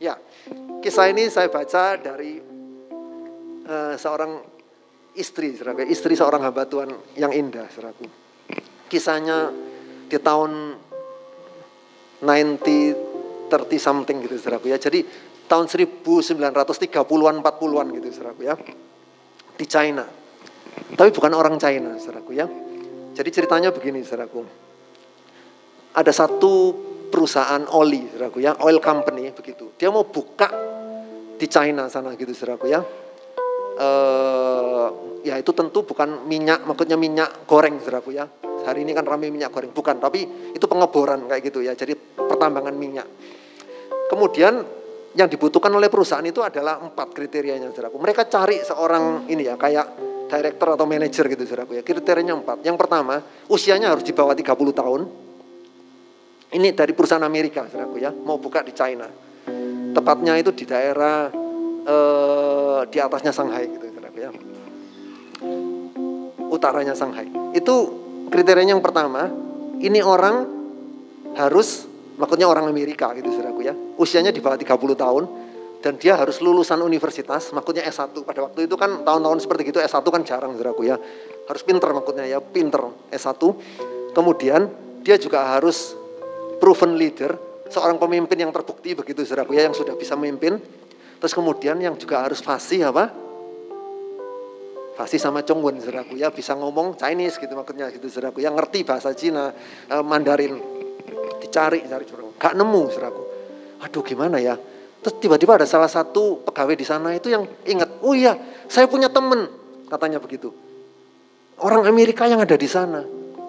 Ya, 0.00 0.16
kisah 0.80 1.12
ini 1.12 1.28
saya 1.28 1.52
baca 1.52 2.00
dari 2.00 2.49
uh, 3.70 3.94
seorang 3.94 4.42
istri, 5.14 5.54
saudaraku, 5.54 5.86
istri 5.86 6.18
seorang 6.18 6.42
hamba 6.42 6.66
Tuhan 6.66 6.90
yang 7.14 7.30
indah, 7.30 7.70
saudaraku. 7.70 8.04
Kisahnya 8.90 9.54
di 10.10 10.18
tahun 10.18 10.74
90 12.26 13.10
30 13.50 13.82
something 13.82 14.16
gitu, 14.22 14.38
saudaraku 14.38 14.70
ya. 14.70 14.78
Jadi 14.78 15.02
tahun 15.50 15.66
1930-an 15.66 17.36
40-an 17.42 17.86
gitu, 17.98 18.08
saudaraku 18.14 18.42
ya. 18.46 18.54
Di 19.58 19.66
China. 19.66 20.06
Tapi 20.94 21.10
bukan 21.10 21.34
orang 21.34 21.58
China, 21.58 21.98
saudaraku 21.98 22.30
ya. 22.38 22.46
Jadi 23.10 23.28
ceritanya 23.34 23.74
begini, 23.74 24.06
saudaraku. 24.06 24.46
Ada 25.90 26.14
satu 26.14 26.52
perusahaan 27.10 27.66
oli, 27.74 28.06
saudaraku 28.14 28.38
ya, 28.38 28.54
oil 28.62 28.78
company 28.78 29.34
begitu. 29.34 29.74
Dia 29.74 29.90
mau 29.90 30.06
buka 30.06 30.46
di 31.34 31.46
China 31.50 31.90
sana 31.90 32.14
gitu, 32.14 32.30
saudaraku 32.30 32.70
ya. 32.70 32.80
Uh, 33.80 35.16
ya 35.24 35.40
itu 35.40 35.56
tentu 35.56 35.88
bukan 35.88 36.28
minyak, 36.28 36.68
maksudnya 36.68 37.00
minyak 37.00 37.48
goreng, 37.48 37.80
saudaraku 37.80 38.12
ya. 38.12 38.28
Hari 38.60 38.84
ini 38.84 38.92
kan 38.92 39.08
ramai 39.08 39.32
minyak 39.32 39.48
goreng, 39.48 39.72
bukan, 39.72 39.96
tapi 39.96 40.52
itu 40.52 40.64
pengeboran 40.68 41.24
kayak 41.24 41.42
gitu 41.48 41.64
ya. 41.64 41.72
Jadi 41.72 41.96
pertambangan 41.96 42.76
minyak. 42.76 43.08
Kemudian 44.12 44.60
yang 45.16 45.32
dibutuhkan 45.32 45.72
oleh 45.72 45.88
perusahaan 45.88 46.24
itu 46.28 46.44
adalah 46.44 46.76
empat 46.84 47.16
kriterianya, 47.16 47.72
saudaraku. 47.72 47.96
Mereka 47.96 48.28
cari 48.28 48.60
seorang 48.60 49.32
ini 49.32 49.48
ya, 49.48 49.56
kayak 49.56 49.86
director 50.28 50.76
atau 50.76 50.84
manajer 50.84 51.24
gitu, 51.32 51.42
saudaraku 51.48 51.80
ya. 51.80 51.82
Kriterianya 51.82 52.36
empat. 52.36 52.60
Yang 52.60 52.76
pertama, 52.76 53.24
usianya 53.48 53.96
harus 53.96 54.04
di 54.04 54.12
bawah 54.12 54.36
30 54.36 54.76
tahun 54.76 55.00
ini 56.50 56.74
dari 56.74 56.92
perusahaan 56.92 57.22
Amerika, 57.22 57.66
saudaraku 57.70 57.96
ya, 58.02 58.10
mau 58.10 58.42
buka 58.42 58.66
di 58.66 58.74
China. 58.74 59.06
Tepatnya 59.90 60.34
itu 60.38 60.50
di 60.50 60.66
daerah 60.66 61.30
eh, 61.86 62.59
di 62.88 62.98
atasnya 63.02 63.34
Shanghai 63.34 63.68
gitu, 63.68 63.86
ya. 64.16 64.30
Utaranya 66.50 66.94
Shanghai. 66.96 67.28
Itu 67.52 67.74
kriterianya 68.30 68.76
yang 68.78 68.84
pertama, 68.84 69.28
ini 69.80 70.00
orang 70.04 70.46
harus 71.34 71.88
maksudnya 72.20 72.44
orang 72.44 72.68
Amerika 72.68 73.10
gitu 73.16 73.32
saudaraku 73.32 73.64
ya. 73.64 73.74
Usianya 73.96 74.30
di 74.30 74.44
bawah 74.44 74.60
30 74.60 74.76
tahun 74.96 75.24
dan 75.80 75.96
dia 75.96 76.12
harus 76.20 76.44
lulusan 76.44 76.76
universitas, 76.84 77.48
maksudnya 77.56 77.88
S1. 77.88 78.12
Pada 78.20 78.44
waktu 78.44 78.68
itu 78.68 78.76
kan 78.76 79.00
tahun-tahun 79.00 79.38
seperti 79.40 79.72
itu 79.72 79.80
S1 79.80 80.04
kan 80.04 80.22
jarang 80.28 80.52
saudaraku 80.52 80.84
ya. 80.84 81.00
Harus 81.48 81.62
pinter 81.64 81.88
maksudnya 81.96 82.28
ya, 82.28 82.38
pinter 82.44 82.84
S1. 83.08 83.40
Kemudian 84.12 84.68
dia 85.00 85.16
juga 85.16 85.56
harus 85.56 85.96
proven 86.60 87.00
leader, 87.00 87.32
seorang 87.72 87.96
pemimpin 87.96 88.36
yang 88.36 88.52
terbukti 88.52 88.92
begitu 88.92 89.24
saudaraku 89.24 89.56
ya 89.56 89.70
yang 89.70 89.74
sudah 89.74 89.96
bisa 89.96 90.12
memimpin. 90.20 90.60
Terus 91.20 91.36
kemudian 91.36 91.76
yang 91.76 91.94
juga 92.00 92.24
harus 92.24 92.40
fasih 92.40 92.88
apa? 92.88 93.12
Fasih 94.96 95.20
sama 95.20 95.44
Chongwen 95.44 95.76
saudaraku 95.80 96.16
ya 96.16 96.32
bisa 96.32 96.56
ngomong 96.56 96.96
Chinese 96.96 97.36
gitu 97.36 97.52
maksudnya 97.52 97.92
gitu 97.92 98.08
saudaraku 98.08 98.40
ya 98.40 98.48
ngerti 98.52 98.84
bahasa 98.84 99.12
Cina, 99.12 99.52
eh, 99.88 100.04
Mandarin. 100.04 100.56
Dicari 101.40 101.84
cari 101.84 102.04
curang, 102.08 102.36
gak 102.40 102.56
nemu 102.56 102.82
saudaraku. 102.88 103.22
Aduh 103.84 104.02
gimana 104.04 104.40
ya? 104.40 104.56
Terus 105.00 105.16
tiba-tiba 105.20 105.56
ada 105.56 105.64
salah 105.64 105.88
satu 105.88 106.44
pegawai 106.44 106.76
di 106.76 106.84
sana 106.84 107.16
itu 107.16 107.32
yang 107.32 107.48
ingat, 107.64 108.04
oh 108.04 108.12
iya 108.12 108.36
saya 108.68 108.84
punya 108.88 109.08
temen 109.08 109.48
katanya 109.88 110.20
begitu. 110.20 110.52
Orang 111.60 111.84
Amerika 111.88 112.24
yang 112.28 112.40
ada 112.40 112.56
di 112.56 112.68
sana. 112.68 113.04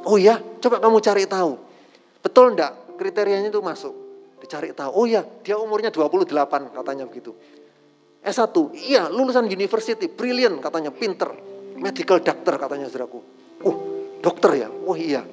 Oh 0.08 0.16
iya, 0.20 0.40
coba 0.60 0.80
kamu 0.80 0.98
cari 1.04 1.24
tahu. 1.28 1.56
Betul 2.24 2.56
enggak 2.56 2.96
kriterianya 3.00 3.52
itu 3.52 3.60
masuk. 3.64 3.94
Dicari 4.42 4.74
tahu, 4.74 4.90
oh 4.92 5.06
ya 5.06 5.22
dia 5.44 5.60
umurnya 5.60 5.94
28 5.94 6.74
katanya 6.74 7.06
begitu. 7.06 7.36
S1, 8.22 8.54
iya 8.78 9.10
lulusan 9.10 9.50
university, 9.50 10.06
brilliant 10.06 10.62
katanya, 10.62 10.94
pinter. 10.94 11.34
Medical 11.82 12.22
doctor 12.22 12.62
katanya 12.62 12.86
saudaraku. 12.86 13.20
Oh 13.66 13.76
dokter 14.22 14.62
ya, 14.62 14.70
oh 14.70 14.94
iya. 14.94 15.26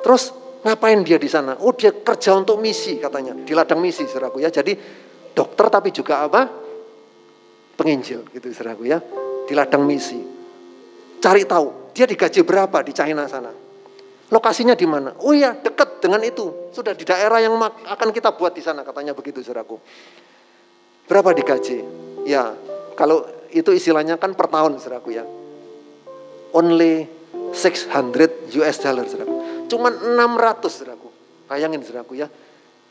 Terus 0.00 0.32
ngapain 0.64 1.04
dia 1.04 1.20
di 1.20 1.28
sana? 1.28 1.60
Oh 1.60 1.76
dia 1.76 1.92
kerja 1.92 2.32
untuk 2.32 2.56
misi 2.56 2.96
katanya, 2.96 3.36
di 3.36 3.52
ladang 3.52 3.84
misi 3.84 4.08
saudaraku 4.08 4.40
ya. 4.40 4.48
Jadi 4.48 4.72
dokter 5.36 5.68
tapi 5.68 5.92
juga 5.92 6.24
apa? 6.24 6.48
Penginjil 7.76 8.24
gitu 8.32 8.48
saudaraku 8.48 8.88
ya, 8.88 8.98
di 9.44 9.52
ladang 9.52 9.84
misi. 9.84 10.16
Cari 11.20 11.44
tahu, 11.44 11.92
dia 11.92 12.08
digaji 12.08 12.40
berapa 12.40 12.80
di 12.80 12.92
China 12.96 13.28
sana. 13.28 13.52
Lokasinya 14.26 14.74
di 14.74 14.88
mana? 14.88 15.12
Oh 15.22 15.30
iya, 15.30 15.54
dekat 15.54 16.02
dengan 16.02 16.18
itu. 16.24 16.72
Sudah 16.74 16.96
di 16.96 17.06
daerah 17.06 17.38
yang 17.38 17.54
akan 17.62 18.08
kita 18.10 18.34
buat 18.34 18.56
di 18.56 18.64
sana, 18.64 18.82
katanya 18.82 19.14
begitu, 19.14 19.44
saudaraku. 19.44 19.78
Berapa 21.06 21.30
digaji? 21.30 21.86
Ya, 22.26 22.54
kalau 22.98 23.22
itu 23.54 23.70
istilahnya 23.70 24.18
kan 24.18 24.34
per 24.34 24.50
tahun, 24.50 24.82
saudaraku 24.82 25.14
ya. 25.14 25.24
Only 26.50 27.06
600 27.54 28.50
US 28.58 28.76
dollar, 28.82 29.06
saudaraku. 29.06 29.34
Cuman 29.70 29.92
600, 30.18 30.66
saudaraku. 30.66 31.08
Bayangin, 31.46 31.80
saudaraku 31.86 32.18
ya. 32.18 32.28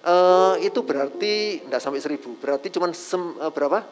Uh, 0.06 0.54
itu 0.62 0.86
berarti 0.86 1.66
tidak 1.66 1.82
sampai 1.82 1.98
seribu, 1.98 2.38
berarti 2.38 2.70
cuman 2.70 2.94
sem, 2.94 3.18
uh, 3.42 3.50
berapa? 3.50 3.90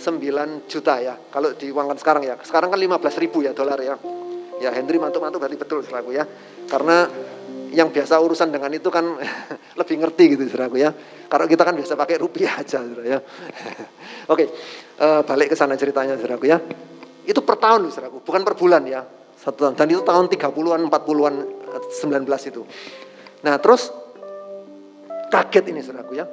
9 0.00 0.64
juta 0.64 0.96
ya. 1.04 1.14
Kalau 1.28 1.52
diuangkan 1.52 2.00
sekarang 2.00 2.24
ya. 2.24 2.34
Sekarang 2.40 2.72
kan 2.72 2.80
15 2.80 3.20
ribu 3.20 3.44
ya 3.44 3.52
dolar 3.52 3.76
ya. 3.78 4.00
Ya 4.56 4.72
Henry 4.72 4.96
mantu-mantu 4.96 5.36
berarti 5.36 5.60
betul 5.60 5.84
saudaraku 5.84 6.16
ya. 6.16 6.24
Karena 6.64 7.04
yang 7.70 7.94
biasa 7.94 8.18
urusan 8.18 8.50
dengan 8.50 8.70
itu 8.74 8.90
kan 8.90 9.04
lebih 9.80 9.96
ngerti 10.02 10.36
gitu 10.36 10.42
saudaraku 10.50 10.82
ya. 10.82 10.90
Kalau 11.30 11.46
kita 11.46 11.62
kan 11.62 11.74
biasa 11.78 11.94
pakai 11.94 12.16
rupiah 12.18 12.58
aja 12.58 12.82
saudara 12.82 13.04
ya. 13.06 13.18
Oke, 14.32 14.44
uh, 14.98 15.22
balik 15.22 15.54
ke 15.54 15.56
sana 15.56 15.78
ceritanya 15.78 16.18
saudaraku 16.18 16.44
ya. 16.50 16.58
Itu 17.22 17.46
per 17.46 17.62
tahun 17.62 17.90
saudaraku, 17.90 18.26
bukan 18.26 18.42
per 18.42 18.54
bulan 18.58 18.82
ya. 18.86 19.06
Satu 19.40 19.64
tahun. 19.64 19.74
Dan 19.78 19.86
itu 19.88 20.02
tahun 20.04 20.26
30-an, 20.28 20.80
40-an, 20.90 21.34
19 21.88 22.50
itu. 22.50 22.62
Nah 23.40 23.56
terus 23.56 23.88
kaget 25.30 25.64
ini 25.70 25.80
saudaraku 25.80 26.12
ya. 26.18 26.26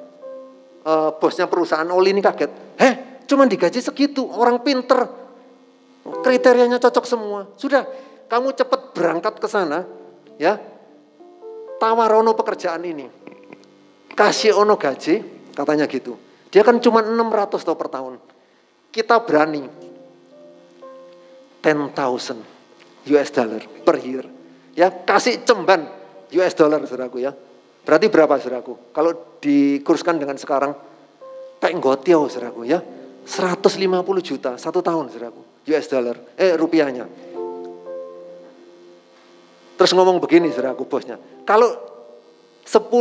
Uh, 0.88 1.14
bosnya 1.20 1.46
perusahaan 1.46 1.88
oli 1.88 2.16
ini 2.16 2.24
kaget. 2.24 2.80
Heh, 2.80 2.94
cuman 3.30 3.46
digaji 3.46 3.80
segitu, 3.84 4.26
orang 4.26 4.64
pinter. 4.64 5.28
Kriterianya 6.08 6.80
cocok 6.80 7.04
semua. 7.04 7.52
Sudah, 7.60 7.84
kamu 8.32 8.56
cepat 8.56 8.96
berangkat 8.96 9.44
ke 9.44 9.48
sana, 9.52 9.84
ya 10.40 10.56
tawarono 11.78 12.34
pekerjaan 12.34 12.84
ini. 12.84 13.06
Kasih 14.18 14.58
ono 14.58 14.76
gaji 14.76 15.22
katanya 15.54 15.86
gitu. 15.86 16.18
Dia 16.50 16.66
kan 16.66 16.82
cuma 16.82 17.06
600 17.06 17.62
tau 17.62 17.78
per 17.78 17.90
tahun. 17.90 18.18
Kita 18.90 19.22
berani. 19.22 19.64
10.000 21.62 23.12
US 23.12 23.30
dollar 23.34 23.62
per 23.84 23.96
year. 24.00 24.26
Ya 24.78 24.88
kasih 24.94 25.42
cemban 25.44 25.84
US 26.32 26.54
dollar 26.54 26.84
saudaraku 26.86 27.24
ya. 27.24 27.32
Berarti 27.84 28.08
berapa 28.12 28.40
saudaraku? 28.40 28.94
Kalau 28.96 29.40
dikurskan 29.40 30.20
dengan 30.20 30.36
sekarang 30.40 30.76
pek 31.60 31.74
ngotio 31.76 32.28
saudaraku 32.32 32.62
ya. 32.68 32.80
150 33.28 33.84
juta 34.24 34.56
satu 34.56 34.80
tahun 34.80 35.12
saudaraku 35.12 35.68
US 35.68 35.88
dollar 35.92 36.16
eh 36.40 36.56
rupiahnya 36.56 37.27
terus 39.78 39.94
ngomong 39.94 40.18
begini 40.18 40.50
saudaraku 40.50 40.84
bosnya 40.90 41.22
kalau 41.46 41.72
10 42.66 42.92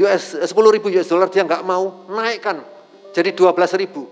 US 0.00 0.24
10 0.40 0.48
ribu 0.50 0.88
US 0.90 1.06
dollar 1.06 1.28
dia 1.28 1.44
nggak 1.44 1.62
mau 1.62 2.08
naikkan 2.08 2.64
jadi 3.12 3.36
12 3.36 3.54
ribu 3.78 4.08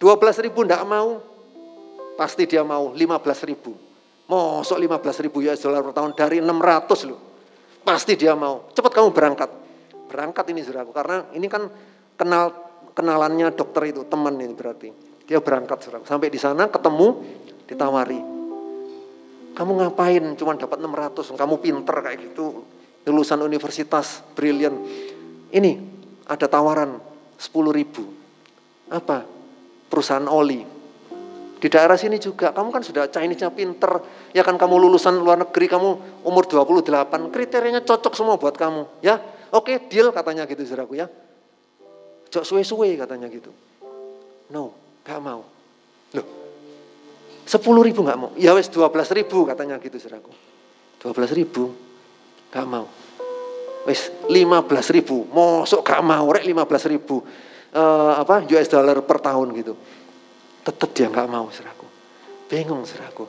12 0.00 0.44
ribu 0.48 0.64
nggak 0.64 0.82
mau 0.88 1.20
pasti 2.16 2.48
dia 2.48 2.64
mau 2.64 2.90
15 2.96 3.50
ribu 3.52 3.90
Mosok 4.30 4.78
15 4.78 5.26
ribu 5.26 5.42
US 5.42 5.58
dollar 5.58 5.82
per 5.82 5.90
tahun 5.90 6.14
dari 6.14 6.38
600 6.38 7.10
loh. 7.10 7.18
Pasti 7.82 8.14
dia 8.14 8.38
mau. 8.38 8.70
Cepat 8.70 8.94
kamu 8.94 9.10
berangkat. 9.10 9.50
Berangkat 10.06 10.44
ini 10.54 10.62
saudaraku. 10.62 10.94
Karena 10.94 11.26
ini 11.34 11.50
kan 11.50 11.66
kenal 12.14 12.54
kenalannya 12.94 13.50
dokter 13.50 13.90
itu, 13.90 14.06
teman 14.06 14.38
ini 14.38 14.54
berarti. 14.54 14.94
Dia 15.26 15.42
berangkat 15.42 15.82
saudaraku. 15.82 16.06
Sampai 16.06 16.30
di 16.30 16.38
sana 16.38 16.70
ketemu, 16.70 17.26
ditawari. 17.66 18.22
Kamu 19.60 19.76
ngapain 19.76 20.24
cuma 20.40 20.56
dapat 20.56 20.80
600, 20.80 21.36
kamu 21.36 21.54
pinter 21.60 21.96
kayak 22.00 22.32
gitu. 22.32 22.64
Lulusan 23.04 23.44
universitas, 23.44 24.24
brilian. 24.32 24.72
Ini 25.52 25.76
ada 26.24 26.48
tawaran 26.48 26.96
10 27.36 27.68
ribu. 27.68 28.08
Apa? 28.88 29.28
Perusahaan 29.92 30.24
oli 30.32 30.80
di 31.60 31.68
daerah 31.68 32.00
sini 32.00 32.16
juga, 32.16 32.56
kamu 32.56 32.72
kan 32.72 32.80
sudah 32.80 33.12
Chinese-nya 33.12 33.52
pinter, 33.52 34.00
ya 34.32 34.40
kan 34.40 34.56
kamu 34.56 34.80
lulusan 34.80 35.20
luar 35.20 35.44
negeri, 35.44 35.68
kamu 35.68 35.88
umur 36.24 36.48
28, 36.48 37.28
kriterianya 37.28 37.84
cocok 37.84 38.16
semua 38.16 38.40
buat 38.40 38.56
kamu. 38.56 39.04
Ya, 39.04 39.20
oke 39.52 39.92
deal 39.92 40.08
katanya 40.08 40.48
gitu 40.48 40.64
saudaraku 40.64 41.04
ya. 41.04 41.06
Jok 42.32 42.48
suwe-suwe 42.48 42.96
katanya 42.96 43.28
gitu. 43.28 43.52
No, 44.48 44.72
gak 45.04 45.20
mau. 45.20 45.44
Loh, 46.16 46.26
10 47.50 47.58
ribu 47.82 48.06
gak 48.06 48.14
mau. 48.14 48.30
Ya 48.38 48.54
wes 48.54 48.70
12 48.70 48.86
ribu 49.10 49.42
katanya 49.42 49.82
gitu 49.82 49.98
saudaraku. 49.98 50.30
12 51.02 51.34
ribu, 51.34 51.74
gak 52.54 52.66
mau. 52.70 52.86
Wes 53.90 54.14
15 54.30 54.94
ribu, 54.94 55.26
mosok 55.34 55.82
gak 55.82 55.98
mau, 56.06 56.30
rek 56.30 56.46
15 56.46 56.92
ribu. 56.94 57.26
Uh, 57.70 58.18
apa 58.18 58.42
US 58.50 58.66
dollar 58.66 58.98
per 59.06 59.22
tahun 59.22 59.54
gitu 59.54 59.78
Tetap 60.66 60.90
dia 60.90 61.06
nggak 61.06 61.28
mau 61.30 61.46
seraku. 61.54 61.86
Bingung 62.50 62.82
seraku. 62.82 63.24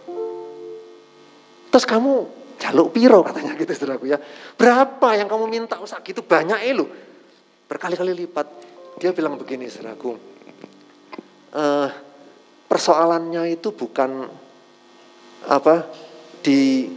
Terus 1.72 1.85
kamu 1.88 2.14
jaluk 2.60 2.91
piro 2.91 3.23
katanya 3.23 3.56
gitu 3.56 3.72
seraku 3.72 4.11
ya. 4.11 4.19
Berapa 4.57 5.15
yang 5.15 5.31
kamu 5.31 5.45
minta 5.48 5.80
usah 5.80 6.03
gitu 6.03 6.26
banyak 6.26 6.60
eh 6.68 6.73
lu. 6.76 6.85
Berkali-kali 7.69 8.11
lipat. 8.26 8.48
Dia 8.99 9.15
bilang 9.15 9.39
begini 9.39 9.72
seraku. 9.72 10.18
Uh, 11.56 12.11
persoalannya 12.72 13.52
itu 13.52 13.76
bukan 13.76 14.31
apa 15.52 15.91
di 16.39 16.88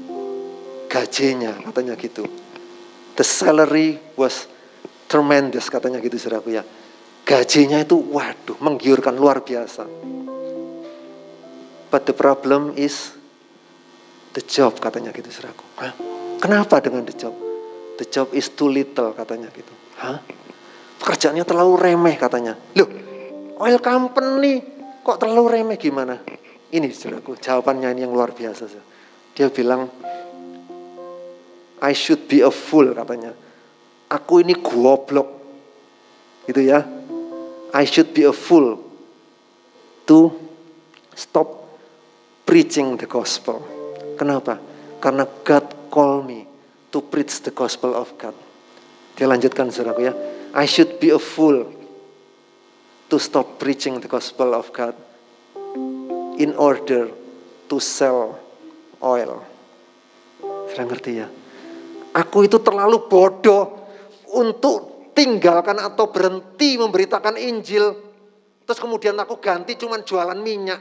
gajinya 0.87 1.59
katanya 1.67 1.99
gitu. 1.99 2.23
The 3.19 3.27
salary 3.27 3.99
was 4.15 4.47
tremendous 5.11 5.67
katanya 5.67 5.99
gitu 5.99 6.15
seraku 6.15 6.55
ya. 6.55 6.63
Gajinya 7.27 7.83
itu 7.83 7.99
waduh 7.99 8.55
menggiurkan 8.63 9.19
luar 9.19 9.43
biasa. 9.43 9.83
But 11.91 12.07
the 12.07 12.15
problem 12.15 12.79
is 12.79 13.11
the 14.31 14.43
job 14.47 14.79
katanya 14.79 15.11
gitu. 15.11 15.27
Hah? 15.83 15.91
Kenapa 16.39 16.79
dengan 16.79 17.03
the 17.03 17.15
job? 17.19 17.35
The 17.99 18.07
job 18.07 18.31
is 18.31 18.51
too 18.55 18.71
little 18.71 19.11
katanya 19.15 19.51
gitu. 19.51 19.75
Hah? 19.99 20.23
Pekerjaannya 21.03 21.43
terlalu 21.43 21.75
remeh 21.79 22.15
katanya. 22.15 22.55
Loh, 22.79 22.91
oil 23.63 23.79
company 23.79 24.74
kok 25.05 25.21
terlalu 25.21 25.61
remeh 25.61 25.77
gimana? 25.77 26.17
Ini 26.73 26.89
seraku 26.89 27.37
jawabannya 27.37 27.93
ini 27.93 28.09
yang 28.09 28.17
luar 28.17 28.33
biasa. 28.33 28.67
Dia 29.37 29.53
bilang, 29.53 29.87
I 31.85 31.93
should 31.93 32.25
be 32.25 32.41
a 32.41 32.49
fool 32.49 32.97
katanya. 32.97 33.37
Aku 34.09 34.41
ini 34.41 34.57
goblok. 34.57 35.29
Gitu 36.49 36.65
ya. 36.65 36.81
I 37.77 37.85
should 37.85 38.17
be 38.17 38.25
a 38.25 38.33
fool 38.33 38.81
to 40.09 40.33
stop 41.13 41.69
preaching 42.49 42.97
the 42.97 43.05
gospel. 43.05 43.61
Kenapa? 44.17 44.57
Karena 45.05 45.29
God 45.45 45.93
call 45.93 46.25
me 46.25 46.49
to 46.89 47.05
preach 47.05 47.45
the 47.45 47.53
gospel 47.53 47.93
of 47.93 48.09
God. 48.17 48.33
Dia 49.15 49.29
lanjutkan 49.29 49.69
saudaraku 49.69 50.01
ya. 50.09 50.15
I 50.55 50.65
should 50.65 50.97
be 51.03 51.13
a 51.13 51.21
fool 51.21 51.84
to 53.09 53.17
stop 53.21 53.61
preaching 53.61 54.01
the 54.01 54.09
gospel 54.09 54.55
of 54.57 54.69
God 54.73 54.97
in 56.41 56.57
order 56.57 57.11
to 57.69 57.77
sell 57.79 58.39
oil. 59.03 59.45
Saya 60.73 60.85
ngerti 60.89 61.13
ya? 61.15 61.29
Aku 62.15 62.47
itu 62.47 62.59
terlalu 62.63 63.07
bodoh 63.11 63.89
untuk 64.35 65.11
tinggalkan 65.15 65.79
atau 65.79 66.11
berhenti 66.11 66.79
memberitakan 66.79 67.39
Injil. 67.39 67.95
Terus 68.65 68.81
kemudian 68.81 69.15
aku 69.21 69.39
ganti 69.39 69.77
cuman 69.77 70.03
jualan 70.03 70.39
minyak. 70.39 70.81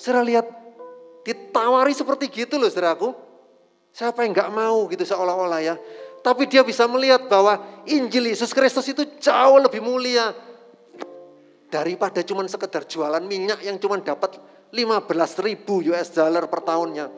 Saya 0.00 0.24
lihat 0.26 0.64
Ditawari 1.24 1.96
seperti 1.96 2.28
gitu 2.28 2.60
loh 2.60 2.68
saudaraku. 2.68 3.16
Siapa 3.96 4.28
yang 4.28 4.36
nggak 4.36 4.50
mau 4.52 4.84
gitu 4.92 5.08
seolah-olah 5.08 5.60
ya. 5.64 5.74
Tapi 6.20 6.44
dia 6.44 6.60
bisa 6.60 6.84
melihat 6.84 7.24
bahwa 7.28 7.56
Injil 7.88 8.28
Yesus 8.28 8.52
Kristus 8.52 8.84
itu 8.92 9.08
jauh 9.16 9.56
lebih 9.56 9.80
mulia. 9.80 10.36
Daripada 11.74 12.22
cuma 12.22 12.46
sekedar 12.46 12.86
jualan 12.86 13.18
minyak 13.26 13.58
yang 13.66 13.82
cuma 13.82 13.98
dapat 13.98 14.38
15 14.70 15.10
ribu 15.42 15.82
US 15.90 16.14
dollar 16.14 16.46
per 16.46 16.62
tahunnya. 16.62 17.10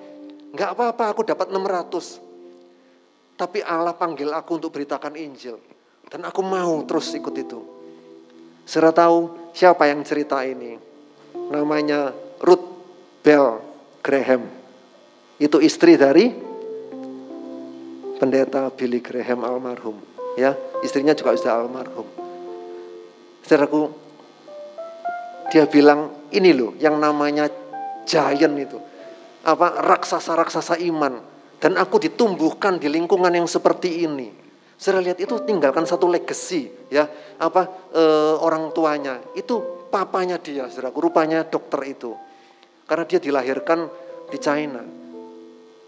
Nggak 0.56 0.70
apa-apa 0.72 1.12
aku 1.12 1.28
dapat 1.28 1.52
600. 1.52 3.36
Tapi 3.36 3.60
Allah 3.60 3.92
panggil 3.92 4.32
aku 4.32 4.56
untuk 4.56 4.72
beritakan 4.72 5.12
Injil. 5.12 5.60
Dan 6.08 6.24
aku 6.24 6.40
mau 6.40 6.80
terus 6.88 7.12
ikut 7.12 7.36
itu. 7.36 7.60
Saya 8.64 8.96
tahu 8.96 9.52
siapa 9.52 9.92
yang 9.92 10.00
cerita 10.08 10.40
ini. 10.40 10.80
Namanya 11.52 12.16
Ruth 12.40 12.64
Bell 13.20 13.60
Graham. 14.00 14.48
Itu 15.36 15.60
istri 15.60 16.00
dari 16.00 16.32
pendeta 18.16 18.72
Billy 18.72 19.04
Graham 19.04 19.44
almarhum. 19.44 20.00
Ya, 20.40 20.56
istrinya 20.80 21.12
juga 21.12 21.36
sudah 21.36 21.60
almarhum. 21.60 22.08
Saudaraku, 23.44 24.05
dia 25.50 25.64
bilang 25.66 26.28
ini 26.34 26.50
loh 26.52 26.74
yang 26.78 26.98
namanya 26.98 27.46
giant 28.06 28.56
itu. 28.58 28.78
Apa 29.46 29.82
raksasa-raksasa 29.82 30.78
iman. 30.90 31.22
Dan 31.56 31.80
aku 31.80 32.02
ditumbuhkan 32.02 32.76
di 32.76 32.90
lingkungan 32.92 33.32
yang 33.32 33.48
seperti 33.48 34.04
ini. 34.04 34.28
Saya 34.76 35.00
lihat 35.00 35.16
itu 35.16 35.40
tinggalkan 35.48 35.88
satu 35.88 36.04
legacy 36.04 36.68
ya 36.92 37.08
apa 37.40 37.88
e, 37.96 38.02
orang 38.44 38.76
tuanya 38.76 39.16
itu 39.32 39.88
papanya 39.88 40.36
dia 40.36 40.68
saudaraku 40.68 41.08
rupanya 41.08 41.48
dokter 41.48 41.80
itu 41.88 42.12
karena 42.84 43.04
dia 43.08 43.16
dilahirkan 43.16 43.88
di 44.28 44.38
China. 44.38 44.82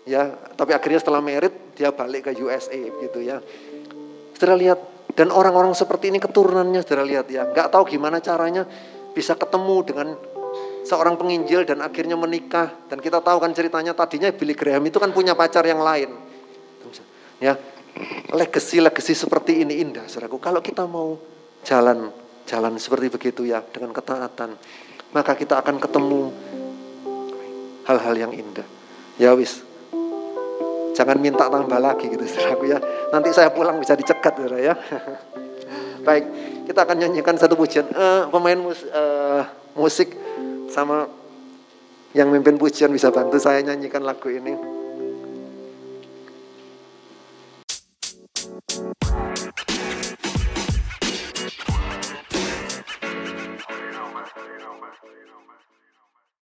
Ya, 0.08 0.32
tapi 0.56 0.72
akhirnya 0.72 1.04
setelah 1.04 1.20
merit 1.20 1.76
dia 1.76 1.92
balik 1.92 2.32
ke 2.32 2.40
USA 2.40 2.80
gitu 2.80 3.20
ya. 3.20 3.44
Saudara 4.32 4.56
lihat 4.56 4.80
dan 5.12 5.28
orang-orang 5.28 5.76
seperti 5.76 6.08
ini 6.08 6.16
keturunannya 6.16 6.80
saudara 6.80 7.04
lihat 7.04 7.28
ya, 7.28 7.44
nggak 7.44 7.68
tahu 7.68 7.92
gimana 7.92 8.16
caranya 8.24 8.64
bisa 9.18 9.34
ketemu 9.34 9.82
dengan 9.82 10.08
seorang 10.86 11.18
penginjil 11.18 11.66
dan 11.66 11.82
akhirnya 11.82 12.14
menikah 12.14 12.70
dan 12.86 13.02
kita 13.02 13.18
tahu 13.18 13.42
kan 13.42 13.50
ceritanya 13.50 13.98
tadinya 13.98 14.30
Billy 14.30 14.54
Graham 14.54 14.86
itu 14.86 15.02
kan 15.02 15.10
punya 15.10 15.34
pacar 15.34 15.66
yang 15.66 15.82
lain. 15.82 16.14
Ya, 17.42 17.54
legacy-legacy 18.30 19.14
seperti 19.14 19.62
ini 19.62 19.82
indah, 19.82 20.06
saudaraku. 20.06 20.38
Kalau 20.42 20.62
kita 20.62 20.86
mau 20.86 21.18
jalan 21.66 22.10
jalan 22.48 22.80
seperti 22.80 23.12
begitu 23.12 23.42
ya 23.46 23.62
dengan 23.62 23.94
ketaatan, 23.94 24.58
maka 25.12 25.34
kita 25.34 25.60
akan 25.60 25.76
ketemu 25.78 26.32
hal-hal 27.86 28.14
yang 28.16 28.32
indah. 28.34 28.66
Ya 29.18 29.34
wis, 29.34 29.62
jangan 30.98 31.18
minta 31.18 31.46
tambah 31.46 31.78
lagi 31.78 32.10
gitu 32.10 32.22
saudaraku 32.26 32.70
ya. 32.70 32.78
Nanti 33.14 33.30
saya 33.34 33.50
pulang 33.54 33.78
bisa 33.78 33.94
dicegat 33.94 34.34
saudara 34.34 34.58
ya. 34.58 34.74
Baik, 36.06 36.24
kita 36.68 36.84
akan 36.84 36.96
nyanyikan 37.00 37.40
satu 37.40 37.56
pujian. 37.56 37.88
Uh, 37.96 38.28
pemain 38.28 38.60
mus, 38.60 38.84
uh, 38.92 39.48
musik 39.72 40.12
sama 40.68 41.08
yang 42.12 42.28
mimpin 42.28 42.60
pujian 42.60 42.92
bisa 42.92 43.08
bantu 43.08 43.40
saya 43.40 43.64
nyanyikan 43.64 44.04
lagu 44.04 44.28
ini. 44.28 44.52